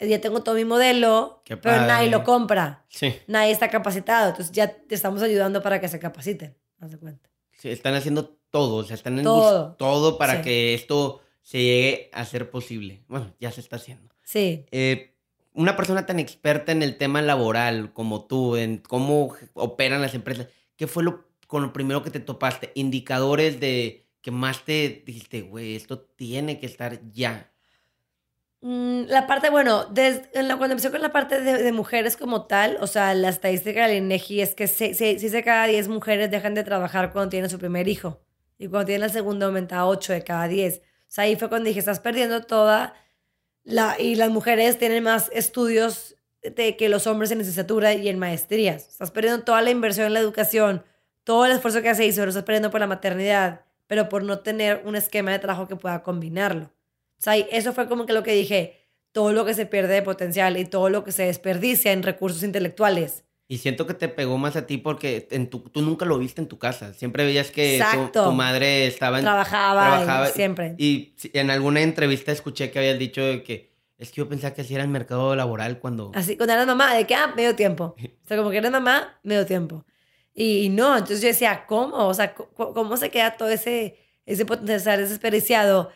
ya 0.00 0.20
tengo 0.20 0.42
todo 0.42 0.54
mi 0.54 0.64
modelo, 0.64 1.42
pero 1.46 1.86
nadie 1.86 2.10
lo 2.10 2.24
compra. 2.24 2.84
Sí. 2.88 3.14
Nadie 3.26 3.50
está 3.50 3.68
capacitado. 3.68 4.30
Entonces 4.30 4.52
ya 4.52 4.68
te 4.68 4.94
estamos 4.94 5.22
ayudando 5.22 5.62
para 5.62 5.80
que 5.80 5.88
se 5.88 5.98
capaciten. 5.98 6.56
Haz 6.80 6.92
de 6.92 6.98
cuenta. 6.98 7.30
Sí, 7.58 7.70
están 7.70 7.94
haciendo 7.94 8.38
todo, 8.50 8.76
o 8.76 8.84
sea, 8.84 8.94
están 8.94 9.20
todo, 9.22 9.74
todo 9.74 10.16
para 10.16 10.42
que 10.42 10.74
esto 10.74 11.20
se 11.42 11.58
llegue 11.58 12.10
a 12.12 12.24
ser 12.24 12.50
posible. 12.50 13.02
Bueno, 13.08 13.34
ya 13.40 13.50
se 13.50 13.60
está 13.60 13.76
haciendo. 13.76 14.14
Sí. 14.22 14.66
Eh, 14.70 15.14
una 15.54 15.76
persona 15.76 16.06
tan 16.06 16.20
experta 16.20 16.70
en 16.70 16.82
el 16.82 16.96
tema 16.96 17.20
laboral 17.20 17.92
como 17.92 18.26
tú, 18.26 18.56
en 18.56 18.78
cómo 18.78 19.34
operan 19.54 20.00
las 20.00 20.14
empresas, 20.14 20.46
¿qué 20.76 20.86
fue 20.86 21.02
lo 21.02 21.26
con 21.48 21.62
lo 21.62 21.72
primero 21.72 22.02
que 22.02 22.10
te 22.10 22.20
topaste? 22.20 22.70
Indicadores 22.74 23.58
de 23.58 24.06
que 24.20 24.30
más 24.30 24.64
te 24.64 25.02
dijiste, 25.04 25.40
güey, 25.42 25.74
esto 25.74 26.00
tiene 26.00 26.60
que 26.60 26.66
estar 26.66 27.00
ya. 27.10 27.50
Mm, 28.60 29.04
la 29.06 29.26
parte, 29.26 29.50
bueno, 29.50 29.84
desde, 29.86 30.28
cuando 30.32 30.72
empecé 30.72 30.90
con 30.90 31.00
la 31.00 31.12
parte 31.12 31.40
de, 31.40 31.72
mujeres 31.72 32.16
como 32.16 32.46
tal, 32.46 32.76
o 32.80 32.86
sea, 32.86 33.14
la 33.14 33.28
estadística 33.28 33.86
del 33.86 33.98
INEGI 33.98 34.40
es 34.40 34.54
que 34.54 34.66
6 34.66 35.32
de 35.32 35.42
cada 35.44 35.66
10 35.66 35.88
mujeres 35.88 36.30
dejan 36.30 36.54
de 36.54 36.64
trabajar 36.64 37.12
cuando 37.12 37.30
tienen 37.30 37.50
su 37.50 37.58
primer 37.58 37.88
hijo. 37.88 38.20
Y 38.58 38.66
cuando 38.68 38.86
tienen 38.86 39.04
el 39.04 39.12
segundo 39.12 39.46
aumenta 39.46 39.78
a 39.78 39.86
8 39.86 40.12
de 40.12 40.24
cada 40.24 40.48
10. 40.48 40.78
O 40.78 40.82
sea, 41.06 41.24
ahí 41.24 41.36
fue 41.36 41.48
cuando 41.48 41.68
dije, 41.68 41.78
estás 41.78 42.00
perdiendo 42.00 42.42
toda 42.42 42.94
la... 43.62 43.96
Y 44.00 44.16
las 44.16 44.30
mujeres 44.30 44.78
tienen 44.78 45.04
más 45.04 45.30
estudios 45.32 46.16
de 46.42 46.76
que 46.76 46.88
los 46.88 47.06
hombres 47.06 47.30
en 47.30 47.38
licenciatura 47.38 47.94
y 47.94 48.08
en 48.08 48.18
maestrías. 48.18 48.88
Estás 48.88 49.12
perdiendo 49.12 49.44
toda 49.44 49.62
la 49.62 49.70
inversión 49.70 50.06
en 50.06 50.14
la 50.14 50.20
educación 50.20 50.84
todo 51.28 51.44
el 51.44 51.52
esfuerzo 51.52 51.82
que 51.82 51.90
y 52.06 52.12
se 52.12 52.22
lo 52.22 52.30
está 52.30 52.42
perdiendo 52.42 52.70
por 52.70 52.80
la 52.80 52.86
maternidad, 52.86 53.66
pero 53.86 54.08
por 54.08 54.22
no 54.22 54.38
tener 54.38 54.80
un 54.86 54.96
esquema 54.96 55.30
de 55.30 55.38
trabajo 55.38 55.68
que 55.68 55.76
pueda 55.76 56.02
combinarlo. 56.02 56.72
O 57.18 57.22
sea, 57.22 57.36
eso 57.36 57.72
fue 57.72 57.88
como 57.88 58.06
que 58.06 58.12
lo 58.12 58.22
que 58.22 58.32
dije, 58.32 58.78
todo 59.12 59.32
lo 59.32 59.44
que 59.44 59.54
se 59.54 59.66
pierde 59.66 59.94
de 59.94 60.02
potencial 60.02 60.56
y 60.56 60.64
todo 60.64 60.90
lo 60.90 61.04
que 61.04 61.12
se 61.12 61.24
desperdicia 61.24 61.92
en 61.92 62.02
recursos 62.02 62.42
intelectuales. 62.42 63.24
Y 63.50 63.58
siento 63.58 63.86
que 63.86 63.94
te 63.94 64.08
pegó 64.08 64.36
más 64.36 64.56
a 64.56 64.66
ti 64.66 64.76
porque 64.76 65.26
en 65.30 65.48
tu, 65.48 65.60
tú 65.60 65.80
nunca 65.80 66.04
lo 66.04 66.18
viste 66.18 66.42
en 66.42 66.48
tu 66.48 66.58
casa. 66.58 66.92
Siempre 66.92 67.24
veías 67.24 67.50
que 67.50 67.82
tu, 68.12 68.32
madre 68.32 68.86
estaba 68.86 69.18
en, 69.18 69.24
trabajaba, 69.24 69.86
trabajaba 69.86 70.26
siempre. 70.26 70.74
Y 70.76 71.14
en 71.32 71.50
alguna 71.50 71.80
entrevista 71.80 72.30
escuché 72.30 72.70
que 72.70 72.78
habías 72.78 72.98
dicho 72.98 73.22
que 73.44 73.72
es 73.96 74.10
que 74.10 74.16
yo 74.16 74.28
pensaba 74.28 74.54
que 74.54 74.60
así 74.60 74.74
era 74.74 74.84
el 74.84 74.90
mercado 74.90 75.34
laboral 75.34 75.80
cuando... 75.80 76.12
Así, 76.14 76.36
cuando 76.36 76.52
eras 76.52 76.66
mamá, 76.66 76.94
de 76.94 77.04
que, 77.06 77.14
ah, 77.14 77.32
medio 77.34 77.56
tiempo. 77.56 77.96
O 78.24 78.28
sea, 78.28 78.36
como 78.36 78.50
que 78.50 78.58
eres 78.58 78.70
mamá, 78.70 79.18
medio 79.22 79.44
tiempo. 79.46 79.84
Y, 80.34 80.68
no, 80.68 80.92
entonces 80.92 81.22
yo 81.22 81.28
decía, 81.28 81.64
¿cómo? 81.66 82.06
O 82.06 82.14
sea, 82.14 82.34
¿cómo, 82.34 82.96
se 82.96 83.10
queda 83.10 83.36
todo 83.36 83.48
ese, 83.48 83.98
ese 84.26 84.44
potencial 84.44 85.00
desperdiciado? 85.00 85.90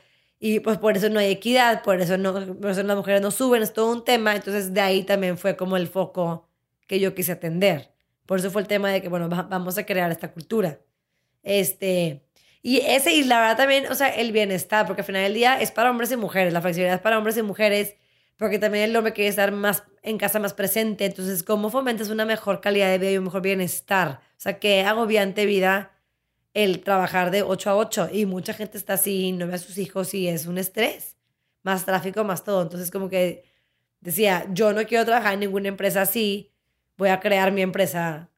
Y 0.45 0.59
pues 0.59 0.77
por 0.77 0.97
eso 0.97 1.09
no 1.09 1.21
hay 1.21 1.31
equidad, 1.31 1.85
por 1.85 2.01
eso, 2.01 2.19
no, 2.19 2.33
por 2.33 2.73
eso 2.73 2.83
las 2.83 2.97
mujeres 2.97 3.23
no 3.23 3.31
suben, 3.31 3.63
es 3.63 3.73
todo 3.73 3.93
un 3.93 4.05
tema. 4.05 4.35
Entonces 4.35 4.75
de 4.75 4.81
ahí 4.81 5.05
también 5.05 5.39
fue 5.39 5.57
como 5.57 5.77
el 5.77 5.87
foco 5.87 6.49
que 6.89 6.99
yo 6.99 7.15
quise 7.15 7.31
atender. 7.31 7.93
Por 8.27 8.41
eso 8.41 8.51
fue 8.51 8.61
el 8.63 8.67
tema 8.67 8.91
de 8.91 9.01
que, 9.01 9.09
bueno, 9.09 9.29
vamos 9.29 9.79
a 9.79 9.87
crear 9.87 10.11
esta 10.11 10.33
cultura. 10.33 10.81
Este, 11.45 12.25
y 12.61 12.79
ese, 12.79 13.15
y 13.15 13.23
la 13.23 13.39
verdad 13.39 13.57
también, 13.57 13.87
o 13.87 13.95
sea, 13.95 14.09
el 14.09 14.33
bienestar, 14.33 14.85
porque 14.85 15.03
al 15.03 15.07
final 15.07 15.23
del 15.23 15.35
día 15.35 15.61
es 15.61 15.71
para 15.71 15.93
hombres 15.93 16.11
y 16.11 16.17
mujeres, 16.17 16.53
la 16.53 16.61
flexibilidad 16.61 16.97
es 16.97 17.01
para 17.03 17.19
hombres 17.19 17.37
y 17.37 17.43
mujeres, 17.43 17.95
porque 18.37 18.59
también 18.59 18.91
el 18.91 18.97
hombre 18.97 19.13
quiere 19.13 19.31
estar 19.31 19.53
más 19.53 19.85
en 20.03 20.19
casa, 20.19 20.41
más 20.41 20.55
presente. 20.55 21.05
Entonces, 21.05 21.45
¿cómo 21.45 21.71
fomentas 21.71 22.11
una 22.11 22.25
mejor 22.25 22.61
calidad 22.61 22.91
de 22.91 22.99
vida 22.99 23.13
y 23.13 23.19
un 23.19 23.25
mejor 23.25 23.43
bienestar? 23.43 24.19
O 24.33 24.41
sea, 24.41 24.59
que 24.59 24.83
agobiante 24.83 25.47
vida 25.47 25.93
el 26.55 26.81
trabajar 26.81 27.31
de 27.31 27.43
8 27.43 27.71
a 27.71 27.77
8 27.77 28.09
y 28.13 28.27
mucha 28.27 28.53
gente 28.53 28.77
está 28.77 28.95
así, 28.95 29.33
no 29.33 29.47
ve 29.47 29.55
a 29.55 29.59
sus 29.59 29.79
hijos 29.79 30.15
y 30.15 30.29
es 30.29 30.47
un 30.47 30.59
estrés. 30.59 31.17
Más 31.63 31.85
tráfico, 31.85 32.25
más 32.25 32.45
todo. 32.45 32.63
Entonces, 32.63 32.91
como 32.91 33.09
que 33.09 33.45
decía, 34.01 34.47
yo 34.53 34.73
no 34.73 34.85
quiero 34.85 35.05
trabajar 35.05 35.35
en 35.35 35.41
ninguna 35.41 35.69
empresa 35.69 36.03
así, 36.03 36.53
voy 36.97 37.09
a 37.09 37.21
crear 37.21 37.53
mi 37.53 37.63
empresa 37.63 38.29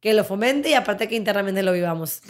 que 0.00 0.12
lo 0.12 0.22
fomente 0.22 0.68
y 0.68 0.74
aparte 0.74 1.08
que 1.08 1.16
internamente 1.16 1.62
lo 1.62 1.72
vivamos. 1.72 2.20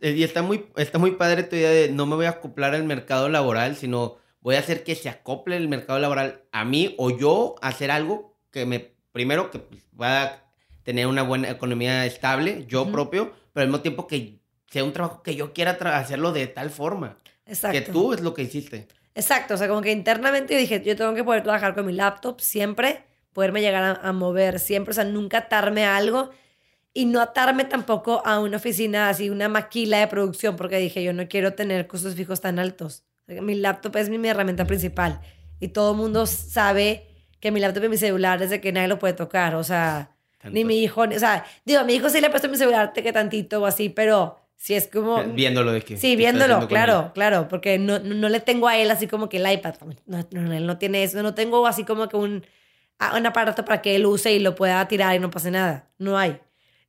Eh, 0.00 0.10
y 0.10 0.22
está 0.22 0.42
muy, 0.42 0.66
está 0.76 0.98
muy 0.98 1.12
padre 1.12 1.42
tu 1.42 1.56
idea 1.56 1.70
de 1.70 1.88
no 1.88 2.04
me 2.04 2.16
voy 2.16 2.26
a 2.26 2.30
acoplar 2.30 2.74
al 2.74 2.84
mercado 2.84 3.30
laboral, 3.30 3.76
sino 3.76 4.18
voy 4.42 4.56
a 4.56 4.58
hacer 4.58 4.84
que 4.84 4.94
se 4.94 5.08
acople 5.08 5.56
el 5.56 5.68
mercado 5.68 5.98
laboral 5.98 6.42
a 6.52 6.66
mí 6.66 6.94
o 6.98 7.16
yo 7.16 7.54
hacer 7.62 7.90
algo 7.90 8.36
que 8.50 8.66
me, 8.66 8.92
primero, 9.10 9.50
que 9.50 9.58
pues, 9.58 9.82
va 9.98 10.22
a 10.22 10.44
tener 10.82 11.06
una 11.06 11.22
buena 11.22 11.48
economía 11.48 12.04
estable, 12.04 12.66
yo 12.68 12.92
propio, 12.92 13.32
pero 13.54 13.62
al 13.62 13.68
mismo 13.68 13.80
tiempo 13.80 14.06
que 14.06 14.38
sea 14.74 14.84
un 14.84 14.92
trabajo 14.92 15.22
que 15.22 15.34
yo 15.36 15.52
quiera 15.52 15.72
hacerlo 15.96 16.32
de 16.32 16.46
tal 16.48 16.70
forma. 16.70 17.16
Exacto. 17.46 17.72
Que 17.78 17.80
tú 17.92 18.12
es 18.12 18.20
lo 18.20 18.34
que 18.34 18.42
hiciste. 18.42 18.88
Exacto, 19.14 19.54
o 19.54 19.56
sea, 19.56 19.68
como 19.68 19.80
que 19.80 19.92
internamente 19.92 20.54
yo 20.54 20.58
dije, 20.58 20.82
yo 20.84 20.96
tengo 20.96 21.14
que 21.14 21.22
poder 21.22 21.42
trabajar 21.44 21.74
con 21.76 21.86
mi 21.86 21.92
laptop 21.92 22.40
siempre, 22.40 23.04
poderme 23.32 23.60
llegar 23.60 23.84
a, 23.84 23.92
a 24.08 24.12
mover 24.12 24.58
siempre, 24.58 24.90
o 24.90 24.94
sea, 24.94 25.04
nunca 25.04 25.38
atarme 25.38 25.84
a 25.84 25.96
algo 25.96 26.30
y 26.92 27.04
no 27.06 27.20
atarme 27.20 27.64
tampoco 27.64 28.22
a 28.26 28.40
una 28.40 28.56
oficina 28.56 29.08
así, 29.08 29.30
una 29.30 29.48
maquila 29.48 29.98
de 30.00 30.08
producción, 30.08 30.56
porque 30.56 30.78
dije, 30.78 31.02
yo 31.04 31.12
no 31.12 31.28
quiero 31.28 31.54
tener 31.54 31.86
costos 31.86 32.14
fijos 32.16 32.40
tan 32.40 32.58
altos. 32.58 33.04
Mi 33.28 33.54
laptop 33.54 33.94
es 33.96 34.08
mi, 34.10 34.18
mi 34.18 34.28
herramienta 34.28 34.64
principal 34.66 35.20
y 35.60 35.68
todo 35.68 35.92
el 35.92 35.96
mundo 35.96 36.26
sabe 36.26 37.06
que 37.40 37.50
mi 37.52 37.60
laptop 37.60 37.84
y 37.84 37.88
mi 37.90 37.96
celular 37.96 38.42
es 38.42 38.50
de 38.50 38.60
que 38.60 38.72
nadie 38.72 38.88
lo 38.88 38.98
puede 38.98 39.14
tocar, 39.14 39.54
o 39.54 39.62
sea, 39.62 40.10
Tanto. 40.38 40.54
ni 40.54 40.64
mi 40.64 40.82
hijo, 40.82 41.06
ni- 41.06 41.14
o 41.16 41.20
sea, 41.20 41.44
digo, 41.64 41.80
a 41.80 41.84
mi 41.84 41.94
hijo 41.94 42.08
sí 42.10 42.20
le 42.20 42.26
he 42.26 42.30
puesto 42.30 42.48
mi 42.48 42.56
celular 42.56 42.92
te 42.92 43.02
que 43.04 43.12
tantito 43.12 43.60
o 43.62 43.66
así, 43.66 43.88
pero 43.90 44.38
si 44.64 44.72
es 44.74 44.88
como... 44.88 45.22
Viéndolo 45.24 45.72
de 45.72 45.82
que. 45.82 45.98
Sí, 45.98 46.16
viéndolo, 46.16 46.66
claro, 46.68 47.10
claro, 47.12 47.48
porque 47.48 47.78
no, 47.78 47.98
no, 47.98 48.30
le 48.30 48.40
tengo 48.40 48.66
a 48.66 48.78
él 48.78 48.90
así 48.90 49.06
como 49.06 49.28
que 49.28 49.36
el 49.36 49.52
iPad, 49.52 49.74
no, 50.06 50.26
no, 50.30 50.52
él 50.54 50.64
no 50.66 50.78
tiene 50.78 51.02
eso, 51.02 51.22
no 51.22 51.34
tengo 51.34 51.66
así 51.66 51.84
como 51.84 52.08
que 52.08 52.16
un, 52.16 52.46
a- 52.98 53.14
un 53.18 53.26
aparato 53.26 53.62
para 53.66 53.82
que 53.82 53.94
él 53.94 54.06
use 54.06 54.32
y 54.32 54.38
lo 54.38 54.54
pueda 54.54 54.88
tirar 54.88 55.14
y 55.14 55.18
no 55.18 55.28
pase 55.30 55.50
nada, 55.50 55.90
no 55.98 56.16
hay. 56.16 56.40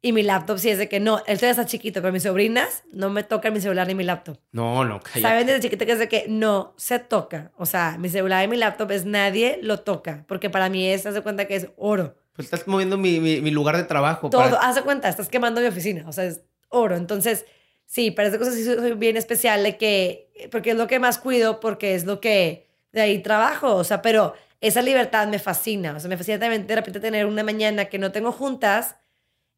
Y 0.01 0.13
mi 0.13 0.23
laptop 0.23 0.57
sí 0.57 0.69
es 0.69 0.77
de 0.77 0.87
que 0.87 1.01
no, 1.01 1.17
él 1.27 1.37
todavía 1.37 1.49
está 1.51 1.65
chiquito, 1.65 1.99
pero 2.01 2.13
mis 2.13 2.23
sobrinas 2.23 2.83
no 2.93 3.09
me 3.09 3.23
tocan 3.23 3.51
mi 3.51 3.59
celular 3.59 3.87
ni 3.87 3.93
mi 3.95 4.05
laptop. 4.05 4.37
No, 4.53 4.85
no, 4.85 5.01
cállate. 5.01 5.19
Saben 5.21 5.47
desde 5.47 5.59
chiquita 5.59 5.85
que 5.85 5.91
es 5.91 5.99
de 5.99 6.07
que 6.07 6.25
no 6.29 6.75
se 6.77 6.99
toca, 6.99 7.51
o 7.57 7.65
sea, 7.65 7.97
mi 7.99 8.07
celular 8.07 8.45
y 8.45 8.47
mi 8.47 8.55
laptop 8.55 8.89
es 8.91 9.03
nadie 9.03 9.59
lo 9.61 9.81
toca, 9.81 10.23
porque 10.29 10.49
para 10.49 10.69
mí 10.69 10.87
es, 10.87 11.05
haz 11.05 11.13
de 11.15 11.21
cuenta 11.21 11.43
que 11.45 11.55
es 11.57 11.67
oro. 11.75 12.15
Pues 12.31 12.45
estás 12.45 12.65
moviendo 12.69 12.97
mi, 12.97 13.19
mi, 13.19 13.41
mi 13.41 13.51
lugar 13.51 13.75
de 13.75 13.83
trabajo. 13.83 14.29
Todo, 14.29 14.43
para- 14.43 14.57
haz 14.61 14.75
de 14.75 14.81
cuenta, 14.83 15.09
estás 15.09 15.27
quemando 15.27 15.59
mi 15.59 15.67
oficina, 15.67 16.05
o 16.07 16.13
sea, 16.13 16.23
es 16.23 16.41
oro. 16.69 16.95
Entonces, 16.95 17.45
sí, 17.85 18.11
para 18.11 18.27
esas 18.27 18.39
cosas 18.39 18.55
sí 18.55 18.63
soy 18.63 18.93
bien 18.93 19.17
especial 19.17 19.63
de 19.63 19.77
que, 19.77 20.49
porque 20.51 20.71
es 20.71 20.77
lo 20.77 20.87
que 20.87 20.99
más 20.99 21.17
cuido, 21.17 21.59
porque 21.59 21.95
es 21.95 22.05
lo 22.05 22.19
que 22.19 22.67
de 22.91 23.01
ahí 23.01 23.19
trabajo, 23.19 23.75
o 23.75 23.83
sea, 23.83 24.01
pero 24.01 24.33
esa 24.61 24.81
libertad 24.81 25.27
me 25.27 25.39
fascina, 25.39 25.95
o 25.95 25.99
sea, 25.99 26.09
me 26.09 26.17
fascina 26.17 26.39
también 26.39 26.65
de 26.65 26.75
repente 26.75 26.99
tener 26.99 27.25
una 27.25 27.43
mañana 27.43 27.85
que 27.85 27.99
no 27.99 28.11
tengo 28.11 28.31
juntas 28.31 28.95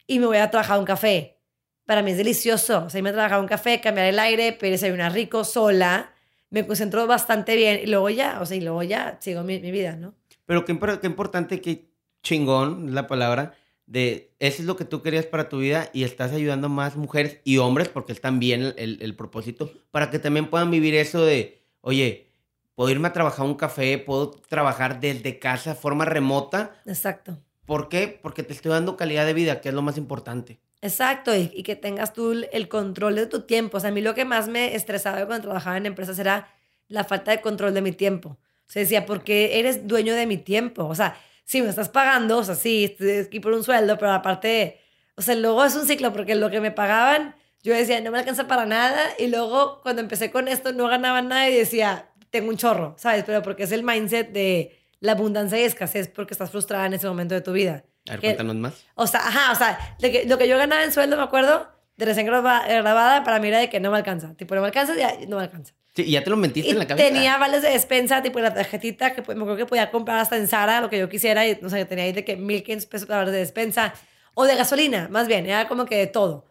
y 0.06 0.20
me 0.20 0.26
voy 0.26 0.38
a 0.38 0.50
trabajar 0.50 0.80
un 0.80 0.86
café. 0.86 1.40
Para 1.86 2.02
mí 2.02 2.12
es 2.12 2.18
delicioso, 2.18 2.86
o 2.86 2.90
sea, 2.90 2.98
irme 2.98 3.12
a 3.12 3.14
trabajar 3.14 3.40
un 3.40 3.48
café, 3.48 3.80
cambiar 3.80 4.08
el 4.08 4.20
aire, 4.20 4.52
pedir 4.54 4.74
desayunar 4.74 5.14
rico, 5.14 5.44
sola, 5.44 6.14
me 6.50 6.66
concentro 6.66 7.08
bastante 7.08 7.56
bien 7.56 7.80
y 7.82 7.88
luego 7.88 8.10
ya, 8.10 8.40
o 8.42 8.46
sea, 8.46 8.58
y 8.58 8.62
luego 8.62 8.84
ya 8.84 9.18
sigo 9.22 9.44
mi, 9.44 9.60
mi 9.60 9.72
vida, 9.72 9.96
¿no? 9.96 10.16
Pero 10.46 10.66
qué, 10.66 10.78
qué 11.02 11.08
importante, 11.08 11.62
qué 11.62 11.90
chingón 12.24 12.94
la 12.94 13.08
palabra, 13.08 13.54
de 13.88 14.32
eso 14.40 14.62
es 14.62 14.66
lo 14.68 14.76
que 14.76 14.86
tú 14.86 15.02
querías 15.02 15.26
para 15.26 15.50
tu 15.50 15.60
vida 15.60 15.90
y 15.94 16.04
estás 16.04 16.32
ayudando 16.34 16.68
a 16.68 16.70
más 16.70 16.96
mujeres 16.96 17.40
y 17.44 17.58
hombres, 17.58 17.88
porque 17.90 18.12
es 18.12 18.22
también 18.22 18.62
el, 18.62 18.76
el- 18.78 18.98
el 19.02 19.16
propósito, 19.16 19.72
para 19.92 20.10
que 20.12 20.20
también 20.20 20.48
puedan 20.50 20.70
vivir 20.70 20.94
eso 20.96 21.26
de, 21.26 21.62
oye, 21.82 22.28
puedo 22.76 22.90
irme 22.92 23.08
a 23.08 23.14
trabajar 23.14 23.46
a 23.46 23.50
un 23.50 23.56
café, 23.56 23.98
puedo 23.98 24.30
trabajar 24.32 25.00
desde 25.00 25.40
casa, 25.40 25.74
forma 25.74 26.06
remota. 26.06 26.76
Exacto. 26.86 27.40
¿Por 27.66 27.90
qué? 27.90 28.20
Porque 28.22 28.44
te 28.44 28.54
estoy 28.54 28.72
dando 28.72 28.96
calidad 28.98 29.26
de 29.26 29.34
vida, 29.34 29.60
que 29.62 29.70
es 29.70 29.76
lo 29.76 29.82
más 29.82 29.98
importante. 29.98 30.60
Exacto, 30.82 31.36
y, 31.36 31.52
y 31.56 31.64
que 31.64 31.76
tengas 31.76 32.14
tú 32.14 32.32
el- 32.52 32.68
control 32.70 33.16
de 33.16 33.26
tu 33.26 33.42
tiempo. 33.42 33.78
O 33.78 33.80
sea, 33.80 33.90
a 33.90 33.94
mí 33.94 34.02
lo 34.02 34.14
que 34.14 34.26
más 34.26 34.48
me 34.48 34.76
estresaba 34.76 35.26
cuando 35.26 35.44
trabajaba 35.48 35.76
en 35.78 35.86
empresas 35.88 36.20
era 36.20 36.50
la 36.88 37.04
falta 37.04 37.32
de 37.32 37.42
control 37.42 37.74
de 37.74 37.82
mi 37.82 37.92
tiempo. 37.94 38.30
O 38.68 38.70
sea, 38.70 38.82
decía, 38.82 39.06
¿por 39.06 39.24
qué 39.24 39.60
eres 39.60 39.88
dueño 39.88 40.14
de 40.14 40.28
mi 40.28 40.38
tiempo? 40.38 40.86
O 40.86 40.94
sea, 40.96 41.18
sí, 41.48 41.62
me 41.62 41.70
estás 41.70 41.88
pagando, 41.90 42.38
o 42.40 42.44
sea, 42.44 42.56
sí, 42.56 42.84
estoy 42.84 43.12
aquí 43.26 43.40
por 43.40 43.54
un 43.54 43.64
sueldo, 43.64 43.98
pero 43.98 44.12
aparte, 44.12 44.82
o 45.16 45.22
sea, 45.22 45.34
luego 45.36 45.64
es 45.64 45.76
un 45.76 45.86
ciclo, 45.88 46.12
porque 46.14 46.36
lo 46.36 46.50
que 46.50 46.60
me 46.60 46.72
pagaban, 46.72 47.36
yo 47.64 47.74
decía, 47.74 48.02
no 48.02 48.12
me 48.12 48.20
alcanza 48.20 48.48
para 48.48 48.66
nada, 48.66 49.02
y 49.18 49.28
luego 49.28 49.80
cuando 49.82 50.02
empecé 50.02 50.30
con 50.30 50.48
esto 50.50 50.74
no 50.74 50.88
ganaba 50.88 51.22
nada 51.22 51.50
y 51.50 51.56
decía, 51.56 52.10
tengo 52.30 52.50
un 52.50 52.58
chorro, 52.58 52.96
¿sabes? 52.98 53.24
Pero 53.26 53.42
porque 53.42 53.64
es 53.64 53.72
el 53.72 53.84
mindset 53.84 54.30
de 54.32 54.78
la 55.00 55.14
abundancia 55.14 55.58
y 55.60 55.64
escasez, 55.64 56.10
porque 56.10 56.34
estás 56.34 56.52
frustrada 56.52 56.86
en 56.86 56.94
ese 56.96 57.08
momento 57.08 57.34
de 57.34 57.42
tu 57.42 57.54
vida. 57.54 57.86
A 58.08 58.12
ver, 58.12 58.20
Que- 58.20 58.28
cuéntanos 58.28 58.56
más. 58.58 58.86
o 58.96 59.08
sea, 59.08 59.22
ajá, 59.22 59.52
o 59.54 59.56
sea, 59.56 59.96
de 60.00 60.12
que, 60.12 60.26
lo 60.26 60.38
que 60.38 60.48
yo 60.50 60.58
ganaba 60.58 60.84
en 60.84 60.92
sueldo, 60.92 61.16
me 61.18 61.24
acuerdo, 61.24 61.70
de 61.96 62.06
recién 62.06 62.26
graba- 62.28 62.68
grabada, 62.68 63.24
para 63.24 63.40
mí 63.40 63.48
era 63.48 63.60
de 63.60 63.70
que 63.70 63.80
no 63.80 63.90
me 63.92 63.98
alcanza. 63.98 64.36
Tipo, 64.36 64.54
no 64.54 64.62
me 64.62 64.68
alcanza, 64.68 64.96
ya 64.96 65.14
no 65.28 65.38
me 65.38 65.44
alcanza. 65.44 65.74
Sí, 65.98 66.04
y 66.04 66.12
ya 66.12 66.24
te 66.24 66.30
lo 66.30 66.38
mentiste 66.38 66.70
Y 66.70 66.74
en 66.74 66.78
la 66.80 66.86
cabeza. 66.86 67.08
tenía 67.10 67.38
vales 67.40 67.64
de 67.64 67.70
despensa, 67.72 68.22
tipo, 68.22 68.40
la 68.40 68.54
tarjetita, 68.54 69.16
que 69.16 69.24
pues, 69.24 69.36
me 69.36 69.42
acuerdo 69.42 69.58
que 69.58 69.66
podía 69.66 69.90
comprar 69.90 70.20
hasta 70.20 70.38
en 70.38 70.48
Zara 70.48 70.80
lo 70.80 70.92
que 70.92 71.00
yo 71.00 71.10
quisiera, 71.10 71.48
y, 71.48 71.60
o 71.64 71.70
sea, 71.70 71.84
tenía 71.88 72.04
ahí 72.04 72.14
de 72.14 72.24
que 72.24 72.38
1.500 72.38 72.86
pesos 72.86 73.08
para 73.08 73.22
vales 73.22 73.34
de 73.34 73.40
despensa, 73.40 73.96
o 74.36 74.46
de 74.46 74.56
gasolina, 74.56 75.08
más 75.10 75.28
bien, 75.28 75.48
era 75.48 75.68
como 75.68 75.86
que 75.86 75.96
de 75.98 76.06
todo. 76.06 76.46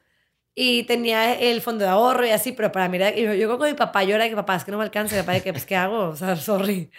Y 0.56 0.82
tenía 0.84 1.34
el 1.34 1.60
fondo 1.60 1.84
de 1.84 1.90
ahorro 1.90 2.26
y 2.26 2.30
así, 2.30 2.50
pero 2.52 2.72
para 2.72 2.86
era, 2.94 3.10
y 3.16 3.22
yo, 3.22 3.34
yo 3.34 3.46
creo 3.46 3.50
que 3.52 3.58
con 3.58 3.68
mi 3.70 3.74
papá, 3.76 4.02
yo 4.02 4.16
era 4.16 4.24
de 4.24 4.30
que 4.30 4.36
papá, 4.36 4.56
es 4.56 4.64
que 4.64 4.72
no 4.72 4.78
me 4.78 4.84
alcanza, 4.84 5.14
y 5.14 5.18
mi 5.18 5.22
papá 5.22 5.32
de 5.34 5.42
que, 5.42 5.52
pues, 5.52 5.64
¿qué 5.64 5.76
hago? 5.76 6.08
O 6.08 6.16
sea, 6.16 6.34
sorry, 6.50 6.90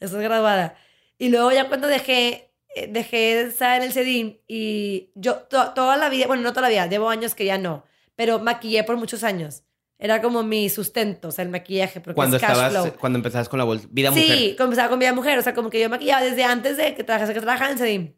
ya 0.00 0.06
estoy 0.06 0.22
graduada. 0.24 0.76
Y 1.16 1.30
luego 1.30 1.52
ya 1.52 1.68
cuando 1.68 1.88
dejé, 1.88 2.50
eh, 2.74 2.86
dejé 2.90 3.16
de 3.36 3.42
estar 3.48 3.76
en 3.78 3.84
el 3.84 3.92
CEDIM 3.94 4.38
y 4.46 5.10
yo 5.14 5.36
to- 5.48 5.72
toda 5.74 5.96
la 5.96 6.10
vida, 6.10 6.26
bueno, 6.26 6.42
no 6.42 6.50
toda 6.52 6.62
la 6.62 6.68
vida, 6.68 6.86
llevo 6.86 7.08
años 7.08 7.34
que 7.34 7.44
ya 7.46 7.56
no, 7.56 7.84
pero 8.16 8.40
maquillé 8.40 8.84
por 8.84 8.96
muchos 8.98 9.24
años. 9.24 9.62
Era 10.04 10.20
como 10.20 10.42
mi 10.42 10.68
sustento, 10.68 11.28
o 11.28 11.30
sea, 11.30 11.44
el 11.44 11.48
maquillaje, 11.50 11.98
porque 12.00 12.14
Cuando 12.14 12.36
es 12.36 12.42
cash 12.42 12.50
estabas, 12.52 12.72
flow. 12.72 12.96
cuando 13.00 13.18
empezabas 13.18 13.48
con 13.48 13.58
la. 13.58 13.64
Vida 13.90 14.12
sí, 14.12 14.20
mujer. 14.20 14.56
comenzaba 14.56 14.88
con 14.90 14.98
vida 14.98 15.14
mujer, 15.14 15.38
o 15.38 15.42
sea, 15.42 15.54
como 15.54 15.70
que 15.70 15.80
yo 15.80 15.88
maquillaba 15.88 16.22
desde 16.22 16.44
antes 16.44 16.76
de 16.76 16.94
que 16.94 17.04
trabajase 17.04 17.32
que 17.32 17.40
trabajaba 17.40 17.70
en 17.70 17.78
CEDIM. 17.78 18.12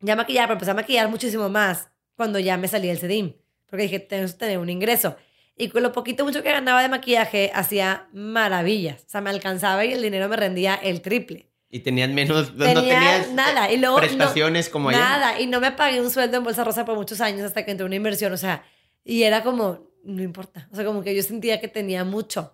Ya 0.00 0.14
maquillaba, 0.14 0.46
pero 0.46 0.54
empecé 0.54 0.70
a 0.70 0.74
maquillar 0.74 1.08
muchísimo 1.08 1.48
más 1.48 1.90
cuando 2.14 2.38
ya 2.38 2.56
me 2.56 2.68
salí 2.68 2.86
del 2.86 2.98
CEDIM, 2.98 3.32
porque 3.66 3.82
dije, 3.82 3.98
tengo 3.98 4.24
que 4.26 4.32
tener 4.34 4.58
un 4.58 4.70
ingreso. 4.70 5.16
Y 5.56 5.68
con 5.70 5.82
lo 5.82 5.90
poquito 5.90 6.24
mucho 6.24 6.42
que 6.44 6.52
ganaba 6.52 6.80
de 6.82 6.88
maquillaje, 6.88 7.50
hacía 7.54 8.08
maravillas. 8.12 9.02
O 9.06 9.08
sea, 9.08 9.20
me 9.20 9.30
alcanzaba 9.30 9.84
y 9.84 9.92
el 9.92 10.02
dinero 10.02 10.28
me 10.28 10.36
rendía 10.36 10.74
el 10.76 11.00
triple. 11.00 11.50
Y 11.70 11.80
tenías 11.80 12.08
menos. 12.10 12.54
no 12.54 12.64
Tenía 12.66 12.82
tenías 12.82 13.32
nada. 13.32 13.72
Y 13.72 13.78
luego, 13.78 13.96
no- 13.96 14.00
prestaciones 14.02 14.68
como 14.68 14.90
allá. 14.90 14.98
Nada. 15.00 15.40
Y 15.40 15.46
no 15.48 15.58
me 15.60 15.72
pagué 15.72 16.00
un 16.00 16.10
sueldo 16.10 16.36
en 16.36 16.44
Bolsa 16.44 16.62
Rosa 16.62 16.84
por 16.84 16.94
muchos 16.96 17.20
años 17.20 17.40
hasta 17.42 17.64
que 17.64 17.72
entré 17.72 17.84
una 17.84 17.96
inversión. 17.96 18.32
O 18.32 18.36
sea, 18.36 18.62
y 19.02 19.24
era 19.24 19.42
como, 19.42 19.80
no 20.06 20.22
importa. 20.22 20.68
O 20.72 20.76
sea, 20.76 20.84
como 20.84 21.02
que 21.02 21.14
yo 21.14 21.22
sentía 21.22 21.60
que 21.60 21.68
tenía 21.68 22.04
mucho. 22.04 22.52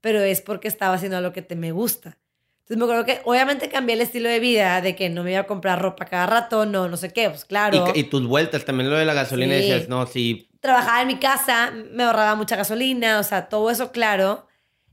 Pero 0.00 0.20
es 0.20 0.40
porque 0.40 0.68
estaba 0.68 0.94
haciendo 0.94 1.20
lo 1.20 1.32
que 1.32 1.42
te 1.42 1.56
me 1.56 1.72
gusta. 1.72 2.16
Entonces 2.60 2.76
me 2.78 2.84
acuerdo 2.84 3.04
que 3.04 3.20
obviamente 3.24 3.68
cambié 3.68 3.96
el 3.96 4.00
estilo 4.00 4.28
de 4.28 4.38
vida 4.40 4.80
de 4.80 4.94
que 4.94 5.08
no 5.10 5.24
me 5.24 5.32
iba 5.32 5.40
a 5.40 5.46
comprar 5.46 5.82
ropa 5.82 6.04
cada 6.06 6.26
rato, 6.26 6.64
no, 6.66 6.88
no 6.88 6.96
sé 6.96 7.12
qué, 7.12 7.28
pues 7.28 7.44
claro. 7.44 7.92
Y, 7.94 8.00
y 8.00 8.04
tus 8.04 8.26
vueltas, 8.26 8.64
también 8.64 8.88
lo 8.88 8.96
de 8.96 9.04
la 9.04 9.12
gasolina, 9.12 9.54
Sí. 9.54 9.60
decías, 9.60 9.88
no, 9.88 10.06
sí, 10.06 10.46
Trabajaba 10.60 11.00
en 11.02 11.08
mi 11.08 11.18
casa, 11.18 11.72
me 11.92 12.04
ahorraba 12.04 12.34
mucha 12.36 12.54
gasolina, 12.54 13.18
o 13.18 13.22
sea, 13.24 13.48
todo 13.48 13.70
eso 13.70 13.90
claro, 13.92 14.46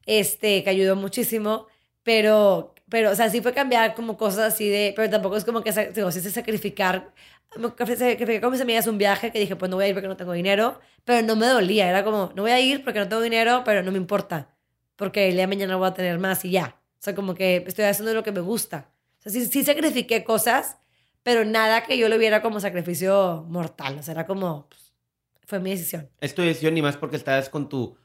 este, 0.05 0.63
que 0.63 0.69
ayudó 0.69 0.95
muchísimo, 0.95 1.67
pero, 2.03 2.73
pero, 2.89 3.11
o 3.11 3.15
sea, 3.15 3.29
sí 3.29 3.41
fue 3.41 3.53
cambiar 3.53 3.93
como 3.93 4.17
cosas 4.17 4.53
así 4.53 4.67
de, 4.69 4.93
pero 4.95 5.09
tampoco 5.09 5.35
es 5.37 5.43
como 5.45 5.61
que, 5.61 5.71
digo, 5.93 6.09
sí 6.11 6.19
es 6.19 6.33
sacrificar, 6.33 7.11
me 7.55 7.69
sacrifiqué 7.95 8.41
con 8.41 8.51
mis 8.51 8.61
amigas 8.61 8.87
un 8.87 8.97
viaje 8.97 9.31
que 9.31 9.39
dije, 9.39 9.55
pues 9.55 9.69
no 9.69 9.77
voy 9.77 9.85
a 9.85 9.87
ir 9.87 9.93
porque 9.95 10.07
no 10.07 10.17
tengo 10.17 10.33
dinero, 10.33 10.79
pero 11.05 11.25
no 11.25 11.35
me 11.35 11.47
dolía, 11.47 11.89
era 11.89 12.03
como, 12.03 12.31
no 12.35 12.41
voy 12.43 12.51
a 12.51 12.59
ir 12.59 12.83
porque 12.83 12.99
no 12.99 13.07
tengo 13.07 13.21
dinero, 13.21 13.63
pero 13.65 13.81
no 13.83 13.91
me 13.91 13.97
importa, 13.97 14.49
porque 14.95 15.27
el 15.27 15.33
día 15.33 15.41
de 15.43 15.47
mañana 15.47 15.75
voy 15.75 15.87
a 15.87 15.93
tener 15.93 16.19
más 16.19 16.43
y 16.45 16.51
ya, 16.51 16.79
o 16.93 16.97
sea, 16.99 17.15
como 17.15 17.33
que 17.35 17.63
estoy 17.65 17.85
haciendo 17.85 18.13
lo 18.13 18.23
que 18.23 18.31
me 18.31 18.41
gusta, 18.41 18.89
o 19.19 19.21
sea, 19.23 19.31
sí, 19.31 19.45
sí 19.45 19.63
sacrifiqué 19.63 20.23
cosas, 20.23 20.77
pero 21.23 21.45
nada 21.45 21.83
que 21.83 21.97
yo 21.97 22.09
lo 22.09 22.17
viera 22.17 22.41
como 22.41 22.59
sacrificio 22.59 23.45
mortal, 23.47 23.97
o 23.99 24.03
sea, 24.03 24.13
era 24.13 24.25
como, 24.25 24.67
pues, 24.69 24.93
fue 25.45 25.59
mi 25.59 25.69
decisión. 25.71 26.09
es 26.19 26.35
tu 26.35 26.41
decisión 26.41 26.73
ni 26.73 26.81
más 26.81 26.97
porque 26.97 27.15
estabas 27.15 27.49
con 27.49 27.69
tu 27.69 27.97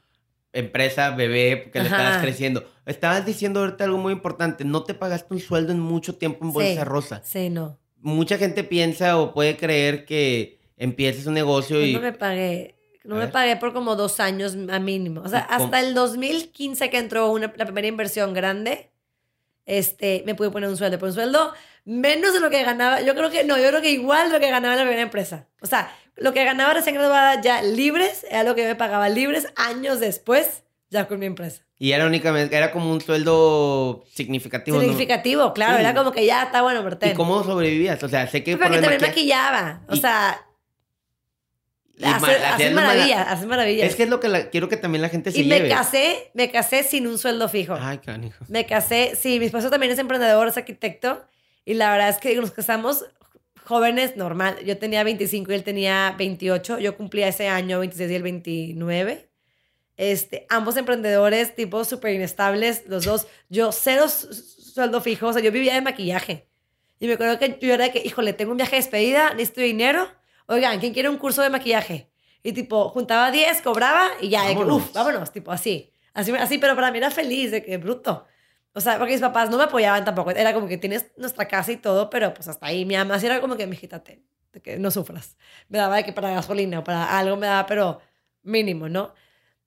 empresa, 0.53 1.09
bebé, 1.11 1.69
que 1.73 1.79
le 1.79 1.85
estabas 1.85 2.21
creciendo. 2.21 2.63
Estabas 2.85 3.25
diciendo 3.25 3.59
ahorita 3.61 3.83
algo 3.85 3.97
muy 3.97 4.13
importante, 4.13 4.63
no 4.63 4.83
te 4.83 4.93
pagaste 4.93 5.33
un 5.33 5.39
sueldo 5.39 5.71
en 5.73 5.79
mucho 5.79 6.15
tiempo 6.15 6.45
en 6.45 6.53
Bolsa 6.53 6.73
Sí. 6.75 6.83
Rosa. 6.83 7.21
Sí, 7.25 7.49
no. 7.49 7.79
Mucha 8.03 8.37
gente 8.37 8.63
piensa 8.63 9.17
o 9.17 9.33
puede 9.33 9.57
creer 9.57 10.05
que 10.05 10.59
empieces 10.77 11.25
un 11.25 11.33
negocio 11.33 11.83
y... 11.83 11.93
no 11.93 12.01
me 12.01 12.13
pagué. 12.13 12.75
No 13.03 13.15
me 13.15 13.27
pagué 13.27 13.57
por 13.57 13.73
como 13.73 13.95
dos 13.97 14.19
años 14.21 14.55
a 14.69 14.79
mínimo. 14.79 15.21
O 15.21 15.27
sea, 15.27 15.39
hasta 15.39 15.81
el 15.81 15.93
2015 15.93 16.89
que 16.89 16.97
entró 16.97 17.31
una, 17.31 17.51
la 17.57 17.65
primera 17.65 17.87
inversión 17.87 18.33
grande, 18.33 18.91
este, 19.65 20.23
me 20.25 20.35
pude 20.35 20.51
poner 20.51 20.69
un 20.69 20.77
sueldo. 20.77 20.99
Por 20.99 21.09
un 21.09 21.15
sueldo 21.15 21.53
menos 21.83 22.33
de 22.33 22.39
lo 22.39 22.49
que 22.49 22.63
ganaba. 22.63 23.01
Yo 23.01 23.13
creo 23.13 23.29
que 23.29 23.43
no, 23.43 23.57
yo 23.57 23.67
creo 23.69 23.81
que 23.81 23.91
igual 23.91 24.29
de 24.29 24.35
lo 24.35 24.39
que 24.39 24.49
ganaba 24.49 24.75
en 24.75 24.79
la 24.79 24.85
primera 24.85 25.01
empresa. 25.01 25.47
O 25.61 25.65
sea, 25.65 25.93
lo 26.15 26.33
que 26.33 26.45
ganaba 26.45 26.73
recién 26.73 26.95
graduada 26.95 27.41
ya 27.41 27.61
libres 27.61 28.25
era 28.29 28.43
lo 28.43 28.55
que 28.55 28.65
me 28.65 28.75
pagaba 28.75 29.09
libres 29.09 29.47
años 29.57 29.99
después 29.99 30.63
ya 30.93 31.07
con 31.07 31.19
mi 31.19 31.25
empresa. 31.25 31.63
Y 31.77 31.91
era 31.91 32.05
únicamente, 32.05 32.55
era 32.55 32.71
como 32.71 32.91
un 32.91 33.01
sueldo 33.01 34.05
significativo. 34.13 34.77
¿no? 34.77 34.83
Significativo, 34.83 35.53
claro. 35.53 35.75
Sí. 35.75 35.81
Era 35.81 35.93
como 35.93 36.11
que 36.13 36.25
ya 36.25 36.43
está 36.43 36.61
bueno, 36.61 36.81
pero 36.83 37.11
¿Y 37.11 37.13
cómo 37.15 37.43
sobrevivías? 37.43 38.01
O 38.03 38.07
sea, 38.07 38.25
sé 38.27 38.43
que 38.43 38.53
Porque 38.53 38.67
por 38.67 38.75
el 38.77 38.81
también 38.81 39.01
maquillaba. 39.01 39.81
O 39.89 39.95
Y- 39.95 39.99
sea, 39.99 40.39
y 41.97 42.05
hace, 42.05 42.25
hacías 42.25 42.53
hace 42.53 42.69
mala- 42.71 42.87
maravillas, 42.87 43.27
hace 43.27 43.45
maravillas. 43.45 43.89
Es 43.89 43.95
que 43.95 44.03
es 44.03 44.09
lo 44.09 44.19
que 44.19 44.27
la- 44.27 44.49
quiero 44.49 44.67
que 44.69 44.77
también 44.77 45.01
la 45.01 45.09
gente 45.09 45.31
se 45.31 45.41
Y 45.41 45.45
me 45.47 45.57
lleve. 45.57 45.69
casé, 45.69 46.31
me 46.33 46.49
casé 46.49 46.83
sin 46.83 47.05
un 47.07 47.17
sueldo 47.17 47.49
fijo. 47.49 47.75
Ay, 47.79 47.97
canijo. 47.99 48.45
Me 48.47 48.65
casé, 48.65 49.15
sí, 49.19 49.39
mi 49.39 49.45
esposo 49.45 49.69
también 49.69 49.91
es 49.91 49.99
emprendedor, 49.99 50.47
es 50.47 50.57
arquitecto. 50.57 51.23
Y 51.65 51.75
la 51.75 51.91
verdad 51.91 52.09
es 52.09 52.17
que 52.17 52.35
nos 52.35 52.51
casamos 52.51 53.05
jóvenes, 53.65 54.17
normal. 54.17 54.57
Yo 54.65 54.77
tenía 54.77 55.03
25 55.03 55.51
y 55.51 55.55
él 55.55 55.63
tenía 55.63 56.15
28. 56.17 56.79
Yo 56.79 56.97
cumplía 56.97 57.27
ese 57.27 57.47
año 57.47 57.79
26 57.79 58.11
y 58.11 58.15
el 58.15 58.23
29. 58.23 59.29
Este, 59.97 60.45
ambos 60.49 60.75
emprendedores, 60.77 61.55
tipo 61.55 61.83
súper 61.85 62.13
inestables, 62.13 62.83
los 62.87 63.05
dos. 63.05 63.27
Yo, 63.49 63.71
cero 63.71 64.07
sueldo 64.09 65.01
fijo, 65.01 65.27
o 65.27 65.33
sea, 65.33 65.41
yo 65.41 65.51
vivía 65.51 65.73
de 65.75 65.81
maquillaje. 65.81 66.47
Y 66.99 67.07
me 67.07 67.13
acuerdo 67.13 67.37
que 67.37 67.59
yo 67.61 67.73
era 67.73 67.85
de 67.85 67.91
que, 67.91 67.99
híjole, 67.99 68.33
tengo 68.33 68.51
un 68.51 68.57
viaje 68.57 68.77
de 68.77 68.81
despedida, 68.81 69.31
necesito 69.31 69.61
dinero. 69.61 70.07
Oigan, 70.47 70.79
¿quién 70.79 70.93
quiere 70.93 71.09
un 71.09 71.17
curso 71.17 71.41
de 71.41 71.49
maquillaje? 71.49 72.09
Y 72.41 72.53
tipo, 72.53 72.89
juntaba 72.89 73.31
10, 73.31 73.61
cobraba 73.61 74.09
y 74.19 74.29
ya, 74.29 74.47
de 74.47 74.55
que, 74.55 74.63
uff, 74.63 74.93
vámonos, 74.93 75.31
tipo 75.31 75.51
así. 75.51 75.93
Así, 76.13 76.31
así, 76.31 76.57
pero 76.57 76.75
para 76.75 76.91
mí 76.91 76.97
era 76.97 77.11
feliz, 77.11 77.51
de 77.51 77.63
que 77.63 77.77
bruto. 77.77 78.25
O 78.73 78.81
sea, 78.81 78.97
porque 78.97 79.13
mis 79.13 79.21
papás 79.21 79.49
no 79.49 79.57
me 79.57 79.63
apoyaban 79.63 80.03
tampoco. 80.03 80.31
Era 80.31 80.53
como 80.53 80.67
que 80.67 80.77
tienes 80.77 81.11
nuestra 81.15 81.47
casa 81.47 81.71
y 81.71 81.77
todo, 81.77 82.09
pero 82.09 82.33
pues 82.33 82.47
hasta 82.47 82.67
ahí. 82.67 82.85
Mi 82.85 82.95
mamá 82.95 83.19
sí 83.19 83.27
era 83.27 83.39
como 83.39 83.55
que, 83.55 83.67
mijita, 83.67 84.03
de 84.51 84.61
que 84.61 84.77
no 84.77 84.91
sufras. 84.91 85.37
Me 85.69 85.77
daba 85.77 85.97
de 85.97 86.03
que 86.03 86.13
para 86.13 86.31
gasolina 86.31 86.79
o 86.79 86.83
para 86.83 87.17
algo 87.17 87.37
me 87.37 87.47
daba, 87.47 87.65
pero 87.65 88.01
mínimo, 88.41 88.89
¿no? 88.89 89.13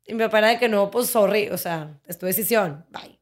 Y 0.06 0.14
mi 0.14 0.20
papá 0.20 0.38
era 0.38 0.48
de 0.48 0.58
que 0.58 0.68
no, 0.68 0.90
pues 0.90 1.08
sorry, 1.08 1.48
o 1.48 1.58
sea, 1.58 2.00
es 2.06 2.18
tu 2.18 2.26
decisión, 2.26 2.86
bye. 2.90 3.18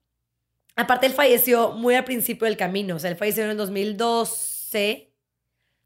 Aparte, 0.76 1.06
él 1.06 1.12
falleció 1.12 1.72
muy 1.72 1.94
al 1.94 2.04
principio 2.04 2.46
del 2.46 2.56
camino. 2.56 2.96
O 2.96 2.98
sea, 2.98 3.10
él 3.10 3.16
falleció 3.16 3.44
en 3.44 3.50
el 3.50 3.56
2012. 3.56 5.12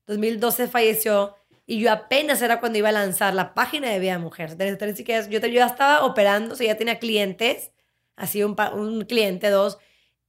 2012 0.07 0.69
falleció. 0.69 1.37
Y 1.67 1.81
yo 1.81 1.93
apenas 1.93 2.41
era 2.41 2.61
cuando 2.61 2.79
iba 2.79 2.89
a 2.89 2.93
lanzar 2.93 3.35
la 3.35 3.53
página 3.53 3.91
de 3.91 3.99
Vida 3.99 4.19
Mujer. 4.19 4.57
Yo, 4.57 5.27
yo 5.29 5.49
ya 5.49 5.67
estaba 5.67 6.07
operando, 6.07 6.55
o 6.55 6.57
sea, 6.57 6.67
ya 6.67 6.77
tenía 6.77 6.99
clientes. 6.99 7.73
Así 8.17 8.43
un, 8.43 8.57
un 8.75 9.05
cliente, 9.05 9.51
dos. 9.51 9.79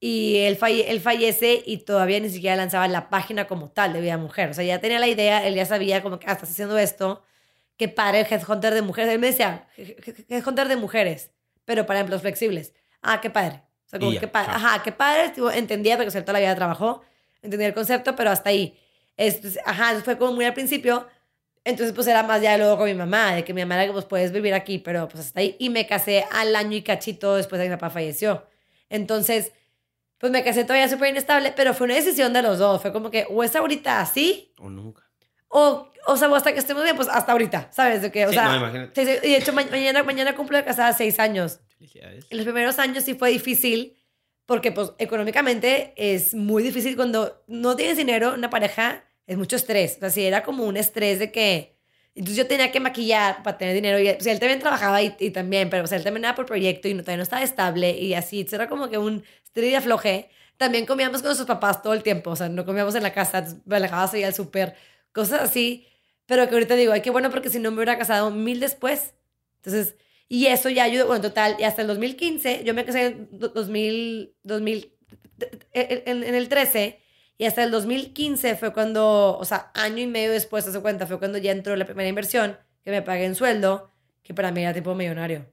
Y 0.02 0.38
él, 0.40 0.58
falle, 0.58 0.92
él 0.92 1.00
fallece 1.00 1.64
y 1.66 1.80
todavía 1.80 2.20
ni 2.20 2.30
siquiera 2.30 2.56
lanzaba 2.56 2.88
la 2.88 3.10
página 3.10 3.48
como 3.48 3.70
tal 3.70 3.94
de 3.94 4.02
Vida 4.02 4.18
Mujer. 4.18 4.50
O 4.50 4.54
sea, 4.54 4.64
ya 4.64 4.80
tenía 4.80 5.00
la 5.00 5.08
idea, 5.08 5.46
él 5.48 5.56
ya 5.56 5.66
sabía 5.66 6.04
como 6.04 6.20
que, 6.20 6.28
ah, 6.28 6.34
estás 6.34 6.52
haciendo 6.52 6.78
esto. 6.78 7.24
Que 7.80 7.88
para 7.88 8.20
el 8.20 8.28
Headhunter 8.30 8.76
de 8.76 8.84
mujeres. 8.84 9.12
Él 9.12 9.20
me 9.20 9.28
decía, 9.28 9.68
Headhunter 10.28 10.68
de 10.68 10.76
mujeres, 10.76 11.32
pero 11.66 11.88
para 11.88 12.02
empleos 12.02 12.22
flexibles. 12.22 12.74
Ah, 13.02 13.22
qué 13.22 13.32
padre. 13.32 13.64
O 13.88 13.90
sea, 13.90 14.00
como 14.00 14.20
que 14.20 14.28
padre. 14.28 14.52
Ajá, 14.54 14.84
qué 14.84 14.92
padre. 14.92 15.34
entendía 15.56 15.98
porque 15.98 16.12
toda 16.12 16.34
la 16.34 16.40
vida 16.40 16.54
trabajó. 16.54 17.02
Entendía 17.42 17.68
el 17.68 17.74
concepto, 17.74 18.16
pero 18.16 18.30
hasta 18.30 18.52
ahí. 18.52 18.78
ajá, 19.66 20.00
fue 20.02 20.18
como 20.20 20.34
muy 20.34 20.46
al 20.46 20.54
principio. 20.54 21.08
Entonces, 21.64 21.96
pues 21.96 22.06
era 22.08 22.22
más 22.24 22.42
ya 22.42 22.58
luego 22.58 22.78
con 22.78 22.86
mi 22.86 22.94
mamá, 22.94 23.34
de 23.34 23.44
que 23.44 23.54
mi 23.54 23.62
mamá 23.62 23.76
era 23.76 23.88
que 23.88 23.94
pues 23.94 24.06
puedes 24.06 24.32
vivir 24.32 24.54
aquí, 24.54 24.78
pero 24.78 25.08
pues 25.08 25.26
hasta 25.26 25.40
ahí. 25.40 25.56
Y 25.60 25.70
me 25.70 25.88
casé 25.88 26.26
al 26.32 26.56
año 26.56 26.78
y 26.78 26.84
cachito 26.84 27.36
después 27.36 27.60
de 27.60 27.66
que 27.66 27.72
mi 27.72 27.76
papá 27.78 27.90
falleció. 27.90 28.46
Entonces, 28.90 29.52
pues 30.18 30.32
me 30.32 30.44
casé 30.44 30.64
todavía 30.64 30.88
súper 30.90 31.10
inestable, 31.10 31.54
pero 31.56 31.74
fue 31.74 31.86
una 31.86 31.96
decisión 31.96 32.34
de 32.34 32.42
los 32.42 32.60
dos. 32.60 32.82
Fue 32.82 32.92
como 32.92 33.10
que 33.10 33.26
o 33.30 33.44
es 33.44 33.56
ahorita 33.56 34.02
así. 34.02 34.54
O 34.60 34.70
nunca. 34.70 35.09
O, 35.50 35.91
o 36.06 36.18
sea, 36.18 36.34
hasta 36.36 36.54
que 36.54 36.60
estemos 36.60 36.84
bien, 36.84 36.95
pues 36.95 37.10
hasta 37.10 37.32
ahorita, 37.32 37.70
¿sabes? 37.72 38.02
De 38.02 38.12
que, 38.12 38.26
o 38.26 38.32
sea, 38.32 38.58
no, 38.60 38.88
y 38.95 39.06
de 39.06 39.36
hecho, 39.36 39.54
mañana, 39.54 40.04
mañana 40.04 40.36
cumplo 40.36 40.58
de 40.58 40.64
casada 40.64 40.93
seis 40.93 41.20
años. 41.20 41.60
En 41.80 42.38
los 42.38 42.45
primeros 42.45 42.80
años 42.80 43.04
sí 43.04 43.14
fue 43.14 43.32
difícil 43.32 43.97
porque 44.50 44.72
pues 44.72 44.93
económicamente 44.97 45.93
es 45.95 46.34
muy 46.34 46.64
difícil 46.64 46.95
cuando 46.95 47.43
no 47.45 47.76
tienes 47.76 47.97
dinero, 47.97 48.34
una 48.34 48.50
pareja 48.50 49.04
es 49.28 49.38
mucho 49.38 49.56
estrés. 49.56 49.97
O 49.97 50.00
sea, 50.00 50.10
sí 50.10 50.26
era 50.26 50.41
como 50.41 50.64
un 50.64 50.76
estrés 50.76 51.20
de 51.20 51.32
que... 51.32 51.78
Entonces 52.16 52.36
yo 52.36 52.47
tenía 52.47 52.72
que 52.72 52.80
maquillar 52.80 53.43
para 53.43 53.60
tener 53.60 53.76
dinero. 53.76 54.00
Y, 54.00 54.10
o 54.10 54.20
sea, 54.20 54.34
él 54.34 54.39
también 54.39 54.60
trabajaba 54.60 55.04
y, 55.04 55.16
y, 55.20 55.30
también, 55.30 55.70
pero 55.70 55.84
o 55.84 55.88
sea, 55.88 56.00
él 56.00 56.04
también 56.04 56.26
era 56.26 56.34
por 56.34 56.47
proyecto 56.47 56.88
y 56.88 56.95
no, 56.95 57.02
todavía 57.04 57.18
no 57.18 57.24
estaba 57.24 57.43
estable 57.43 57.91
y 57.91 58.16
así. 58.16 58.39
Entonces 58.39 58.58
era 58.58 58.68
como 58.68 58.89
que 58.89 58.97
un 58.97 59.24
estrés 59.45 59.72
y 59.72 59.76
afloje. 59.76 60.30
También 60.58 60.88
comíamos 60.88 61.22
con 61.22 61.28
nuestros 61.28 61.47
papás 61.47 61.84
todo 61.84 61.93
el 61.93 62.02
tiempo. 62.02 62.32
O 62.32 62.36
sea, 62.36 62.50
no 62.50 62.66
comíamos 62.66 62.95
en 62.95 63.04
la 63.04 63.14
casa, 63.14 63.45
me 63.66 63.76
alejaba 63.76 64.18
ir 64.18 64.26
al 64.26 64.34
súper, 64.34 64.76
cosas 65.20 65.42
así. 65.42 65.86
Pero 66.26 66.48
que 66.48 66.54
ahorita 66.54 66.76
digo, 66.76 66.94
ay, 66.94 67.02
qué 67.02 67.10
bueno 67.10 67.32
porque 67.32 67.50
si 67.50 67.60
no 67.60 67.72
me 67.72 67.78
hubiera 67.78 67.98
casado 67.98 68.32
mil 68.32 68.60
después. 68.60 69.16
Entonces, 69.58 69.96
y 70.28 70.46
eso 70.46 70.70
ya 70.70 70.84
ayudó, 70.84 71.08
bueno, 71.08 71.22
total, 71.24 71.56
y 71.60 71.64
hasta 71.64 71.82
el 71.82 71.88
2015, 71.88 72.64
yo 72.64 72.74
me 72.76 72.86
casé 72.86 73.08
en 73.08 73.30
2000, 73.32 74.36
2000 74.44 74.94
en, 75.74 76.24
en, 76.24 76.36
el 76.36 76.50
13, 76.50 77.00
y 77.38 77.46
hasta 77.46 77.64
el 77.64 77.72
2015 77.72 78.56
fue 78.56 78.72
cuando, 78.72 79.38
o 79.38 79.46
sea, 79.46 79.72
año 79.74 79.98
y 79.98 80.08
medio 80.08 80.32
después, 80.32 80.66
se 80.66 80.80
cuenta, 80.82 81.08
fue 81.08 81.18
cuando 81.18 81.40
ya 81.40 81.52
entró 81.52 81.76
la 81.76 81.86
primera 81.86 82.08
inversión, 82.08 82.58
que 82.84 82.92
me 82.92 83.02
pagué 83.02 83.26
en 83.26 83.36
sueldo, 83.36 83.92
que 84.22 84.34
para 84.36 84.52
mí 84.52 84.62
era 84.62 84.74
tipo 84.74 84.94
millonario. 84.94 85.48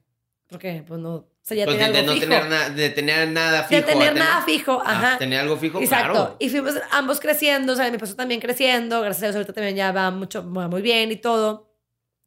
Porque, 0.49 0.85
pues 0.87 1.01
no, 1.01 1.27
sea, 1.47 1.57
ya 1.57 1.65
pues 1.65 1.79
tenía 1.79 1.93
de, 1.93 1.99
algo 1.99 2.13
no 2.13 2.21
fijo. 2.21 2.27
Tener 2.27 2.49
na, 2.49 2.71
de 2.71 2.91
tener 2.91 3.29
nada 3.29 3.65
fijo. 3.65 3.81
De 3.81 3.87
tener 3.87 4.15
nada 4.15 4.43
fijo, 4.43 4.83
ah, 4.85 4.91
ajá. 4.91 5.19
tener 5.19 5.41
algo 5.41 5.57
fijo, 5.57 5.81
Exacto. 5.81 6.13
claro. 6.13 6.37
Y 6.41 6.49
fuimos 6.49 6.75
ambos 6.91 7.21
creciendo, 7.21 7.73
o 7.73 7.77
sea, 7.77 7.89
mi 7.89 7.97
esposo 7.97 8.17
también 8.17 8.41
creciendo, 8.41 9.01
gracias 9.01 9.23
a 9.23 9.27
Dios 9.27 9.37
ahorita 9.37 9.53
también 9.53 9.77
ya 9.77 9.93
va 9.93 10.11
mucho, 10.11 10.45
va 10.53 10.69
muy 10.69 10.83
bien 10.83 11.13
y 11.13 11.17
todo. 11.17 11.73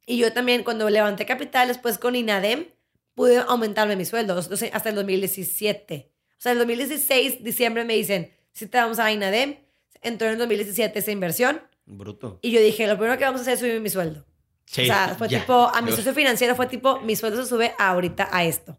Y 0.05 0.17
yo 0.17 0.31
también 0.33 0.63
cuando 0.63 0.89
levanté 0.89 1.25
capital 1.25 1.67
después 1.67 1.97
con 1.97 2.15
INADEM, 2.15 2.67
pude 3.13 3.37
aumentarme 3.37 3.95
mi 3.97 4.05
sueldo, 4.05 4.37
hasta 4.37 4.89
el 4.89 4.95
2017. 4.95 6.09
O 6.31 6.41
sea, 6.41 6.53
en 6.53 6.57
el 6.57 6.59
2016, 6.59 7.43
diciembre, 7.43 7.83
me 7.83 7.95
dicen, 7.95 8.31
si 8.53 8.67
te 8.67 8.77
vamos 8.77 8.99
a 8.99 9.11
INADEM, 9.11 9.57
entró 10.01 10.27
en 10.27 10.33
el 10.33 10.39
2017 10.39 10.97
esa 10.97 11.11
inversión. 11.11 11.61
Bruto. 11.85 12.39
Y 12.41 12.51
yo 12.51 12.61
dije, 12.61 12.87
lo 12.87 12.97
primero 12.97 13.17
que 13.17 13.25
vamos 13.25 13.39
a 13.39 13.41
hacer 13.41 13.55
es 13.55 13.59
subir 13.59 13.81
mi 13.81 13.89
sueldo. 13.89 14.25
Sí, 14.65 14.83
o 14.83 14.85
sea, 14.85 15.15
fue 15.17 15.27
ya. 15.27 15.41
tipo, 15.41 15.53
a 15.53 15.81
mi 15.81 15.91
socio 15.91 16.13
financiero 16.13 16.55
fue 16.55 16.67
tipo, 16.67 17.01
mi 17.01 17.15
sueldo 17.15 17.43
se 17.43 17.49
sube 17.49 17.73
ahorita 17.77 18.29
a 18.31 18.45
esto. 18.45 18.77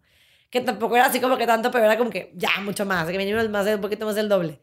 Que 0.51 0.61
tampoco 0.61 0.97
era 0.97 1.07
así 1.07 1.21
como 1.21 1.39
que 1.39 1.47
tanto, 1.47 1.71
pero 1.71 1.85
era 1.85 1.97
como 1.97 2.11
que 2.11 2.33
ya, 2.35 2.61
mucho 2.61 2.85
más, 2.85 3.09
que 3.09 3.17
mínimo 3.17 3.43
más, 3.49 3.67
un 3.67 3.81
poquito 3.81 4.05
más 4.05 4.17
del 4.17 4.29
doble. 4.29 4.61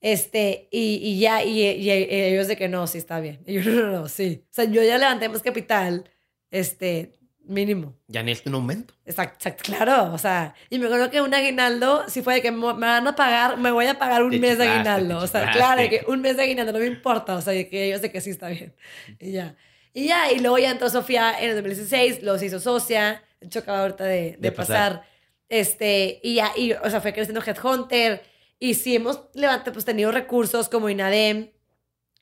Este, 0.00 0.68
y, 0.70 0.96
y 0.96 1.20
ya, 1.20 1.44
y, 1.44 1.60
y, 1.60 1.90
ellos 1.90 2.48
de 2.48 2.56
que 2.56 2.68
no, 2.68 2.86
sí 2.86 2.98
está 2.98 3.20
bien. 3.20 3.40
Y 3.46 3.54
yo, 3.54 3.62
no, 3.70 3.82
no, 3.82 4.00
no, 4.00 4.08
sí. 4.08 4.44
O 4.50 4.54
sea, 4.54 4.64
yo 4.64 4.82
ya 4.82 4.98
levanté 4.98 5.28
más 5.28 5.42
capital, 5.42 6.10
este, 6.50 7.18
mínimo. 7.44 7.96
Ya 8.08 8.22
necesito 8.22 8.50
un 8.50 8.56
aumento. 8.56 8.94
Exacto, 9.04 9.36
exacto, 9.36 9.62
claro. 9.64 10.12
O 10.12 10.18
sea, 10.18 10.54
y 10.70 10.78
me 10.78 10.86
acuerdo 10.86 11.10
que 11.10 11.20
un 11.20 11.32
aguinaldo, 11.32 12.08
si 12.08 12.22
fue 12.22 12.34
de 12.34 12.42
que 12.42 12.50
me 12.50 12.72
van 12.72 13.06
a 13.06 13.14
pagar, 13.14 13.58
me 13.58 13.70
voy 13.70 13.86
a 13.86 13.98
pagar 13.98 14.22
un 14.22 14.30
Te 14.32 14.38
mes 14.40 14.58
de 14.58 14.68
aguinaldo. 14.68 15.18
O 15.18 15.26
sea, 15.26 15.50
claro, 15.52 15.80
de 15.80 15.88
que 15.88 16.04
un 16.08 16.20
mes 16.20 16.36
de 16.36 16.42
aguinaldo 16.44 16.72
no 16.72 16.78
me 16.78 16.86
importa. 16.86 17.36
O 17.36 17.40
sea, 17.40 17.52
de 17.52 17.68
que 17.68 17.90
yo 17.90 17.98
sé 17.98 18.10
que 18.10 18.20
sí 18.20 18.30
está 18.30 18.48
bien. 18.48 18.74
Y 19.18 19.32
ya. 19.32 19.56
Y 19.94 20.08
ya, 20.08 20.32
y 20.32 20.38
luego 20.40 20.58
ya 20.58 20.70
entró 20.70 20.88
Sofía 20.88 21.38
en 21.38 21.50
el 21.50 21.56
2016, 21.56 22.22
luego 22.22 22.38
se 22.38 22.46
hizo 22.46 22.58
socia, 22.60 23.22
de 23.40 23.46
hecho 23.46 23.58
acaba 23.58 23.82
ahorita 23.82 24.04
de, 24.04 24.22
de, 24.32 24.36
De 24.38 24.52
pasar. 24.52 24.92
pasar. 24.92 25.11
Este, 25.52 26.18
y 26.22 26.36
ya, 26.36 26.50
y, 26.56 26.72
o 26.72 26.88
sea, 26.88 27.02
fue 27.02 27.12
creciendo 27.12 27.42
Headhunter. 27.44 28.22
Y 28.58 28.72
sí 28.72 28.96
hemos 28.96 29.20
levantado, 29.34 29.74
pues 29.74 29.84
tenido 29.84 30.10
recursos 30.10 30.70
como 30.70 30.88
INADEM, 30.88 31.50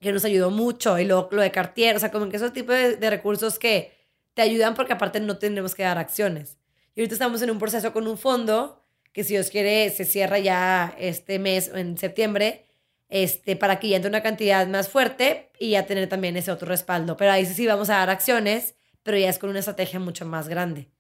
que 0.00 0.12
nos 0.12 0.24
ayudó 0.24 0.50
mucho, 0.50 0.98
y 0.98 1.04
luego 1.04 1.28
lo 1.30 1.40
de 1.40 1.52
Cartier, 1.52 1.94
o 1.94 2.00
sea, 2.00 2.10
como 2.10 2.28
que 2.28 2.38
esos 2.38 2.52
tipos 2.52 2.74
de, 2.74 3.10
recursos 3.10 3.60
que 3.60 3.92
te 4.34 4.42
ayudan 4.42 4.74
porque 4.74 4.94
aparte 4.94 5.20
no 5.20 5.38
tenemos 5.38 5.76
que 5.76 5.84
dar 5.84 5.96
acciones. 5.96 6.58
Y 6.96 7.00
ahorita 7.02 7.14
estamos 7.14 7.40
en 7.42 7.50
un 7.50 7.60
proceso 7.60 7.92
con 7.92 8.08
un 8.08 8.18
fondo 8.18 8.84
que 9.12 9.22
si 9.22 9.34
Dios 9.34 9.50
quiere 9.50 9.90
se 9.90 10.04
cierra 10.04 10.40
ya 10.40 10.96
este 10.98 11.38
mes, 11.38 11.70
en 11.72 11.98
septiembre, 11.98 12.66
este, 13.10 13.54
para 13.54 13.78
que 13.78 13.90
ya 13.90 13.96
entre 13.96 14.08
una 14.08 14.24
cantidad 14.24 14.66
más 14.66 14.88
fuerte 14.88 15.52
y 15.60 15.70
ya 15.70 15.86
tener 15.86 16.08
también 16.08 16.36
ese 16.36 16.50
otro 16.50 16.66
respaldo. 16.66 17.16
Pero 17.16 17.30
ahí 17.30 17.46
sí, 17.46 17.54
sí 17.54 17.66
vamos 17.68 17.90
a 17.90 17.98
dar 17.98 18.10
acciones, 18.10 18.74
pero 19.04 19.18
ya 19.18 19.28
es 19.28 19.38
con 19.38 19.50
una 19.50 19.60
estrategia 19.60 20.00
mucho 20.00 20.26
más 20.26 20.48
grande. 20.48 20.90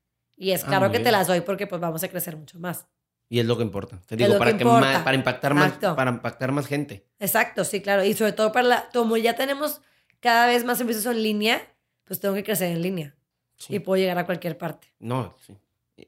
Y 0.40 0.52
es 0.52 0.64
Ah, 0.64 0.68
claro 0.68 0.86
muy 0.86 0.92
que 0.92 0.98
te 0.98 1.04
bien. 1.04 1.12
las 1.12 1.26
doy 1.26 1.42
porque 1.42 1.66
pues 1.66 1.80
vamos 1.82 2.02
a 2.02 2.08
crecer 2.08 2.34
mucho 2.36 2.58
más. 2.58 2.86
Y 3.28 3.38
es 3.40 3.46
lo 3.46 3.56
que 3.58 3.62
importa. 3.62 4.00
Te 4.06 4.14
Es 4.14 4.18
digo, 4.18 4.38
para 4.38 4.52
que 4.52 4.56
que, 4.58 4.64
importa. 4.64 4.80
más, 4.92 5.02
para 5.02 5.16
impactar 5.16 5.54
más, 5.54 5.72
para 5.74 6.10
impactar 6.10 6.50
más 6.50 6.66
gente. 6.66 7.06
Exacto, 7.18 7.64
sí, 7.64 7.80
claro. 7.82 8.02
Y 8.04 8.14
sobre 8.14 8.32
todo 8.32 8.50
para 8.50 8.66
la, 8.66 8.88
como 8.92 9.16
ya 9.18 9.36
tenemos 9.36 9.82
cada 10.18 10.46
vez 10.46 10.64
más 10.64 10.78
servicios 10.78 11.04
en 11.06 11.22
línea, 11.22 11.60
pues 12.04 12.18
tengo 12.20 12.34
que 12.34 12.42
crecer 12.42 12.70
en 12.72 12.80
línea. 12.82 13.14
Sí. 13.56 13.76
Y 13.76 13.78
puedo 13.80 14.00
llegar 14.00 14.18
a 14.18 14.24
cualquier 14.26 14.56
parte. 14.58 14.88
No, 14.98 15.36
sí. 15.46 15.54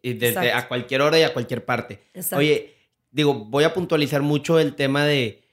Y 0.03 0.15
desde 0.15 0.29
Exacto. 0.41 0.59
a 0.59 0.69
cualquier 0.69 1.03
hora 1.03 1.19
y 1.19 1.23
a 1.23 1.33
cualquier 1.35 1.65
parte. 1.67 2.01
Exacto. 2.15 2.39
Oye, 2.39 2.75
digo, 3.11 3.35
voy 3.35 3.65
a 3.65 3.75
puntualizar 3.75 4.23
mucho 4.23 4.59
el 4.59 4.75
tema 4.75 5.05
de, 5.05 5.45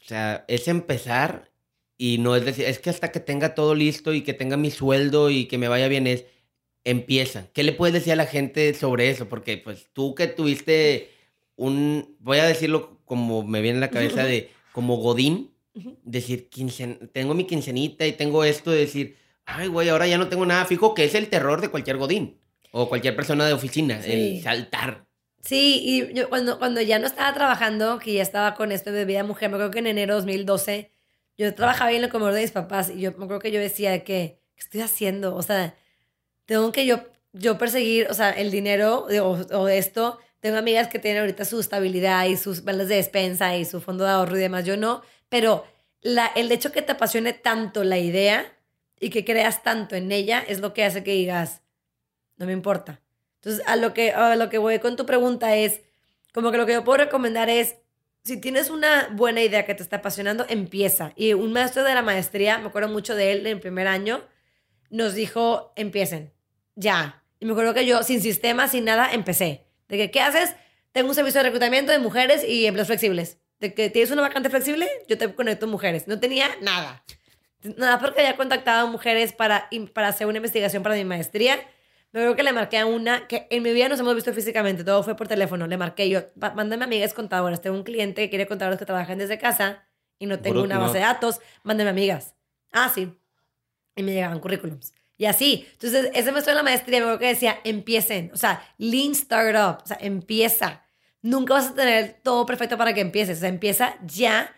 o 0.00 0.04
sea, 0.04 0.44
es 0.46 0.68
empezar 0.68 1.50
y 1.98 2.18
no 2.18 2.36
es 2.36 2.44
decir, 2.44 2.64
es 2.66 2.78
que 2.78 2.88
hasta 2.88 3.10
que 3.10 3.18
tenga 3.20 3.54
todo 3.56 3.74
listo 3.74 4.14
y 4.14 4.22
que 4.22 4.32
tenga 4.32 4.56
mi 4.56 4.70
sueldo 4.70 5.28
y 5.28 5.46
que 5.46 5.58
me 5.58 5.66
vaya 5.68 5.88
bien 5.88 6.06
es, 6.06 6.24
empieza. 6.84 7.48
¿Qué 7.52 7.62
le 7.62 7.72
puedes 7.72 7.94
decir 7.94 8.12
a 8.12 8.16
la 8.16 8.26
gente 8.26 8.72
sobre 8.74 9.10
eso? 9.10 9.28
Porque 9.28 9.58
pues 9.58 9.88
tú 9.92 10.14
que 10.14 10.26
tuviste 10.26 11.10
un, 11.56 12.16
voy 12.20 12.38
a 12.38 12.44
decirlo 12.44 13.00
como 13.04 13.42
me 13.42 13.60
viene 13.60 13.76
en 13.76 13.80
la 13.80 13.90
cabeza 13.90 14.24
de, 14.24 14.50
como 14.72 14.96
Godín, 14.96 15.50
decir, 16.04 16.48
quincen, 16.48 17.10
tengo 17.12 17.34
mi 17.34 17.44
quincenita 17.44 18.06
y 18.06 18.12
tengo 18.12 18.44
esto 18.44 18.70
de 18.70 18.78
decir, 18.78 19.16
ay, 19.44 19.68
güey, 19.68 19.88
ahora 19.88 20.06
ya 20.06 20.18
no 20.18 20.28
tengo 20.28 20.44
nada 20.46 20.64
fijo, 20.64 20.94
que 20.94 21.04
es 21.04 21.14
el 21.14 21.28
terror 21.28 21.60
de 21.60 21.68
cualquier 21.68 21.96
Godín 21.96 22.38
o 22.72 22.88
cualquier 22.88 23.16
persona 23.16 23.46
de 23.46 23.52
oficina, 23.52 24.00
Sí. 24.02 24.10
el 24.12 24.42
saltar. 24.42 25.06
Sí, 25.42 25.80
y 25.82 26.14
yo 26.14 26.28
cuando, 26.28 26.58
cuando 26.58 26.82
ya 26.82 26.98
no 26.98 27.06
estaba 27.06 27.32
trabajando, 27.32 27.98
que 27.98 28.12
ya 28.12 28.22
estaba 28.22 28.54
con 28.54 28.72
esto 28.72 28.92
de 28.92 29.04
vida 29.06 29.24
mujer, 29.24 29.48
me 29.48 29.56
acuerdo 29.56 29.70
que 29.72 29.78
en 29.78 29.86
enero 29.86 30.14
de 30.14 30.20
2012, 30.20 30.90
yo 31.38 31.54
trabajaba 31.54 31.92
en 31.92 32.04
el 32.04 32.10
comedor 32.10 32.34
de 32.34 32.42
mis 32.42 32.50
papás 32.50 32.90
y 32.94 33.00
yo 33.00 33.10
me 33.12 33.24
acuerdo 33.24 33.38
que 33.40 33.50
yo 33.50 33.58
decía 33.58 33.90
de 33.90 34.04
que, 34.04 34.38
¿qué 34.54 34.60
estoy 34.60 34.82
haciendo? 34.82 35.34
O 35.34 35.42
sea, 35.42 35.74
tengo 36.50 36.72
que 36.72 36.84
yo, 36.84 36.98
yo 37.32 37.58
perseguir, 37.58 38.08
o 38.10 38.14
sea, 38.14 38.30
el 38.30 38.50
dinero 38.50 39.06
o, 39.06 39.68
esto. 39.68 40.18
Tengo 40.40 40.56
amigas 40.56 40.88
que 40.88 40.98
tienen 40.98 41.20
ahorita 41.20 41.44
su 41.44 41.60
estabilidad 41.60 42.26
y 42.26 42.36
sus 42.36 42.64
vales 42.64 42.88
de 42.88 42.96
despensa 42.96 43.56
y 43.56 43.64
su 43.64 43.80
fondo 43.80 44.02
de 44.02 44.10
ahorro 44.10 44.36
y 44.36 44.40
demás. 44.40 44.64
Yo 44.64 44.76
no, 44.76 45.02
pero 45.28 45.64
la, 46.00 46.26
el 46.26 46.50
hecho 46.50 46.72
que 46.72 46.82
te 46.82 46.90
apasione 46.90 47.34
tanto 47.34 47.84
la 47.84 47.98
idea 47.98 48.52
y 48.98 49.10
que 49.10 49.24
creas 49.24 49.62
tanto 49.62 49.94
en 49.94 50.10
ella 50.10 50.44
es 50.44 50.58
lo 50.58 50.74
que 50.74 50.84
hace 50.84 51.04
que 51.04 51.12
digas, 51.12 51.62
no 52.36 52.46
me 52.46 52.52
importa. 52.52 53.00
Entonces, 53.36 53.62
a 53.68 53.76
lo 53.76 53.94
que, 53.94 54.10
a 54.10 54.34
lo 54.34 54.48
que 54.48 54.58
voy 54.58 54.80
con 54.80 54.96
tu 54.96 55.06
pregunta 55.06 55.54
es, 55.54 55.82
como 56.34 56.50
que 56.50 56.58
lo 56.58 56.66
que 56.66 56.72
yo 56.72 56.82
puedo 56.82 56.98
recomendar 57.04 57.48
es, 57.48 57.76
si 58.24 58.40
tienes 58.40 58.70
una 58.70 59.08
buena 59.12 59.40
idea 59.40 59.66
que 59.66 59.76
te 59.76 59.84
está 59.84 59.98
apasionando, 59.98 60.46
empieza. 60.48 61.12
Y 61.14 61.32
un 61.32 61.52
maestro 61.52 61.84
de 61.84 61.94
la 61.94 62.02
maestría, 62.02 62.58
me 62.58 62.66
acuerdo 62.66 62.88
mucho 62.88 63.14
de 63.14 63.30
él 63.30 63.46
en 63.46 63.52
el 63.52 63.60
primer 63.60 63.86
año, 63.86 64.24
nos 64.90 65.14
dijo, 65.14 65.72
empiecen, 65.76 66.32
ya. 66.74 67.22
Y 67.38 67.46
me 67.46 67.52
acuerdo 67.52 67.74
que 67.74 67.86
yo, 67.86 68.02
sin 68.02 68.20
sistema, 68.20 68.68
sin 68.68 68.84
nada, 68.84 69.12
empecé. 69.12 69.66
De 69.88 69.96
que, 69.96 70.10
¿qué 70.10 70.20
haces? 70.20 70.54
Tengo 70.92 71.08
un 71.08 71.14
servicio 71.14 71.40
de 71.40 71.44
reclutamiento 71.44 71.92
de 71.92 71.98
mujeres 71.98 72.44
y 72.46 72.66
empleos 72.66 72.88
flexibles. 72.88 73.38
De 73.58 73.74
que 73.74 73.90
tienes 73.90 74.10
una 74.10 74.22
vacante 74.22 74.50
flexible, 74.50 74.88
yo 75.08 75.18
te 75.18 75.34
conecto 75.34 75.66
mujeres. 75.66 76.08
No 76.08 76.18
tenía 76.18 76.48
nada. 76.60 77.04
Nada 77.62 77.98
porque 77.98 78.20
había 78.20 78.36
contactado 78.36 78.86
a 78.86 78.90
mujeres 78.90 79.32
para, 79.32 79.68
para 79.92 80.08
hacer 80.08 80.26
una 80.26 80.38
investigación 80.38 80.82
para 80.82 80.94
mi 80.94 81.04
maestría. 81.04 81.56
Me 82.12 82.20
acuerdo 82.20 82.36
que 82.36 82.42
le 82.42 82.52
marqué 82.52 82.78
a 82.78 82.86
una 82.86 83.28
que 83.28 83.46
en 83.50 83.62
mi 83.62 83.72
vida 83.72 83.88
nos 83.88 84.00
hemos 84.00 84.14
visto 84.14 84.32
físicamente, 84.32 84.82
todo 84.82 85.02
fue 85.02 85.14
por 85.14 85.28
teléfono. 85.28 85.66
Le 85.66 85.76
marqué 85.76 86.08
yo, 86.08 86.22
mándame 86.54 86.84
amigas 86.84 87.14
contadoras. 87.14 87.60
Tengo 87.60 87.76
un 87.76 87.84
cliente 87.84 88.22
que 88.22 88.30
quiere 88.30 88.46
contadores 88.46 88.78
que 88.78 88.86
trabajan 88.86 89.18
desde 89.18 89.38
casa 89.38 89.86
y 90.18 90.26
no 90.26 90.40
tengo 90.40 90.62
una 90.62 90.78
base 90.78 90.94
de 90.94 91.04
datos. 91.04 91.40
Mándame 91.62 91.90
amigas. 91.90 92.34
Ah, 92.72 92.90
sí. 92.92 93.14
Y 93.94 94.02
me 94.02 94.12
llegaban 94.12 94.40
currículums. 94.40 94.92
Y 95.20 95.26
así. 95.26 95.68
Entonces, 95.72 96.10
ese 96.14 96.32
maestro 96.32 96.52
de 96.52 96.56
la 96.56 96.62
maestría 96.62 96.98
me 97.00 97.02
acuerdo 97.04 97.18
que 97.18 97.26
decía, 97.26 97.60
empiecen. 97.64 98.30
O 98.32 98.38
sea, 98.38 98.66
lean 98.78 99.10
startup. 99.10 99.82
O 99.84 99.86
sea, 99.86 99.98
empieza. 100.00 100.82
Nunca 101.20 101.52
vas 101.52 101.66
a 101.68 101.74
tener 101.74 102.20
todo 102.22 102.46
perfecto 102.46 102.78
para 102.78 102.94
que 102.94 103.02
empieces. 103.02 103.36
O 103.36 103.40
sea, 103.40 103.50
empieza 103.50 103.96
ya. 104.06 104.50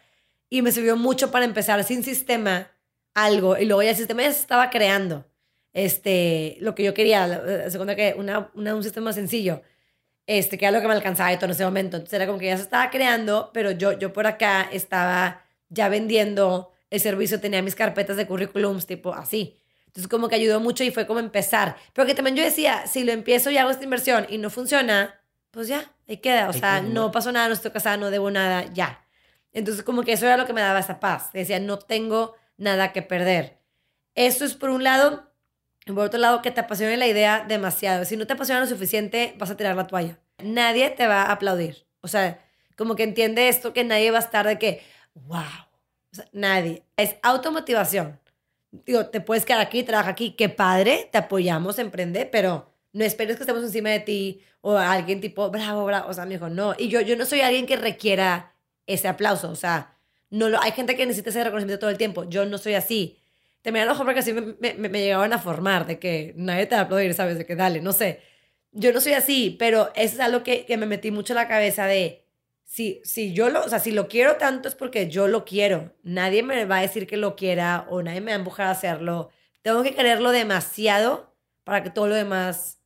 Y 0.48 0.62
me 0.62 0.70
sirvió 0.70 0.96
mucho 0.96 1.32
para 1.32 1.46
empezar 1.46 1.82
sin 1.82 2.04
sistema 2.04 2.70
algo. 3.12 3.58
Y 3.58 3.64
luego 3.64 3.82
ya 3.82 3.90
el 3.90 3.96
sistema 3.96 4.22
ya 4.22 4.30
se 4.30 4.38
estaba 4.38 4.70
creando. 4.70 5.26
Este, 5.72 6.58
lo 6.60 6.76
que 6.76 6.84
yo 6.84 6.94
quería. 6.94 7.68
Segunda 7.68 7.96
que 7.96 8.14
una, 8.16 8.52
un 8.54 8.84
sistema 8.84 9.12
sencillo. 9.12 9.62
Este, 10.28 10.58
que 10.58 10.66
era 10.66 10.70
lo 10.70 10.80
que 10.80 10.86
me 10.86 10.94
alcanzaba 10.94 11.32
y 11.32 11.38
todo 11.38 11.46
en 11.46 11.50
ese 11.50 11.64
momento. 11.64 11.96
Entonces 11.96 12.14
era 12.14 12.26
como 12.26 12.38
que 12.38 12.46
ya 12.46 12.56
se 12.56 12.62
estaba 12.62 12.88
creando, 12.88 13.50
pero 13.52 13.72
yo, 13.72 13.98
yo 13.98 14.12
por 14.12 14.28
acá 14.28 14.68
estaba 14.70 15.42
ya 15.70 15.88
vendiendo 15.88 16.70
el 16.88 17.00
servicio, 17.00 17.40
tenía 17.40 17.62
mis 17.62 17.74
carpetas 17.74 18.16
de 18.16 18.28
currículums, 18.28 18.86
tipo 18.86 19.12
así. 19.12 19.58
Entonces 19.92 20.08
como 20.08 20.30
que 20.30 20.36
ayudó 20.36 20.58
mucho 20.58 20.84
y 20.84 20.90
fue 20.90 21.06
como 21.06 21.20
empezar. 21.20 21.76
Pero 21.92 22.06
que 22.06 22.14
también 22.14 22.34
yo 22.34 22.42
decía, 22.42 22.86
si 22.86 23.04
lo 23.04 23.12
empiezo 23.12 23.50
y 23.50 23.58
hago 23.58 23.70
esta 23.70 23.84
inversión 23.84 24.26
y 24.30 24.38
no 24.38 24.48
funciona, 24.48 25.20
pues 25.50 25.68
ya, 25.68 25.92
ahí 26.08 26.16
queda. 26.16 26.48
O 26.48 26.54
sea, 26.54 26.80
no 26.80 27.12
pasó 27.12 27.30
nada, 27.30 27.48
no 27.48 27.52
estoy 27.52 27.72
casada, 27.72 27.98
no 27.98 28.10
debo 28.10 28.30
nada, 28.30 28.64
ya. 28.72 29.04
Entonces 29.52 29.84
como 29.84 30.02
que 30.02 30.12
eso 30.12 30.24
era 30.24 30.38
lo 30.38 30.46
que 30.46 30.54
me 30.54 30.62
daba 30.62 30.78
esa 30.78 30.98
paz. 30.98 31.30
Decía, 31.34 31.60
no 31.60 31.78
tengo 31.78 32.34
nada 32.56 32.92
que 32.92 33.02
perder. 33.02 33.58
Eso 34.14 34.46
es 34.46 34.54
por 34.54 34.70
un 34.70 34.82
lado. 34.82 35.30
Y 35.84 35.92
por 35.92 36.06
otro 36.06 36.18
lado, 36.18 36.40
que 36.40 36.50
te 36.50 36.60
apasione 36.60 36.96
la 36.96 37.06
idea 37.06 37.44
demasiado. 37.46 38.06
Si 38.06 38.16
no 38.16 38.26
te 38.26 38.32
apasiona 38.32 38.60
lo 38.60 38.66
suficiente, 38.66 39.34
vas 39.36 39.50
a 39.50 39.58
tirar 39.58 39.76
la 39.76 39.86
toalla. 39.86 40.18
Nadie 40.42 40.88
te 40.88 41.06
va 41.06 41.24
a 41.24 41.32
aplaudir. 41.32 41.86
O 42.00 42.08
sea, 42.08 42.42
como 42.78 42.96
que 42.96 43.02
entiende 43.02 43.48
esto, 43.48 43.74
que 43.74 43.84
nadie 43.84 44.10
va 44.10 44.18
a 44.18 44.22
estar 44.22 44.46
de 44.46 44.58
que, 44.58 44.82
wow. 45.14 45.42
O 45.42 46.14
sea, 46.14 46.24
nadie. 46.32 46.86
Es 46.96 47.16
automotivación 47.22 48.21
digo, 48.72 49.06
te 49.06 49.20
puedes 49.20 49.44
quedar 49.44 49.60
aquí, 49.60 49.82
trabaja 49.82 50.10
aquí, 50.10 50.32
qué 50.32 50.48
padre, 50.48 51.08
te 51.12 51.18
apoyamos, 51.18 51.78
emprende, 51.78 52.26
pero 52.26 52.70
no 52.92 53.04
esperes 53.04 53.36
que 53.36 53.42
estemos 53.42 53.62
encima 53.62 53.90
de 53.90 54.00
ti 54.00 54.42
o 54.60 54.76
alguien 54.76 55.20
tipo, 55.20 55.50
bravo, 55.50 55.84
bravo, 55.84 56.08
o 56.08 56.14
sea, 56.14 56.24
me 56.24 56.34
dijo, 56.34 56.48
no, 56.48 56.74
y 56.78 56.88
yo, 56.88 57.00
yo 57.00 57.16
no 57.16 57.26
soy 57.26 57.40
alguien 57.42 57.66
que 57.66 57.76
requiera 57.76 58.54
ese 58.86 59.08
aplauso, 59.08 59.50
o 59.50 59.56
sea, 59.56 59.94
no 60.30 60.48
lo, 60.48 60.60
hay 60.60 60.72
gente 60.72 60.96
que 60.96 61.06
necesita 61.06 61.30
ese 61.30 61.44
reconocimiento 61.44 61.80
todo 61.80 61.90
el 61.90 61.98
tiempo, 61.98 62.24
yo 62.24 62.46
no 62.46 62.58
soy 62.58 62.74
así. 62.74 63.18
Te 63.60 63.70
me 63.70 63.88
ojo 63.88 64.04
porque 64.04 64.20
así 64.20 64.32
me, 64.32 64.88
llegaban 64.88 65.32
a 65.32 65.38
formar, 65.38 65.86
de 65.86 65.98
que 66.00 66.32
nadie 66.36 66.66
te 66.66 66.74
va 66.74 66.80
a 66.80 66.84
aplaudir, 66.84 67.14
¿sabes? 67.14 67.38
De 67.38 67.46
que 67.46 67.54
dale, 67.54 67.80
no 67.80 67.92
sé. 67.92 68.20
Yo 68.72 68.92
no 68.92 69.00
soy 69.00 69.12
así, 69.12 69.54
pero 69.58 69.92
eso 69.94 70.14
es 70.14 70.20
algo 70.20 70.42
que, 70.42 70.64
que 70.64 70.76
me 70.76 70.86
metí 70.86 71.12
mucho 71.12 71.32
en 71.32 71.36
la 71.36 71.46
cabeza 71.48 71.86
de, 71.86 72.24
si, 72.72 73.02
si 73.04 73.34
yo 73.34 73.50
lo, 73.50 73.62
o 73.62 73.68
sea, 73.68 73.80
si 73.80 73.90
lo 73.90 74.08
quiero 74.08 74.36
tanto 74.36 74.66
es 74.66 74.74
porque 74.74 75.10
yo 75.10 75.28
lo 75.28 75.44
quiero. 75.44 75.94
Nadie 76.04 76.42
me 76.42 76.64
va 76.64 76.78
a 76.78 76.80
decir 76.80 77.06
que 77.06 77.18
lo 77.18 77.36
quiera 77.36 77.86
o 77.90 78.02
nadie 78.02 78.22
me 78.22 78.30
va 78.30 78.36
a 78.36 78.38
empujar 78.38 78.68
a 78.68 78.70
hacerlo. 78.70 79.28
Tengo 79.60 79.82
que 79.82 79.94
quererlo 79.94 80.30
demasiado 80.30 81.36
para 81.64 81.82
que 81.82 81.90
todo 81.90 82.06
lo 82.06 82.14
demás 82.14 82.80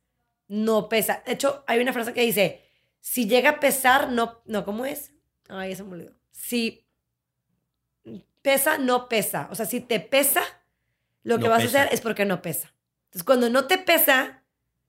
no 0.49 0.89
pesa. 0.89 1.23
De 1.25 1.31
hecho, 1.31 1.63
hay 1.67 1.79
una 1.79 1.93
frase 1.93 2.11
que 2.11 2.19
dice, 2.19 2.65
si 2.99 3.29
llega 3.29 3.51
a 3.51 3.59
pesar, 3.61 4.11
no, 4.11 4.41
no, 4.43 4.65
¿cómo 4.65 4.85
es? 4.85 5.13
Ay, 5.47 5.71
eso 5.71 5.85
me 5.85 5.93
olvidó. 5.93 6.19
Si 6.31 6.85
pesa, 8.41 8.77
no 8.77 9.07
pesa. 9.07 9.47
O 9.51 9.55
sea, 9.55 9.65
si 9.65 9.79
te 9.79 10.01
pesa, 10.01 10.43
lo 11.23 11.39
que 11.39 11.47
vas 11.47 11.63
a 11.63 11.67
hacer 11.67 11.87
es 11.93 12.01
porque 12.01 12.25
no 12.25 12.41
pesa. 12.41 12.73
Entonces, 13.05 13.23
cuando 13.23 13.49
no 13.49 13.67
te 13.67 13.77
pesa, 13.77 14.43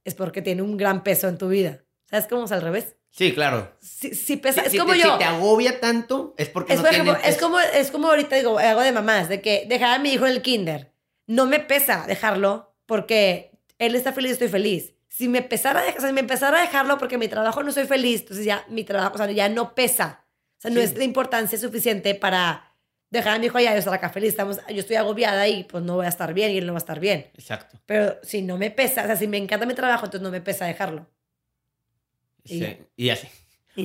es 0.04 0.16
porque 0.16 0.42
tiene 0.42 0.62
un 0.62 0.76
gran 0.76 1.04
peso 1.04 1.28
en 1.28 1.38
tu 1.38 1.46
vida. 1.46 1.84
¿Sabes 2.06 2.26
cómo 2.26 2.46
es 2.46 2.50
al 2.52 2.62
revés? 2.62 2.97
Sí, 3.18 3.34
claro. 3.34 3.72
Si, 3.80 4.36
pesa, 4.36 4.60
es 4.60 4.78
como 4.78 4.94
yo. 4.94 5.14
Si 5.14 5.18
te 5.18 5.24
agobia 5.24 5.80
tanto, 5.80 6.36
es 6.38 6.48
porque 6.48 6.74
es, 6.74 6.80
no 6.80 6.86
ejemplo, 6.86 7.16
es 7.24 7.36
como 7.36 7.58
Es 7.58 7.90
como 7.90 8.06
ahorita 8.10 8.36
digo, 8.36 8.60
hago 8.60 8.80
de 8.80 8.92
mamás, 8.92 9.28
de 9.28 9.40
que 9.40 9.66
dejar 9.66 9.96
a 9.96 9.98
mi 9.98 10.12
hijo 10.12 10.24
en 10.24 10.34
el 10.34 10.40
kinder. 10.40 10.92
No 11.26 11.46
me 11.46 11.58
pesa 11.58 12.04
dejarlo 12.06 12.76
porque 12.86 13.50
él 13.80 13.96
está 13.96 14.12
feliz 14.12 14.30
y 14.30 14.32
estoy 14.34 14.48
feliz. 14.48 14.94
Si 15.08 15.26
me, 15.26 15.42
pesara, 15.42 15.82
o 15.96 16.00
sea, 16.00 16.08
si 16.10 16.12
me 16.12 16.20
empezara 16.20 16.58
a 16.58 16.60
dejarlo 16.60 16.96
porque 16.96 17.18
mi 17.18 17.26
trabajo 17.26 17.64
no 17.64 17.72
soy 17.72 17.86
feliz, 17.86 18.20
entonces 18.20 18.44
ya 18.44 18.64
mi 18.68 18.84
trabajo, 18.84 19.14
o 19.16 19.18
sea, 19.18 19.28
ya 19.32 19.48
no 19.48 19.74
pesa. 19.74 20.24
O 20.58 20.60
sea, 20.60 20.70
no 20.70 20.80
es 20.80 20.94
de 20.94 21.02
importancia 21.02 21.58
suficiente 21.58 22.14
para 22.14 22.72
dejar 23.10 23.34
a 23.34 23.38
mi 23.40 23.46
hijo 23.46 23.58
allá 23.58 23.74
y 23.74 23.78
estar 23.78 23.92
acá 23.92 24.10
feliz. 24.10 24.30
Estamos, 24.30 24.58
yo 24.68 24.78
estoy 24.78 24.94
agobiada 24.94 25.48
y 25.48 25.64
pues 25.64 25.82
no 25.82 25.96
voy 25.96 26.06
a 26.06 26.08
estar 26.08 26.32
bien 26.34 26.52
y 26.52 26.58
él 26.58 26.66
no 26.66 26.72
va 26.72 26.76
a 26.76 26.86
estar 26.86 27.00
bien. 27.00 27.32
Exacto. 27.34 27.80
Pero 27.84 28.16
si 28.22 28.42
no 28.42 28.58
me 28.58 28.70
pesa, 28.70 29.02
o 29.02 29.06
sea, 29.06 29.16
si 29.16 29.26
me 29.26 29.38
encanta 29.38 29.66
mi 29.66 29.74
trabajo, 29.74 30.04
entonces 30.04 30.22
no 30.22 30.30
me 30.30 30.40
pesa 30.40 30.66
dejarlo. 30.66 31.10
Y, 32.48 33.10
así. 33.10 33.28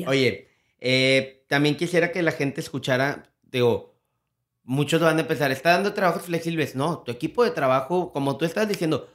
Oye, 0.07 0.47
eh, 0.79 1.45
también 1.47 1.77
quisiera 1.77 2.11
que 2.11 2.21
la 2.21 2.31
gente 2.31 2.61
escuchara, 2.61 3.31
digo, 3.43 3.93
muchos 4.63 5.01
van 5.01 5.17
a 5.17 5.21
empezar, 5.21 5.51
está 5.51 5.71
dando 5.71 5.93
trabajos 5.93 6.23
flexibles. 6.23 6.75
No, 6.75 6.99
tu 6.99 7.11
equipo 7.11 7.43
de 7.43 7.51
trabajo, 7.51 8.11
como 8.11 8.37
tú 8.37 8.45
estás 8.45 8.67
diciendo, 8.67 9.09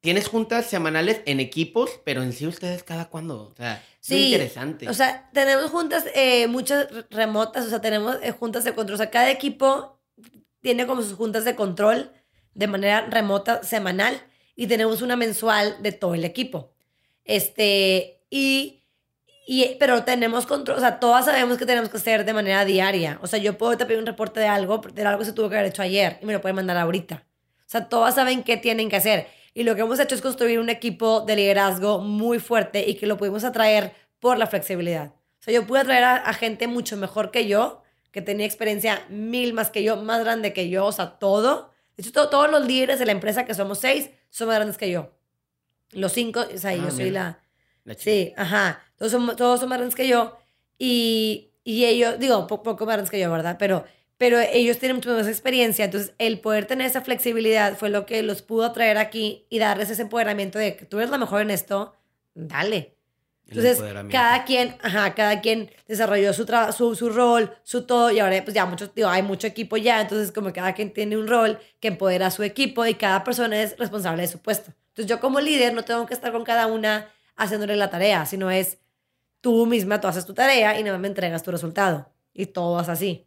tienes 0.00 0.28
juntas 0.28 0.66
semanales 0.66 1.20
en 1.26 1.40
equipos, 1.40 2.00
pero 2.04 2.22
en 2.22 2.32
sí 2.32 2.46
ustedes 2.46 2.82
cada 2.82 3.08
cuándo. 3.08 3.50
O 3.52 3.54
sea, 3.56 3.84
sí, 4.00 4.32
interesante. 4.32 4.88
O 4.88 4.94
sea, 4.94 5.30
tenemos 5.32 5.70
juntas 5.70 6.04
eh, 6.14 6.46
muchas 6.48 6.88
remotas, 7.10 7.66
o 7.66 7.68
sea, 7.70 7.80
tenemos 7.80 8.16
eh, 8.22 8.32
juntas 8.32 8.64
de 8.64 8.74
control. 8.74 8.94
O 8.94 8.98
sea, 8.98 9.10
cada 9.10 9.30
equipo 9.30 10.00
tiene 10.60 10.86
como 10.86 11.02
sus 11.02 11.14
juntas 11.14 11.44
de 11.44 11.54
control 11.54 12.12
de 12.54 12.66
manera 12.66 13.06
remota 13.06 13.62
semanal 13.62 14.20
y 14.54 14.66
tenemos 14.66 15.02
una 15.02 15.16
mensual 15.16 15.76
de 15.82 15.92
todo 15.92 16.14
el 16.14 16.24
equipo. 16.24 16.72
Este, 17.24 18.21
y, 18.34 18.82
y, 19.46 19.76
pero 19.78 20.04
tenemos 20.04 20.46
control, 20.46 20.78
o 20.78 20.80
sea, 20.80 20.98
todas 20.98 21.26
sabemos 21.26 21.58
que 21.58 21.66
tenemos 21.66 21.90
que 21.90 21.98
hacer 21.98 22.24
de 22.24 22.32
manera 22.32 22.64
diaria. 22.64 23.18
O 23.20 23.26
sea, 23.26 23.38
yo 23.38 23.58
puedo 23.58 23.76
te 23.76 23.84
pedir 23.84 24.00
un 24.00 24.06
reporte 24.06 24.40
de 24.40 24.46
algo, 24.46 24.78
de 24.78 25.04
algo 25.04 25.18
que 25.18 25.26
se 25.26 25.34
tuvo 25.34 25.50
que 25.50 25.56
haber 25.56 25.68
hecho 25.68 25.82
ayer 25.82 26.18
y 26.22 26.24
me 26.24 26.32
lo 26.32 26.40
pueden 26.40 26.56
mandar 26.56 26.78
ahorita. 26.78 27.26
O 27.58 27.64
sea, 27.66 27.90
todas 27.90 28.14
saben 28.14 28.42
qué 28.42 28.56
tienen 28.56 28.88
que 28.88 28.96
hacer. 28.96 29.26
Y 29.52 29.64
lo 29.64 29.74
que 29.74 29.82
hemos 29.82 30.00
hecho 30.00 30.14
es 30.14 30.22
construir 30.22 30.60
un 30.60 30.70
equipo 30.70 31.20
de 31.20 31.36
liderazgo 31.36 31.98
muy 31.98 32.38
fuerte 32.38 32.88
y 32.88 32.94
que 32.94 33.06
lo 33.06 33.18
pudimos 33.18 33.44
atraer 33.44 33.92
por 34.18 34.38
la 34.38 34.46
flexibilidad. 34.46 35.08
O 35.08 35.42
sea, 35.42 35.52
yo 35.52 35.66
pude 35.66 35.80
atraer 35.80 36.04
a, 36.04 36.32
gente 36.32 36.68
mucho 36.68 36.96
mejor 36.96 37.30
que 37.30 37.46
yo, 37.46 37.82
que 38.12 38.22
tenía 38.22 38.46
experiencia 38.46 39.04
mil 39.10 39.52
más 39.52 39.68
que 39.68 39.82
yo, 39.82 39.98
más 39.98 40.24
grande 40.24 40.54
que 40.54 40.70
yo, 40.70 40.86
o 40.86 40.92
sea, 40.92 41.18
todo. 41.18 41.70
De 41.98 42.02
hecho, 42.02 42.30
todos 42.30 42.50
los 42.50 42.66
líderes 42.66 42.98
de 42.98 43.04
la 43.04 43.12
empresa, 43.12 43.44
que 43.44 43.52
somos 43.52 43.78
seis, 43.78 44.08
son 44.30 44.48
más 44.48 44.56
grandes 44.56 44.78
que 44.78 44.90
yo. 44.90 45.10
Los 45.90 46.12
cinco, 46.12 46.46
o 46.54 46.58
sea, 46.58 46.74
yo 46.74 46.86
ah, 46.86 46.90
soy 46.90 47.10
la, 47.10 47.41
Sí, 47.96 48.32
ajá. 48.36 48.82
Todos 48.96 49.12
son, 49.12 49.36
todos 49.36 49.60
son 49.60 49.68
más 49.68 49.78
grandes 49.78 49.96
que 49.96 50.08
yo. 50.08 50.36
Y, 50.78 51.50
y 51.64 51.84
ellos, 51.84 52.18
digo, 52.18 52.46
poco, 52.46 52.62
poco 52.62 52.86
más 52.86 52.94
grandes 52.94 53.10
que 53.10 53.20
yo, 53.20 53.30
¿verdad? 53.30 53.56
Pero, 53.58 53.84
pero 54.18 54.38
ellos 54.38 54.78
tienen 54.78 54.96
mucha 54.96 55.10
más 55.10 55.26
experiencia. 55.26 55.84
Entonces, 55.84 56.14
el 56.18 56.40
poder 56.40 56.66
tener 56.66 56.86
esa 56.86 57.02
flexibilidad 57.02 57.76
fue 57.76 57.90
lo 57.90 58.06
que 58.06 58.22
los 58.22 58.42
pudo 58.42 58.70
traer 58.72 58.98
aquí 58.98 59.46
y 59.50 59.58
darles 59.58 59.90
ese 59.90 60.02
empoderamiento 60.02 60.58
de 60.58 60.76
que 60.76 60.84
tú 60.84 60.98
eres 60.98 61.10
la 61.10 61.18
mejor 61.18 61.42
en 61.42 61.50
esto, 61.50 61.94
dale. 62.34 62.96
Entonces, 63.48 63.82
cada 64.10 64.44
quien, 64.44 64.76
ajá, 64.80 65.14
cada 65.14 65.40
quien 65.42 65.70
desarrolló 65.86 66.32
su, 66.32 66.46
su, 66.74 66.94
su 66.94 67.10
rol, 67.10 67.54
su 67.64 67.82
todo, 67.82 68.10
y 68.10 68.18
ahora 68.18 68.42
pues 68.44 68.54
ya 68.54 68.64
muchos, 68.64 68.94
digo, 68.94 69.08
hay 69.08 69.22
mucho 69.22 69.46
equipo 69.46 69.76
ya, 69.76 70.00
entonces 70.00 70.32
como 70.32 70.52
cada 70.54 70.72
quien 70.72 70.92
tiene 70.94 71.18
un 71.18 71.26
rol 71.26 71.58
que 71.78 71.88
empodera 71.88 72.28
a 72.28 72.30
su 72.30 72.44
equipo 72.44 72.86
y 72.86 72.94
cada 72.94 73.24
persona 73.24 73.60
es 73.62 73.76
responsable 73.78 74.22
de 74.22 74.28
su 74.28 74.38
puesto. 74.38 74.72
Entonces 74.88 75.06
yo 75.06 75.20
como 75.20 75.38
líder 75.40 75.74
no 75.74 75.84
tengo 75.84 76.06
que 76.06 76.14
estar 76.14 76.32
con 76.32 76.44
cada 76.44 76.66
una 76.66 77.10
haciéndole 77.36 77.76
la 77.76 77.90
tarea, 77.90 78.26
sino 78.26 78.50
es 78.50 78.78
tú 79.40 79.66
misma, 79.66 80.00
tú 80.00 80.08
haces 80.08 80.26
tu 80.26 80.34
tarea 80.34 80.78
y 80.78 80.82
nada 80.82 80.96
más 80.96 81.02
me 81.02 81.08
entregas 81.08 81.42
tu 81.42 81.50
resultado. 81.50 82.10
Y 82.32 82.46
todo 82.46 82.80
es 82.80 82.88
así. 82.88 83.26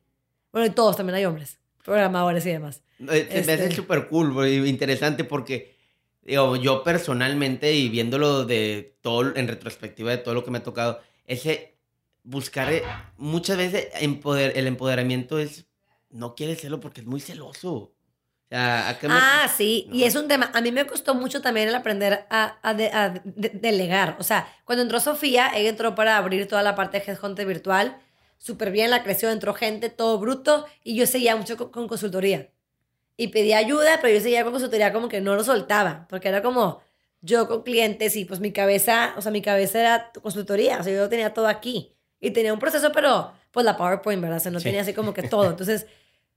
Bueno, 0.51 0.67
y 0.67 0.71
todos 0.71 0.97
también 0.97 1.15
hay 1.15 1.25
hombres, 1.25 1.59
programadores 1.83 2.45
y 2.45 2.51
demás. 2.51 2.81
Eh, 2.99 3.27
me 3.45 3.53
hace 3.53 3.53
este 3.65 3.75
súper 3.75 4.07
cool, 4.07 4.47
interesante 4.65 5.23
porque 5.23 5.75
digo, 6.21 6.55
yo 6.55 6.83
personalmente 6.83 7.73
y 7.73 7.89
viéndolo 7.89 8.45
de 8.45 8.97
todo, 9.01 9.35
en 9.35 9.47
retrospectiva 9.47 10.11
de 10.11 10.17
todo 10.17 10.33
lo 10.33 10.43
que 10.43 10.51
me 10.51 10.59
ha 10.59 10.63
tocado, 10.63 11.01
ese 11.25 11.75
buscar, 12.23 12.71
eh, 12.73 12.83
muchas 13.17 13.57
veces 13.57 13.87
empoder, 14.01 14.57
el 14.57 14.67
empoderamiento 14.67 15.39
es, 15.39 15.65
no 16.09 16.35
quiere 16.35 16.55
serlo 16.55 16.79
porque 16.79 17.01
es 17.01 17.07
muy 17.07 17.19
celoso. 17.19 17.93
O 18.55 18.57
¿A, 18.57 18.97
qué 18.99 19.07
me... 19.07 19.13
Ah, 19.15 19.49
sí, 19.53 19.89
y 19.91 20.03
es 20.03 20.15
un 20.15 20.27
tema. 20.27 20.49
A 20.53 20.61
mí 20.61 20.71
me 20.71 20.87
costó 20.87 21.13
mucho 21.13 21.41
también 21.41 21.67
el 21.67 21.75
aprender 21.75 22.25
a, 22.29 22.57
a, 22.63 22.73
delegar. 22.73 24.15
O 24.19 24.23
sea, 24.23 24.47
cuando 24.63 24.83
entró 24.83 24.99
Sofía, 24.99 25.51
ella 25.53 25.69
entró 25.69 25.93
para 25.93 26.15
abrir 26.17 26.47
toda 26.47 26.63
la 26.63 26.73
parte 26.73 26.99
de 26.99 27.11
Headhunter 27.11 27.45
virtual. 27.45 27.97
Súper 28.37 28.71
bien, 28.71 28.91
la 28.91 29.03
creció, 29.03 29.29
entró 29.29 29.53
gente, 29.53 29.89
todo 29.89 30.19
bruto, 30.19 30.65
y 30.83 30.95
yo 30.95 31.05
seguía 31.07 31.35
mucho 31.35 31.71
con, 31.71 31.87
consultoría. 31.87 32.49
Y 33.17 33.29
pedía 33.29 33.57
ayuda, 33.57 33.99
pero 34.01 34.13
yo 34.13 34.21
seguía 34.21 34.43
con 34.43 34.53
consultoría 34.53 34.93
como 34.93 35.09
que 35.09 35.21
no 35.21 35.35
lo 35.35 35.43
soltaba, 35.43 36.05
porque 36.09 36.27
era 36.27 36.41
como 36.41 36.81
yo 37.21 37.47
con 37.47 37.63
clientes 37.63 38.15
y 38.15 38.25
pues 38.25 38.39
mi 38.39 38.51
cabeza, 38.51 39.13
o 39.17 39.21
sea, 39.21 39.31
mi 39.31 39.41
cabeza 39.41 39.79
era 39.79 40.11
consultoría, 40.21 40.79
o 40.79 40.83
sea, 40.83 40.93
yo 40.93 41.09
tenía 41.09 41.33
todo 41.33 41.47
aquí. 41.47 41.93
Y 42.21 42.31
tenía 42.31 42.53
un 42.53 42.59
proceso, 42.59 42.91
pero 42.93 43.33
pues 43.51 43.65
la 43.65 43.77
PowerPoint, 43.77 44.21
¿verdad? 44.21 44.37
O 44.37 44.41
sea, 44.41 44.51
no 44.51 44.61
tenía 44.61 44.81
así 44.81 44.93
como 44.93 45.13
que 45.13 45.23
todo. 45.23 45.49
Entonces 45.49 45.85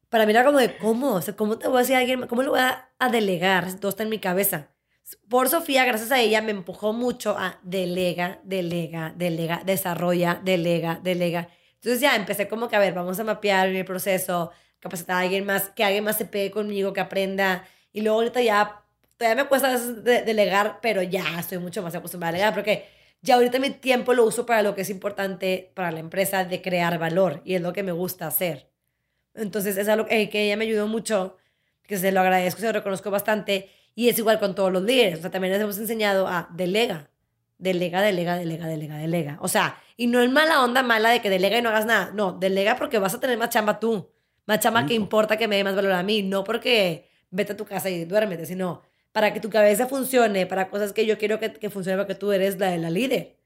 para 0.08 0.24
era 0.24 0.44
como 0.44 0.58
de, 0.58 0.76
¿cómo? 0.76 1.14
O 1.14 1.22
sea, 1.22 1.36
¿cómo 1.36 1.58
te 1.58 1.68
voy 1.68 1.78
a 1.78 1.80
decir 1.80 1.96
a 1.96 1.98
alguien, 1.98 2.26
cómo 2.26 2.42
lo 2.42 2.52
voy 2.52 2.60
a, 2.60 2.88
delegar? 3.10 3.74
Todo 3.78 3.90
está 3.90 4.02
en 4.02 4.08
mi 4.08 4.18
cabeza. 4.18 4.68
Por 5.28 5.48
Sofía, 5.48 5.84
gracias 5.84 6.12
a 6.12 6.20
ella, 6.20 6.42
me 6.42 6.50
empujó 6.50 6.92
mucho 6.92 7.36
a 7.38 7.58
delega, 7.62 8.40
delega, 8.44 9.14
delega, 9.16 9.62
desarrolla, 9.64 10.40
delega, 10.42 11.00
delega. 11.02 11.48
Entonces 11.74 12.00
ya 12.00 12.16
empecé 12.16 12.48
como 12.48 12.68
que, 12.68 12.76
a 12.76 12.78
ver, 12.78 12.94
vamos 12.94 13.18
a 13.18 13.24
mapear 13.24 13.70
mi 13.70 13.84
proceso, 13.84 14.50
capacitar 14.80 15.16
a 15.16 15.20
alguien 15.20 15.46
más, 15.46 15.70
que 15.70 15.84
alguien 15.84 16.04
más 16.04 16.18
se 16.18 16.26
pegue 16.26 16.50
conmigo, 16.50 16.92
que 16.92 17.00
aprenda. 17.00 17.66
Y 17.92 18.02
luego 18.02 18.18
ahorita 18.18 18.42
ya, 18.42 18.82
todavía 19.16 19.44
me 19.44 19.48
cuesta 19.48 19.78
delegar, 19.78 20.80
pero 20.82 21.02
ya 21.02 21.38
estoy 21.38 21.58
mucho 21.58 21.82
más 21.82 21.94
acostumbrada 21.94 22.30
a 22.30 22.32
delegar, 22.32 22.54
porque 22.54 22.88
ya 23.22 23.36
ahorita 23.36 23.58
mi 23.58 23.70
tiempo 23.70 24.14
lo 24.14 24.24
uso 24.24 24.46
para 24.46 24.62
lo 24.62 24.74
que 24.74 24.82
es 24.82 24.90
importante 24.90 25.72
para 25.74 25.90
la 25.90 26.00
empresa 26.00 26.44
de 26.44 26.62
crear 26.62 26.98
valor 26.98 27.42
y 27.44 27.54
es 27.54 27.62
lo 27.62 27.72
que 27.72 27.82
me 27.82 27.92
gusta 27.92 28.26
hacer. 28.26 28.70
Entonces 29.38 29.76
es 29.76 29.88
algo 29.88 30.06
que 30.06 30.28
ella 30.32 30.56
me 30.56 30.64
ayudó 30.64 30.86
mucho, 30.86 31.36
que 31.84 31.98
se 31.98 32.12
lo 32.12 32.20
agradezco, 32.20 32.60
se 32.60 32.66
lo 32.66 32.72
reconozco 32.72 33.10
bastante. 33.10 33.70
Y 33.94 34.08
es 34.08 34.18
igual 34.18 34.38
con 34.38 34.54
todos 34.54 34.72
los 34.72 34.82
líderes. 34.82 35.18
O 35.18 35.22
sea, 35.22 35.30
también 35.30 35.52
les 35.52 35.60
hemos 35.60 35.78
enseñado 35.78 36.28
a 36.28 36.48
delega. 36.52 37.10
Delega, 37.58 38.00
delega, 38.00 38.36
delega, 38.36 38.66
delega, 38.68 38.96
delega. 38.98 39.38
O 39.40 39.48
sea, 39.48 39.80
y 39.96 40.06
no 40.06 40.20
es 40.20 40.30
mala 40.30 40.62
onda 40.62 40.84
mala 40.84 41.10
de 41.10 41.20
que 41.20 41.30
delega 41.30 41.58
y 41.58 41.62
no 41.62 41.70
hagas 41.70 41.86
nada. 41.86 42.12
No, 42.14 42.32
delega 42.32 42.76
porque 42.76 42.98
vas 42.98 43.14
a 43.14 43.20
tener 43.20 43.36
más 43.38 43.50
chamba 43.50 43.80
tú. 43.80 44.08
Más 44.46 44.60
chamba 44.60 44.86
que 44.86 44.94
importa 44.94 45.36
que 45.36 45.48
me 45.48 45.56
dé 45.56 45.64
más 45.64 45.74
valor 45.74 45.92
a 45.92 46.02
mí. 46.02 46.22
No 46.22 46.44
porque 46.44 47.08
vete 47.30 47.54
a 47.54 47.56
tu 47.56 47.64
casa 47.64 47.90
y 47.90 48.04
duérmete, 48.04 48.46
sino 48.46 48.82
para 49.12 49.32
que 49.32 49.40
tu 49.40 49.50
cabeza 49.50 49.86
funcione, 49.86 50.46
para 50.46 50.68
cosas 50.70 50.92
que 50.92 51.04
yo 51.04 51.18
quiero 51.18 51.40
que, 51.40 51.52
que 51.52 51.70
funcione, 51.70 51.98
porque 51.98 52.14
tú 52.14 52.30
eres 52.30 52.58
la 52.58 52.70
de 52.70 52.78
la 52.78 52.90
líder. 52.90 53.37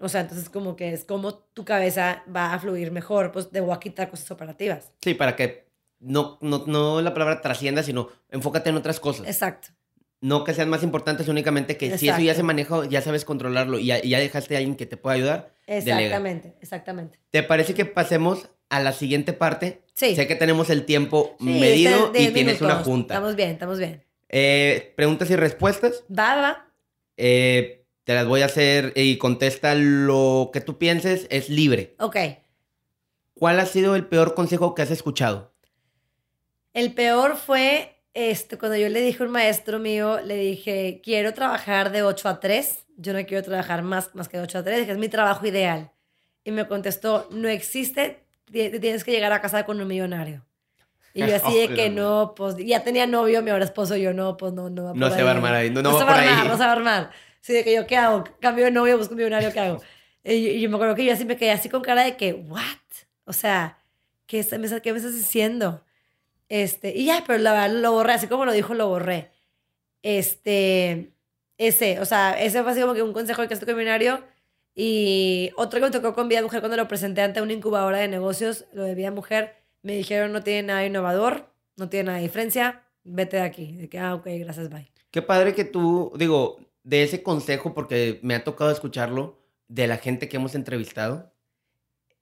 O 0.00 0.08
sea, 0.08 0.22
entonces 0.22 0.48
como 0.48 0.76
que 0.76 0.92
es 0.92 1.04
como 1.04 1.34
tu 1.34 1.64
cabeza 1.64 2.24
va 2.34 2.52
a 2.52 2.58
fluir 2.58 2.90
mejor, 2.90 3.32
pues 3.32 3.52
debo 3.52 3.72
a 3.72 3.80
quitar 3.80 4.10
cosas 4.10 4.30
operativas. 4.30 4.92
Sí, 5.02 5.14
para 5.14 5.36
que 5.36 5.64
no, 6.00 6.38
no, 6.40 6.64
no 6.66 7.00
la 7.00 7.12
palabra 7.14 7.40
trascienda, 7.40 7.82
sino 7.82 8.08
enfócate 8.30 8.70
en 8.70 8.76
otras 8.76 9.00
cosas. 9.00 9.26
Exacto. 9.26 9.68
No 10.20 10.42
que 10.42 10.54
sean 10.54 10.70
más 10.70 10.82
importantes, 10.82 11.28
únicamente 11.28 11.76
que 11.76 11.98
si 11.98 12.08
eso 12.08 12.20
ya 12.20 12.34
se 12.34 12.42
maneja, 12.42 12.86
ya 12.88 13.02
sabes 13.02 13.24
controlarlo 13.24 13.78
y 13.78 13.86
ya, 13.86 14.00
ya 14.00 14.18
dejaste 14.18 14.54
a 14.54 14.58
alguien 14.58 14.74
que 14.74 14.86
te 14.86 14.96
pueda 14.96 15.16
ayudar. 15.16 15.54
Exactamente, 15.66 16.54
exactamente. 16.60 17.18
¿Te 17.30 17.42
parece 17.42 17.74
que 17.74 17.84
pasemos 17.84 18.48
a 18.70 18.80
la 18.80 18.92
siguiente 18.92 19.34
parte? 19.34 19.82
Sí. 19.92 20.16
Sé 20.16 20.26
que 20.26 20.34
tenemos 20.34 20.70
el 20.70 20.86
tiempo 20.86 21.36
medido 21.40 22.10
y 22.14 22.28
tienes 22.28 22.60
una 22.62 22.76
junta. 22.76 23.14
Estamos 23.14 23.36
bien, 23.36 23.50
estamos 23.50 23.78
bien. 23.78 24.02
Eh, 24.30 24.94
preguntas 24.96 25.30
y 25.30 25.36
respuestas. 25.36 26.04
Va, 26.10 26.36
va. 26.36 26.72
Eh, 27.16 27.83
te 28.04 28.14
las 28.14 28.26
voy 28.26 28.42
a 28.42 28.46
hacer 28.46 28.92
y 28.96 29.18
contesta 29.18 29.74
lo 29.74 30.50
que 30.52 30.60
tú 30.60 30.78
pienses, 30.78 31.26
es 31.30 31.48
libre. 31.48 31.94
Ok. 31.98 32.16
¿Cuál 33.34 33.58
ha 33.60 33.66
sido 33.66 33.96
el 33.96 34.06
peor 34.06 34.34
consejo 34.34 34.74
que 34.74 34.82
has 34.82 34.90
escuchado? 34.90 35.52
El 36.72 36.92
peor 36.92 37.36
fue 37.36 37.94
este, 38.14 38.56
cuando 38.58 38.78
yo 38.78 38.88
le 38.88 39.00
dije 39.00 39.22
a 39.22 39.26
un 39.26 39.32
maestro 39.32 39.80
mío, 39.80 40.20
le 40.20 40.36
dije, 40.36 41.00
quiero 41.02 41.34
trabajar 41.34 41.90
de 41.90 42.04
8 42.04 42.28
a 42.28 42.40
3, 42.40 42.86
yo 42.96 43.12
no 43.12 43.24
quiero 43.26 43.42
trabajar 43.42 43.82
más, 43.82 44.14
más 44.14 44.28
que 44.28 44.36
de 44.36 44.44
8 44.44 44.58
a 44.58 44.62
3, 44.62 44.78
dije, 44.78 44.92
es 44.92 44.98
mi 44.98 45.08
trabajo 45.08 45.44
ideal. 45.44 45.90
Y 46.44 46.52
me 46.52 46.68
contestó, 46.68 47.28
no 47.32 47.48
existe, 47.48 48.24
tienes 48.52 49.02
que 49.02 49.10
llegar 49.10 49.32
a 49.32 49.40
casa 49.40 49.64
con 49.64 49.80
un 49.80 49.88
millonario. 49.88 50.44
Y 51.12 51.26
yo 51.26 51.34
así 51.34 51.58
de 51.66 51.74
que 51.74 51.90
no, 51.90 52.34
pues 52.36 52.56
ya 52.56 52.84
tenía 52.84 53.08
novio, 53.08 53.42
mi 53.42 53.50
ahora 53.50 53.64
esposo, 53.64 53.96
yo 53.96 54.14
no, 54.14 54.36
pues 54.36 54.52
no, 54.52 54.70
no. 54.70 54.94
no 54.94 55.10
se 55.10 55.22
va 55.24 55.30
a 55.30 55.34
armar 55.34 55.54
ahí, 55.54 55.70
no, 55.70 55.82
no, 55.82 55.90
no 55.90 55.96
va, 55.96 56.00
se 56.00 56.04
va 56.04 56.14
a 56.14 56.20
armar, 56.20 56.46
no 56.46 56.56
se 56.56 56.64
va 56.64 56.68
a 56.68 56.72
armar. 56.72 57.10
Sí, 57.44 57.52
de 57.52 57.62
que 57.62 57.74
yo, 57.74 57.86
¿qué 57.86 57.98
hago? 57.98 58.24
Cambio 58.40 58.64
de 58.64 58.70
novio, 58.70 58.96
busco 58.96 59.12
un 59.12 59.18
millonario, 59.18 59.52
¿qué 59.52 59.60
hago? 59.60 59.82
Y, 60.24 60.62
yo 60.62 60.70
me 60.70 60.76
acuerdo 60.76 60.94
que 60.94 61.04
yo 61.04 61.12
así 61.12 61.26
me 61.26 61.36
quedé 61.36 61.50
así 61.50 61.68
con 61.68 61.82
cara 61.82 62.02
de 62.02 62.16
que, 62.16 62.32
¿what? 62.32 62.62
O 63.26 63.34
sea, 63.34 63.78
¿qué, 64.26 64.42
me, 64.58 64.80
qué 64.80 64.92
me 64.92 64.98
estás 64.98 65.14
diciendo? 65.14 65.84
Este, 66.48 66.96
y 66.96 67.04
ya, 67.04 67.22
pero 67.26 67.38
la 67.40 67.52
verdad 67.52 67.76
lo 67.76 67.92
borré, 67.92 68.14
así 68.14 68.28
como 68.28 68.46
lo 68.46 68.52
dijo, 68.52 68.72
lo 68.72 68.88
borré. 68.88 69.30
Este, 70.02 71.12
ese, 71.58 72.00
o 72.00 72.06
sea, 72.06 72.32
ese 72.40 72.62
fue 72.62 72.72
así 72.72 72.80
como 72.80 72.94
que 72.94 73.02
un 73.02 73.12
consejo 73.12 73.42
de 73.42 73.48
que 73.48 73.52
estoy 73.52 73.74
millonario. 73.74 74.24
Y 74.74 75.50
otro 75.58 75.80
que 75.80 75.84
me 75.86 75.92
tocó 75.92 76.14
con 76.14 76.28
Vida 76.30 76.40
Mujer 76.40 76.60
cuando 76.60 76.78
lo 76.78 76.88
presenté 76.88 77.20
ante 77.20 77.42
una 77.42 77.52
incubadora 77.52 77.98
de 77.98 78.08
negocios, 78.08 78.64
lo 78.72 78.84
de 78.84 78.94
Vida 78.94 79.10
Mujer, 79.10 79.54
me 79.82 79.92
dijeron 79.92 80.32
no 80.32 80.42
tiene 80.42 80.62
nada 80.68 80.86
innovador, 80.86 81.50
no 81.76 81.90
tiene 81.90 82.04
nada 82.04 82.16
de 82.16 82.24
diferencia, 82.24 82.84
vete 83.02 83.36
de 83.36 83.42
aquí. 83.42 83.76
De 83.76 83.90
que, 83.90 83.98
ah, 83.98 84.14
ok, 84.14 84.28
gracias, 84.38 84.70
bye. 84.70 84.90
Qué 85.10 85.20
padre 85.20 85.54
que 85.54 85.66
tú, 85.66 86.10
digo, 86.16 86.58
de 86.84 87.02
ese 87.02 87.22
consejo, 87.22 87.74
porque 87.74 88.20
me 88.22 88.34
ha 88.34 88.44
tocado 88.44 88.70
escucharlo 88.70 89.42
de 89.68 89.86
la 89.86 89.96
gente 89.96 90.28
que 90.28 90.36
hemos 90.36 90.54
entrevistado, 90.54 91.32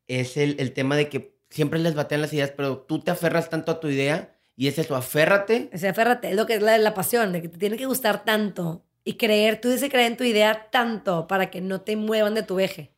es 0.08 0.36
el, 0.36 0.56
el 0.58 0.72
tema 0.72 0.96
de 0.96 1.08
que 1.08 1.36
siempre 1.50 1.78
les 1.78 1.94
batean 1.94 2.22
las 2.22 2.32
ideas, 2.32 2.52
pero 2.56 2.78
tú 2.78 3.00
te 3.00 3.10
aferras 3.10 3.50
tanto 3.50 3.72
a 3.72 3.80
tu 3.80 3.88
idea 3.88 4.34
y 4.56 4.68
es 4.68 4.78
eso, 4.78 4.96
aférrate. 4.96 5.70
O 5.74 5.78
sea, 5.78 5.90
aférrate, 5.90 6.30
es 6.30 6.36
lo 6.36 6.46
que 6.46 6.54
es 6.54 6.62
la, 6.62 6.78
la 6.78 6.94
pasión, 6.94 7.32
de 7.32 7.42
que 7.42 7.48
te 7.48 7.58
tiene 7.58 7.76
que 7.76 7.86
gustar 7.86 8.24
tanto 8.24 8.84
y 9.04 9.14
creer, 9.14 9.60
tú 9.60 9.68
dices 9.68 9.90
creer 9.90 10.12
en 10.12 10.16
tu 10.16 10.24
idea 10.24 10.68
tanto 10.70 11.26
para 11.26 11.50
que 11.50 11.60
no 11.60 11.80
te 11.80 11.96
muevan 11.96 12.34
de 12.34 12.42
tu 12.42 12.60
eje. 12.60 12.92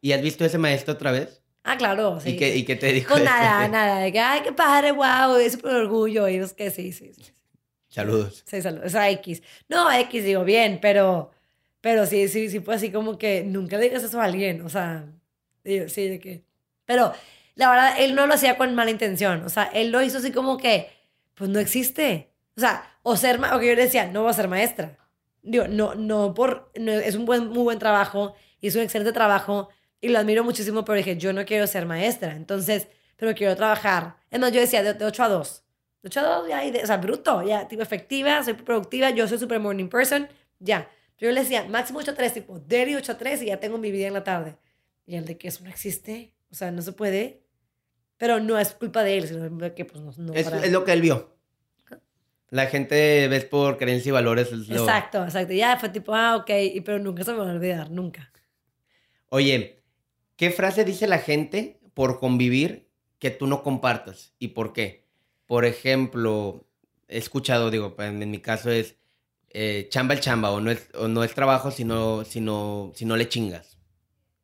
¿Y 0.00 0.12
has 0.12 0.22
visto 0.22 0.44
ese 0.44 0.58
maestro 0.58 0.94
otra 0.94 1.12
vez? 1.12 1.42
Ah, 1.62 1.76
claro, 1.76 2.20
sí. 2.20 2.30
¿Y 2.30 2.36
qué, 2.36 2.56
¿y 2.56 2.64
qué 2.64 2.76
te 2.76 2.92
dijo? 2.92 3.12
Pues 3.12 3.24
nada, 3.24 3.66
nada, 3.68 4.00
de 4.00 4.12
que, 4.12 4.20
ay, 4.20 4.40
qué 4.42 4.52
padre, 4.52 4.92
wow, 4.92 5.36
es 5.36 5.54
súper 5.54 5.74
orgullo, 5.74 6.28
y 6.28 6.36
es 6.36 6.52
que 6.52 6.70
sí, 6.70 6.92
sí, 6.92 7.12
sí. 7.12 7.32
Saludos. 7.96 8.42
Sí, 8.44 8.60
saludos. 8.60 8.94
O 8.94 9.02
X. 9.02 9.42
No, 9.70 9.90
X 9.90 10.22
digo 10.22 10.44
bien, 10.44 10.80
pero, 10.82 11.30
pero 11.80 12.04
sí, 12.04 12.28
sí, 12.28 12.50
sí 12.50 12.60
fue 12.60 12.74
así 12.74 12.92
como 12.92 13.16
que 13.16 13.42
nunca 13.42 13.78
le 13.78 13.84
digas 13.84 14.02
eso 14.02 14.20
a 14.20 14.24
alguien. 14.24 14.60
O 14.60 14.68
sea, 14.68 15.06
sí, 15.64 16.08
de 16.08 16.20
que. 16.20 16.44
Pero 16.84 17.14
la 17.54 17.70
verdad, 17.70 17.94
él 17.98 18.14
no 18.14 18.26
lo 18.26 18.34
hacía 18.34 18.58
con 18.58 18.74
mala 18.74 18.90
intención. 18.90 19.42
O 19.44 19.48
sea, 19.48 19.64
él 19.72 19.92
lo 19.92 20.02
hizo 20.02 20.18
así 20.18 20.30
como 20.30 20.58
que, 20.58 20.90
pues 21.34 21.48
no 21.48 21.58
existe. 21.58 22.30
O 22.54 22.60
sea, 22.60 22.84
o 23.02 23.16
ser, 23.16 23.40
o 23.42 23.58
que 23.58 23.66
yo 23.66 23.74
le 23.74 23.84
decía, 23.84 24.06
no 24.08 24.22
voy 24.22 24.30
a 24.30 24.34
ser 24.34 24.48
maestra. 24.48 24.98
Digo, 25.42 25.66
no, 25.66 25.94
no 25.94 26.34
por, 26.34 26.70
no, 26.78 26.92
es 26.92 27.14
un 27.14 27.24
buen, 27.24 27.48
muy 27.48 27.62
buen 27.62 27.78
trabajo, 27.78 28.34
hizo 28.60 28.78
un 28.78 28.84
excelente 28.84 29.12
trabajo 29.12 29.70
y 30.02 30.08
lo 30.08 30.18
admiro 30.18 30.44
muchísimo, 30.44 30.84
pero 30.84 30.98
dije, 30.98 31.16
yo 31.16 31.32
no 31.32 31.46
quiero 31.46 31.66
ser 31.66 31.86
maestra. 31.86 32.36
Entonces, 32.36 32.88
pero 33.16 33.34
quiero 33.34 33.56
trabajar. 33.56 34.16
Entonces 34.30 34.54
yo 34.54 34.60
decía, 34.60 34.82
de, 34.82 34.92
de 34.92 35.04
8 35.06 35.22
a 35.24 35.28
2 35.30 35.65
8 36.06 36.48
ya, 36.48 36.62
o 36.82 36.86
sea, 36.86 36.96
bruto, 36.96 37.42
ya, 37.42 37.68
tipo 37.68 37.82
efectiva, 37.82 38.42
soy 38.42 38.54
productiva, 38.54 39.10
yo 39.10 39.26
soy 39.28 39.38
super 39.38 39.60
morning 39.60 39.88
person, 39.88 40.28
ya. 40.58 40.88
Yo 41.18 41.30
le 41.30 41.40
decía, 41.40 41.64
máximo 41.64 41.98
8 41.98 42.10
a 42.10 42.14
3, 42.14 42.34
tipo, 42.34 42.58
daily 42.60 42.94
8 42.94 43.12
a 43.12 43.18
3 43.18 43.42
y 43.42 43.46
ya 43.46 43.58
tengo 43.58 43.78
mi 43.78 43.90
vida 43.90 44.06
en 44.06 44.12
la 44.12 44.24
tarde. 44.24 44.56
Y 45.06 45.16
el 45.16 45.24
de 45.24 45.38
que 45.38 45.48
eso 45.48 45.64
no 45.64 45.70
existe, 45.70 46.32
o 46.50 46.54
sea, 46.54 46.70
no 46.70 46.82
se 46.82 46.92
puede. 46.92 47.42
Pero 48.18 48.40
no 48.40 48.58
es 48.58 48.72
culpa 48.72 49.02
de 49.02 49.18
él, 49.18 49.28
sino 49.28 49.74
que 49.74 49.84
pues 49.84 50.18
no. 50.18 50.32
es, 50.32 50.46
es, 50.46 50.72
lo 50.72 50.84
que 50.84 50.92
él 50.92 51.02
vio. 51.02 51.36
La 52.50 52.66
gente 52.66 53.28
ves 53.28 53.44
por 53.44 53.76
creencia 53.76 54.10
y 54.10 54.12
valores. 54.12 54.50
Exacto, 54.52 55.24
exacto. 55.24 55.52
Ya 55.52 55.76
fue 55.78 55.88
tipo, 55.90 56.14
ah, 56.14 56.36
ok, 56.36 56.50
pero 56.84 56.98
nunca 56.98 57.24
se 57.24 57.32
me 57.32 57.38
va 57.38 57.50
a 57.50 57.54
olvidar, 57.54 57.90
nunca. 57.90 58.32
Oye, 59.28 59.82
¿qué 60.36 60.50
frase 60.50 60.84
dice 60.84 61.06
la 61.06 61.18
gente 61.18 61.80
por 61.92 62.20
convivir 62.20 62.88
que 63.18 63.30
tú 63.30 63.46
no 63.46 63.62
compartas 63.62 64.34
y 64.38 64.48
por 64.48 64.72
qué? 64.72 65.05
Por 65.46 65.64
ejemplo, 65.64 66.66
he 67.08 67.18
escuchado, 67.18 67.70
digo, 67.70 67.94
en, 67.98 68.30
mi 68.30 68.40
caso 68.40 68.70
es 68.70 68.96
eh, 69.50 69.86
chamba 69.90 70.14
el 70.14 70.20
chamba, 70.20 70.50
o 70.50 70.60
no 70.60 70.70
es, 70.70 70.88
o 70.94 71.08
no 71.08 71.24
es 71.24 71.34
trabajo 71.34 71.70
si 71.70 71.84
no, 71.84 72.24
si, 72.24 72.40
no, 72.40 72.92
le 73.16 73.28
chingas. 73.28 73.78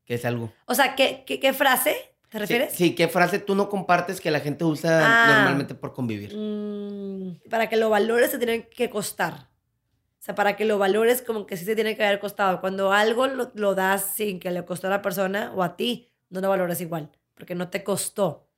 ¿Qué 0.05 0.14
es 0.14 0.24
algo? 0.24 0.53
O 0.66 0.74
sea, 0.74 0.94
¿qué, 0.94 1.24
qué, 1.24 1.53
frase 1.53 1.96
te 2.28 2.38
refieres? 2.38 2.72
Sí, 2.72 2.94
¿qué 2.94 3.09
frase 3.09 3.38
tú 3.38 3.55
no 3.55 3.68
compartes 3.68 4.20
que 4.20 4.30
la 4.30 4.40
gente 4.40 4.64
usa 4.64 5.00
ah. 5.03 5.34
normalmente 5.36 5.74
por 5.74 5.92
convivir? 5.92 6.34
Mm, 6.36 7.48
para 7.50 7.68
que 7.68 7.76
lo 7.76 7.90
valores 7.90 8.30
se 8.30 8.38
tiene 8.38 8.68
que 8.68 8.90
costar. 8.90 9.48
O 10.18 10.24
sea, 10.24 10.34
para 10.34 10.57
que 10.57 10.64
lo 10.64 10.78
valores 10.78 11.20
como 11.20 11.46
que 11.46 11.57
sí 11.57 11.64
se 11.64 11.74
tiene 11.74 11.96
que 11.96 12.05
haber 12.05 12.20
costado. 12.20 12.61
Cuando 12.61 12.92
algo 12.92 13.26
lo, 13.26 13.50
lo 13.55 13.74
das 13.74 14.14
sin 14.14 14.38
que 14.38 14.50
le 14.53 14.64
costó 14.64 14.86
a 14.86 14.90
la 14.90 15.03
persona 15.03 15.53
o 15.55 15.62
a 15.62 15.76
ti, 15.76 16.12
no 16.30 16.40
lo 16.40 16.48
valores 16.48 16.80
igual, 16.80 17.11
porque 17.34 17.55
no 17.55 17.68
te 17.68 17.82
costó. 17.82 18.48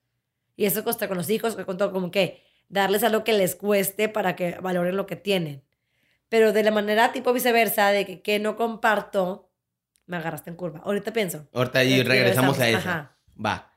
Y 0.56 0.66
eso 0.66 0.84
cuesta 0.84 1.08
con 1.08 1.16
los 1.16 1.30
hijos, 1.30 1.56
con 1.56 1.76
todo, 1.76 1.92
como 1.92 2.10
que 2.10 2.42
darles 2.68 3.02
algo 3.02 3.24
que 3.24 3.32
les 3.32 3.54
cueste 3.54 4.08
para 4.08 4.36
que 4.36 4.56
valoren 4.60 4.96
lo 4.96 5.06
que 5.06 5.16
tienen. 5.16 5.62
Pero 6.28 6.52
de 6.52 6.62
la 6.62 6.70
manera 6.70 7.12
tipo 7.12 7.32
viceversa, 7.32 7.90
de 7.90 8.06
que, 8.06 8.22
que 8.22 8.38
no 8.38 8.56
comparto, 8.56 9.50
me 10.06 10.16
agarraste 10.16 10.50
en 10.50 10.56
curva. 10.56 10.80
Ahorita 10.84 11.12
pienso. 11.12 11.48
Ahorita 11.52 11.84
y 11.84 12.02
regresamos 12.02 12.58
a 12.60 12.68
eso. 12.68 12.88
Va. 13.44 13.72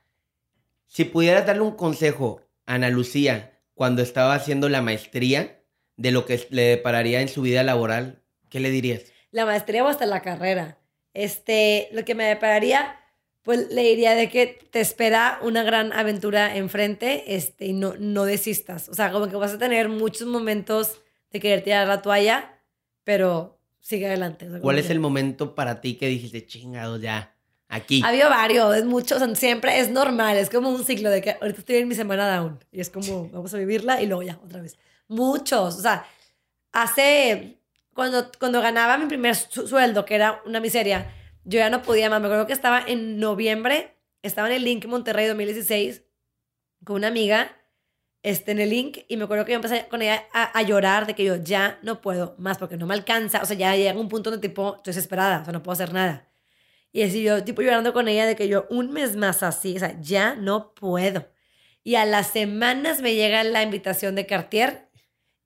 Si 0.86 1.04
pudieras 1.04 1.46
darle 1.46 1.62
un 1.62 1.76
consejo 1.76 2.42
a 2.66 2.74
Ana 2.74 2.90
Lucía 2.90 3.60
cuando 3.74 4.02
estaba 4.02 4.34
haciendo 4.34 4.68
la 4.68 4.82
maestría 4.82 5.62
de 5.96 6.10
lo 6.12 6.24
que 6.24 6.46
le 6.50 6.62
depararía 6.62 7.20
en 7.20 7.28
su 7.28 7.42
vida 7.42 7.62
laboral, 7.62 8.22
¿qué 8.48 8.60
le 8.60 8.70
dirías? 8.70 9.02
La 9.30 9.44
maestría 9.44 9.84
o 9.84 9.88
hasta 9.88 10.06
la 10.06 10.22
carrera. 10.22 10.78
Este, 11.12 11.88
lo 11.92 12.04
que 12.04 12.14
me 12.14 12.24
depararía, 12.24 12.98
pues 13.48 13.70
le 13.70 13.82
diría 13.82 14.14
de 14.14 14.28
que 14.28 14.58
te 14.70 14.78
espera 14.78 15.38
una 15.40 15.62
gran 15.62 15.94
aventura 15.94 16.54
enfrente 16.54 17.34
este, 17.34 17.64
y 17.64 17.72
no, 17.72 17.94
no 17.98 18.26
desistas. 18.26 18.90
O 18.90 18.94
sea, 18.94 19.10
como 19.10 19.26
que 19.26 19.36
vas 19.36 19.54
a 19.54 19.58
tener 19.58 19.88
muchos 19.88 20.28
momentos 20.28 21.00
de 21.30 21.40
querer 21.40 21.64
tirar 21.64 21.88
la 21.88 22.02
toalla, 22.02 22.60
pero 23.04 23.58
sigue 23.80 24.06
adelante. 24.06 24.46
¿Cuál 24.60 24.78
es 24.78 24.90
el 24.90 25.00
momento 25.00 25.54
para 25.54 25.80
ti 25.80 25.94
que 25.94 26.08
dijiste, 26.08 26.44
chingados, 26.44 27.00
ya, 27.00 27.34
aquí? 27.68 28.02
Ha 28.04 28.08
habido 28.08 28.28
varios, 28.28 28.76
es 28.76 28.84
mucho, 28.84 29.16
o 29.16 29.18
sea, 29.18 29.34
siempre 29.34 29.80
es 29.80 29.88
normal, 29.90 30.36
es 30.36 30.50
como 30.50 30.68
un 30.68 30.84
ciclo 30.84 31.08
de 31.08 31.22
que 31.22 31.30
ahorita 31.40 31.60
estoy 31.60 31.76
en 31.76 31.88
mi 31.88 31.94
semana 31.94 32.36
down 32.36 32.62
y 32.70 32.82
es 32.82 32.90
como, 32.90 33.30
vamos 33.30 33.54
a 33.54 33.56
vivirla 33.56 34.02
y 34.02 34.06
luego 34.08 34.24
ya, 34.24 34.38
otra 34.44 34.60
vez. 34.60 34.76
Muchos, 35.06 35.78
o 35.78 35.80
sea, 35.80 36.04
hace, 36.72 37.56
cuando, 37.94 38.30
cuando 38.38 38.60
ganaba 38.60 38.98
mi 38.98 39.06
primer 39.06 39.34
sueldo, 39.36 40.04
que 40.04 40.16
era 40.16 40.42
una 40.44 40.60
miseria, 40.60 41.14
yo 41.48 41.58
ya 41.58 41.70
no 41.70 41.82
podía 41.82 42.10
más, 42.10 42.20
me 42.20 42.26
acuerdo 42.26 42.46
que 42.46 42.52
estaba 42.52 42.82
en 42.86 43.18
noviembre, 43.18 43.96
estaba 44.22 44.48
en 44.48 44.56
el 44.56 44.64
Link 44.64 44.84
Monterrey 44.84 45.26
2016 45.26 46.02
con 46.84 46.96
una 46.96 47.08
amiga 47.08 47.56
este, 48.22 48.52
en 48.52 48.58
el 48.58 48.68
link 48.70 48.98
y 49.08 49.16
me 49.16 49.24
acuerdo 49.24 49.44
que 49.44 49.52
yo 49.52 49.56
empecé 49.56 49.86
con 49.88 50.02
ella 50.02 50.24
a, 50.32 50.60
llorar 50.62 51.06
de 51.06 51.14
que 51.14 51.24
yo 51.24 51.36
ya 51.36 51.78
no 51.82 52.02
puedo 52.02 52.34
más 52.38 52.58
porque 52.58 52.76
no 52.76 52.86
me 52.86 52.94
alcanza, 52.94 53.40
o 53.42 53.46
sea, 53.46 53.56
ya 53.56 53.74
llega 53.76 53.98
un 53.98 54.08
punto 54.08 54.30
donde 54.30 54.46
tipo 54.46 54.76
estoy 54.76 54.92
desesperada, 54.92 55.40
o 55.40 55.44
sea, 55.44 55.52
no 55.52 55.62
puedo 55.62 55.72
hacer 55.72 55.92
nada. 55.92 56.28
Y 56.92 57.02
así 57.02 57.22
yo 57.22 57.44
tipo 57.44 57.62
llorando 57.62 57.92
con 57.92 58.08
ella 58.08 58.26
de 58.26 58.36
que 58.36 58.48
yo 58.48 58.66
un 58.70 58.92
mes 58.92 59.16
más 59.16 59.42
así, 59.42 59.76
o 59.76 59.78
sea, 59.78 59.98
ya 60.00 60.34
no 60.34 60.74
puedo. 60.74 61.28
Y 61.84 61.94
a 61.94 62.04
las 62.04 62.28
semanas 62.28 63.00
me 63.00 63.14
llega 63.14 63.44
la 63.44 63.62
invitación 63.62 64.14
de 64.14 64.26
Cartier 64.26 64.87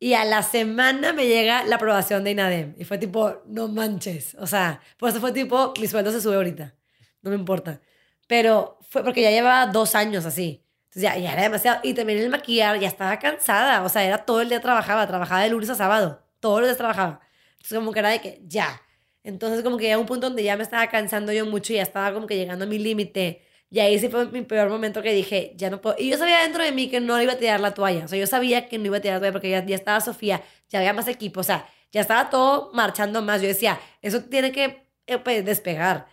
y 0.02 0.14
a 0.14 0.24
la 0.24 0.42
semana 0.42 1.12
me 1.12 1.28
llega 1.28 1.62
la 1.62 1.76
aprobación 1.76 2.24
de 2.24 2.32
INADEM. 2.32 2.74
Y 2.76 2.82
fue 2.82 2.98
tipo, 2.98 3.40
no 3.46 3.68
manches, 3.68 4.34
o 4.34 4.48
sea, 4.48 4.80
pues 4.96 5.16
fue 5.20 5.30
tipo, 5.30 5.72
mi 5.80 5.86
sueldo 5.86 6.10
se 6.10 6.20
sube 6.20 6.34
ahorita, 6.34 6.74
no 7.22 7.30
me 7.30 7.36
importa. 7.36 7.80
Pero 8.26 8.80
fue 8.90 9.04
porque 9.04 9.22
ya 9.22 9.30
llevaba 9.30 9.68
dos 9.68 9.94
años 9.94 10.26
así. 10.26 10.66
Entonces 10.86 11.02
ya, 11.02 11.16
ya 11.16 11.32
era 11.34 11.42
demasiado. 11.42 11.78
Y 11.84 11.94
también 11.94 12.18
el 12.18 12.30
maquillar, 12.30 12.80
ya 12.80 12.88
estaba 12.88 13.16
cansada. 13.20 13.84
O 13.84 13.88
sea, 13.88 14.02
era 14.02 14.18
todo 14.24 14.40
el 14.40 14.48
día 14.48 14.60
trabajaba, 14.60 15.06
trabajaba 15.06 15.42
de 15.42 15.50
lunes 15.50 15.70
a 15.70 15.76
sábado. 15.76 16.20
Todos 16.40 16.58
los 16.58 16.68
días 16.68 16.78
trabajaba. 16.78 17.20
Entonces 17.52 17.78
como 17.78 17.92
que 17.92 18.00
era 18.00 18.08
de 18.08 18.20
que 18.20 18.42
ya. 18.44 18.82
Entonces 19.22 19.62
como 19.62 19.76
que 19.76 19.84
llega 19.84 19.98
un 19.98 20.06
punto 20.06 20.26
donde 20.26 20.42
ya 20.42 20.56
me 20.56 20.64
estaba 20.64 20.88
cansando 20.88 21.32
yo 21.32 21.46
mucho 21.46 21.72
y 21.74 21.76
ya 21.76 21.82
estaba 21.82 22.12
como 22.12 22.26
que 22.26 22.34
llegando 22.36 22.64
a 22.64 22.68
mi 22.68 22.80
límite. 22.80 23.46
Y 23.72 23.80
ahí 23.80 23.98
sí 23.98 24.10
fue 24.10 24.26
mi 24.26 24.42
peor 24.42 24.68
momento 24.68 25.00
que 25.00 25.14
dije, 25.14 25.54
ya 25.56 25.70
no 25.70 25.80
puedo. 25.80 25.96
Y 25.98 26.10
yo 26.10 26.18
sabía 26.18 26.42
dentro 26.42 26.62
de 26.62 26.72
mí 26.72 26.90
que 26.90 27.00
no 27.00 27.20
iba 27.22 27.32
a 27.32 27.38
tirar 27.38 27.58
la 27.58 27.72
toalla. 27.72 28.04
O 28.04 28.08
sea, 28.08 28.18
yo 28.18 28.26
sabía 28.26 28.68
que 28.68 28.76
no 28.76 28.84
iba 28.84 28.98
a 28.98 29.00
tirar 29.00 29.14
la 29.14 29.20
toalla 29.20 29.32
porque 29.32 29.48
ya, 29.48 29.64
ya 29.64 29.76
estaba 29.76 29.98
Sofía, 30.02 30.42
ya 30.68 30.80
había 30.80 30.92
más 30.92 31.08
equipo. 31.08 31.40
O 31.40 31.42
sea, 31.42 31.66
ya 31.90 32.02
estaba 32.02 32.28
todo 32.28 32.70
marchando 32.74 33.22
más. 33.22 33.40
Yo 33.40 33.48
decía, 33.48 33.80
eso 34.02 34.24
tiene 34.24 34.52
que 34.52 34.86
eh, 35.06 35.16
pues, 35.16 35.42
despegar. 35.46 36.06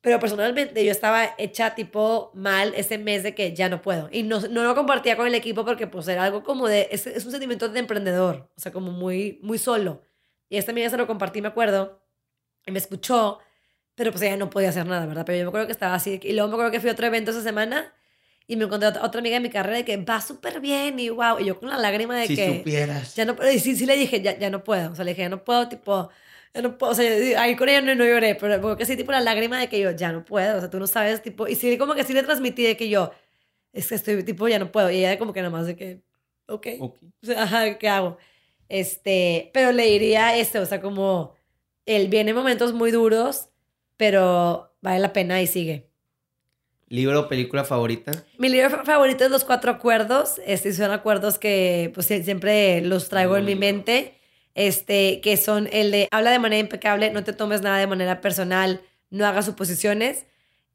Pero 0.00 0.18
personalmente 0.18 0.84
yo 0.84 0.90
estaba 0.90 1.36
hecha 1.38 1.76
tipo 1.76 2.32
mal 2.34 2.74
ese 2.74 2.98
mes 2.98 3.22
de 3.22 3.36
que 3.36 3.54
ya 3.54 3.68
no 3.68 3.80
puedo. 3.80 4.08
Y 4.10 4.24
no, 4.24 4.40
no 4.40 4.64
lo 4.64 4.74
compartía 4.74 5.16
con 5.16 5.28
el 5.28 5.36
equipo 5.36 5.64
porque 5.64 5.86
pues 5.86 6.08
era 6.08 6.24
algo 6.24 6.42
como 6.42 6.66
de, 6.66 6.88
es, 6.90 7.06
es 7.06 7.24
un 7.24 7.30
sentimiento 7.30 7.68
de 7.68 7.78
emprendedor, 7.78 8.50
o 8.56 8.60
sea, 8.60 8.72
como 8.72 8.90
muy, 8.90 9.38
muy 9.42 9.58
solo. 9.58 10.02
Y 10.48 10.56
esta 10.56 10.72
amiga 10.72 10.90
se 10.90 10.96
lo 10.96 11.06
compartí, 11.06 11.40
me 11.40 11.48
acuerdo, 11.48 12.02
y 12.66 12.72
me 12.72 12.80
escuchó, 12.80 13.38
pero 13.94 14.10
pues 14.10 14.22
ella 14.22 14.36
no 14.36 14.50
podía 14.50 14.70
hacer 14.70 14.86
nada, 14.86 15.06
¿verdad? 15.06 15.24
Pero 15.26 15.38
yo 15.38 15.44
me 15.44 15.48
acuerdo 15.48 15.66
que 15.66 15.72
estaba 15.72 15.94
así. 15.94 16.20
Y 16.22 16.32
luego 16.32 16.48
me 16.48 16.54
acuerdo 16.54 16.72
que 16.72 16.80
fui 16.80 16.90
a 16.90 16.92
otro 16.92 17.06
evento 17.06 17.30
esa 17.30 17.42
semana 17.42 17.92
y 18.46 18.56
me 18.56 18.64
encontré 18.64 18.88
a 18.88 19.04
otra 19.04 19.20
amiga 19.20 19.34
de 19.34 19.40
mi 19.40 19.50
carrera 19.50 19.76
de 19.76 19.84
que 19.84 19.96
va 19.96 20.20
súper 20.20 20.60
bien 20.60 20.98
y 20.98 21.10
wow. 21.10 21.38
Y 21.38 21.46
yo 21.46 21.58
con 21.58 21.68
la 21.68 21.78
lágrima 21.78 22.16
de 22.16 22.26
si 22.26 22.36
que... 22.36 22.58
supieras. 22.58 23.14
Ya 23.14 23.24
no 23.24 23.36
Y 23.50 23.58
sí, 23.58 23.76
sí 23.76 23.86
le 23.86 23.96
dije, 23.96 24.20
ya, 24.20 24.38
ya 24.38 24.50
no 24.50 24.64
puedo. 24.64 24.92
O 24.92 24.94
sea, 24.94 25.04
le 25.04 25.12
dije, 25.12 25.22
ya 25.22 25.28
no 25.28 25.44
puedo, 25.44 25.68
tipo 25.68 26.10
yo 26.54 26.62
no 26.62 26.78
puedo, 26.78 26.92
o 26.92 26.94
sea, 26.94 27.42
ahí 27.42 27.56
con 27.56 27.68
ella 27.68 27.82
no, 27.82 27.94
no 27.96 28.04
lloré, 28.04 28.36
pero 28.36 28.60
como 28.60 28.76
que 28.76 28.86
sí, 28.86 28.96
tipo 28.96 29.10
la 29.10 29.20
lágrima 29.20 29.58
de 29.58 29.68
que 29.68 29.80
yo 29.80 29.90
ya 29.90 30.12
no 30.12 30.24
puedo, 30.24 30.56
o 30.56 30.60
sea, 30.60 30.70
tú 30.70 30.78
no 30.78 30.86
sabes, 30.86 31.20
tipo, 31.20 31.48
y 31.48 31.56
sí, 31.56 31.76
como 31.78 31.94
que 31.94 32.04
sí 32.04 32.12
le 32.12 32.22
transmití 32.22 32.62
de 32.62 32.76
que 32.76 32.88
yo, 32.88 33.10
es 33.72 33.88
que 33.88 33.96
estoy, 33.96 34.22
tipo, 34.22 34.46
ya 34.46 34.60
no 34.60 34.70
puedo, 34.70 34.88
y 34.90 34.98
ella 34.98 35.18
como 35.18 35.32
que 35.32 35.40
nada 35.40 35.50
más 35.50 35.66
de 35.66 35.74
que, 35.76 36.02
ok, 36.46 36.66
okay. 36.78 36.78
O 36.80 37.26
sea, 37.26 37.42
ajá, 37.42 37.76
¿qué 37.78 37.88
hago? 37.88 38.18
Este, 38.68 39.50
pero 39.52 39.72
le 39.72 39.84
diría 39.86 40.36
esto, 40.36 40.60
o 40.60 40.66
sea, 40.66 40.80
como, 40.80 41.34
él 41.86 42.08
viene 42.08 42.32
momentos 42.32 42.72
muy 42.72 42.92
duros, 42.92 43.48
pero 44.10 44.76
vale 44.82 44.98
la 44.98 45.12
pena 45.12 45.40
y 45.40 45.46
sigue. 45.46 45.88
¿Libro 46.88 47.20
o 47.20 47.28
película 47.28 47.64
favorita? 47.64 48.12
Mi 48.38 48.48
libro 48.48 48.84
favorito 48.84 49.24
es 49.24 49.30
Los 49.30 49.44
Cuatro 49.44 49.70
Acuerdos. 49.70 50.40
Este, 50.46 50.72
son 50.72 50.90
acuerdos 50.90 51.38
que 51.38 51.90
pues, 51.94 52.06
siempre 52.06 52.82
los 52.82 53.08
traigo 53.08 53.36
en 53.36 53.46
mi 53.46 53.54
mente 53.54 54.14
este, 54.54 55.20
que 55.20 55.36
son 55.36 55.68
el 55.72 55.90
de 55.90 56.08
habla 56.10 56.30
de 56.30 56.38
manera 56.38 56.60
impecable, 56.60 57.10
no 57.10 57.24
te 57.24 57.32
tomes 57.32 57.62
nada 57.62 57.78
de 57.78 57.86
manera 57.86 58.20
personal, 58.20 58.82
no 59.10 59.26
hagas 59.26 59.46
suposiciones 59.46 60.26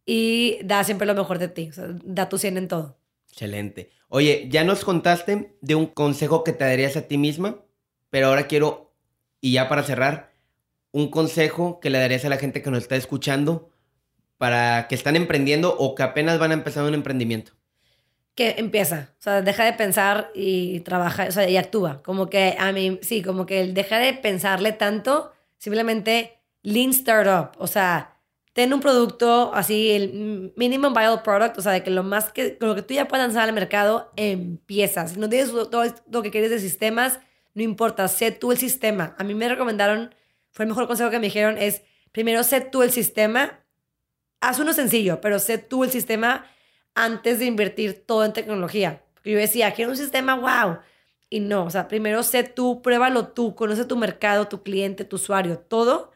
y 0.05 0.59
da 0.63 0.83
siempre 0.83 1.07
lo 1.07 1.15
mejor 1.15 1.39
de 1.39 1.47
ti, 1.47 1.69
o 1.69 1.73
sea, 1.73 1.85
da 2.03 2.29
tu 2.29 2.37
100 2.37 2.57
en 2.57 2.67
todo. 2.67 2.97
Excelente. 3.31 3.91
Oye, 4.09 4.47
ya 4.49 4.63
nos 4.63 4.83
contaste 4.83 5.55
de 5.61 5.75
un 5.75 5.85
consejo 5.85 6.43
que 6.43 6.51
te 6.51 6.65
darías 6.65 6.97
a 6.97 7.03
ti 7.07 7.17
misma, 7.17 7.63
pero 8.09 8.27
ahora 8.27 8.47
quiero, 8.47 8.91
y 9.39 9.53
ya 9.53 9.69
para 9.69 9.83
cerrar, 9.83 10.31
un 10.91 11.09
consejo 11.09 11.79
que 11.79 11.89
le 11.89 11.99
darías 11.99 12.25
a 12.25 12.29
la 12.29 12.37
gente 12.37 12.61
que 12.61 12.71
nos 12.71 12.83
está 12.83 12.95
escuchando 12.95 13.69
para 14.37 14.87
que 14.87 14.95
están 14.95 15.15
emprendiendo 15.15 15.75
o 15.77 15.95
que 15.95 16.03
apenas 16.03 16.39
van 16.39 16.51
a 16.51 16.55
empezar 16.55 16.83
un 16.85 16.93
emprendimiento 16.93 17.53
que 18.39 18.55
empieza, 18.57 19.09
o 19.19 19.21
sea, 19.21 19.41
deja 19.41 19.65
de 19.65 19.73
pensar 19.73 20.31
y 20.33 20.79
trabaja, 20.79 21.25
o 21.27 21.31
sea, 21.33 21.49
y 21.49 21.57
actúa. 21.57 22.01
Como 22.03 22.29
que 22.29 22.55
a 22.57 22.71
mí, 22.71 22.97
sí, 23.01 23.21
como 23.21 23.45
que 23.45 23.67
deja 23.67 23.99
de 23.99 24.13
pensarle 24.13 24.71
tanto, 24.71 25.33
simplemente 25.57 26.39
lean 26.63 26.91
startup, 26.91 27.51
o 27.57 27.67
sea, 27.67 28.17
ten 28.53 28.73
un 28.73 28.79
producto 28.79 29.51
así, 29.53 29.91
el 29.91 30.53
minimum 30.55 30.93
viable 30.93 31.21
product, 31.21 31.57
o 31.57 31.61
sea, 31.61 31.73
de 31.73 31.83
que 31.83 31.91
lo 31.91 32.03
más 32.03 32.31
que, 32.31 32.57
lo 32.61 32.75
que 32.75 32.81
tú 32.81 32.93
ya 32.93 33.09
puedas 33.09 33.27
lanzar 33.27 33.49
al 33.49 33.53
mercado, 33.53 34.09
empiezas. 34.15 35.11
Si 35.11 35.19
no 35.19 35.27
tienes 35.27 35.51
todo 35.51 35.83
lo 36.09 36.21
que 36.21 36.31
quieres 36.31 36.49
de 36.49 36.59
sistemas, 36.59 37.19
no 37.53 37.63
importa, 37.63 38.07
sé 38.07 38.31
tú 38.31 38.53
el 38.53 38.57
sistema. 38.57 39.15
A 39.17 39.25
mí 39.25 39.35
me 39.35 39.49
recomendaron, 39.49 40.15
fue 40.51 40.65
el 40.65 40.69
mejor 40.69 40.87
consejo 40.87 41.09
que 41.09 41.19
me 41.19 41.27
dijeron, 41.27 41.57
es 41.57 41.83
primero 42.11 42.43
sé 42.43 42.61
tú 42.61 42.83
el 42.83 42.91
sistema, 42.91 43.63
haz 44.41 44.59
uno 44.59 44.73
sencillo, 44.73 45.21
pero 45.21 45.39
sé 45.39 45.57
tú 45.57 45.83
el 45.83 45.91
sistema 45.91 46.45
antes 46.95 47.39
de 47.39 47.45
invertir 47.45 48.05
todo 48.05 48.25
en 48.25 48.33
tecnología. 48.33 49.03
Porque 49.13 49.31
yo 49.31 49.37
decía, 49.37 49.73
quiero 49.73 49.91
un 49.91 49.97
sistema 49.97 50.35
wow. 50.35 50.79
Y 51.29 51.41
no, 51.41 51.65
o 51.65 51.69
sea, 51.69 51.87
primero 51.87 52.23
sé 52.23 52.43
tú, 52.43 52.81
pruébalo 52.81 53.27
tú, 53.27 53.55
conoce 53.55 53.85
tu 53.85 53.95
mercado, 53.95 54.47
tu 54.47 54.63
cliente, 54.63 55.05
tu 55.05 55.17
usuario, 55.17 55.59
todo, 55.59 56.11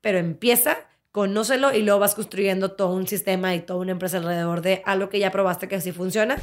pero 0.00 0.18
empieza, 0.18 0.78
conócelo 1.10 1.74
y 1.74 1.82
luego 1.82 2.00
vas 2.00 2.14
construyendo 2.14 2.72
todo 2.72 2.94
un 2.94 3.08
sistema 3.08 3.54
y 3.54 3.60
toda 3.60 3.80
una 3.80 3.92
empresa 3.92 4.18
alrededor 4.18 4.60
de 4.60 4.82
algo 4.84 5.08
que 5.08 5.18
ya 5.18 5.30
probaste 5.30 5.66
que 5.66 5.76
así 5.76 5.90
funciona. 5.90 6.36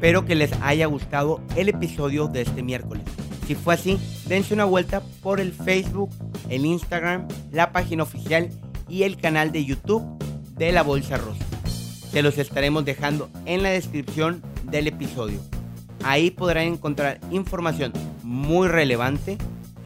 Espero 0.00 0.24
que 0.24 0.34
les 0.34 0.50
haya 0.62 0.86
gustado 0.86 1.42
el 1.56 1.68
episodio 1.68 2.26
de 2.26 2.40
este 2.40 2.62
miércoles. 2.62 3.04
Si 3.46 3.54
fue 3.54 3.74
así, 3.74 3.98
dense 4.26 4.54
una 4.54 4.64
vuelta 4.64 5.02
por 5.22 5.40
el 5.40 5.52
Facebook, 5.52 6.08
el 6.48 6.64
Instagram, 6.64 7.28
la 7.52 7.70
página 7.70 8.04
oficial 8.04 8.48
y 8.88 9.02
el 9.02 9.18
canal 9.18 9.52
de 9.52 9.66
YouTube 9.66 10.02
de 10.56 10.72
La 10.72 10.82
Bolsa 10.82 11.18
Rosa. 11.18 11.44
Se 12.10 12.22
los 12.22 12.38
estaremos 12.38 12.86
dejando 12.86 13.28
en 13.44 13.62
la 13.62 13.68
descripción 13.68 14.42
del 14.70 14.86
episodio. 14.86 15.38
Ahí 16.02 16.30
podrán 16.30 16.64
encontrar 16.68 17.20
información 17.30 17.92
muy 18.22 18.68
relevante 18.68 19.36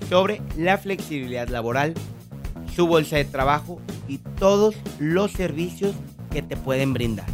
sobre 0.09 0.41
la 0.57 0.79
flexibilidad 0.79 1.49
laboral, 1.49 1.93
su 2.73 2.87
bolsa 2.87 3.17
de 3.17 3.25
trabajo 3.25 3.81
y 4.07 4.19
todos 4.19 4.77
los 5.01 5.33
servicios 5.33 5.97
que 6.31 6.41
te 6.41 6.57
pueden 6.57 6.93
brindar. 6.93 7.27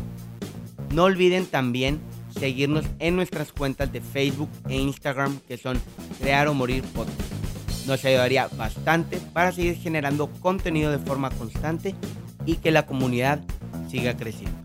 No 0.94 1.04
olviden 1.04 1.44
también 1.44 2.00
seguirnos 2.38 2.84
en 2.98 3.16
nuestras 3.16 3.52
cuentas 3.52 3.92
de 3.92 4.00
Facebook 4.00 4.50
e 4.68 4.76
Instagram 4.76 5.38
que 5.46 5.56
son 5.56 5.80
Crear 6.20 6.48
o 6.48 6.54
Morir 6.54 6.82
Podcast. 6.82 7.20
Nos 7.86 8.04
ayudaría 8.04 8.48
bastante 8.48 9.18
para 9.32 9.52
seguir 9.52 9.76
generando 9.76 10.28
contenido 10.40 10.90
de 10.90 10.98
forma 10.98 11.30
constante 11.30 11.94
y 12.46 12.56
que 12.56 12.70
la 12.70 12.86
comunidad 12.86 13.40
siga 13.88 14.16
creciendo. 14.16 14.56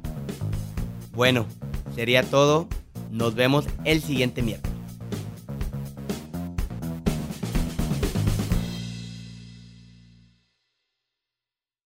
Bueno, 1.13 1.45
sería 1.95 2.23
todo. 2.23 2.67
Nos 3.11 3.35
vemos 3.35 3.65
el 3.85 4.01
siguiente 4.01 4.41
miércoles. 4.41 4.74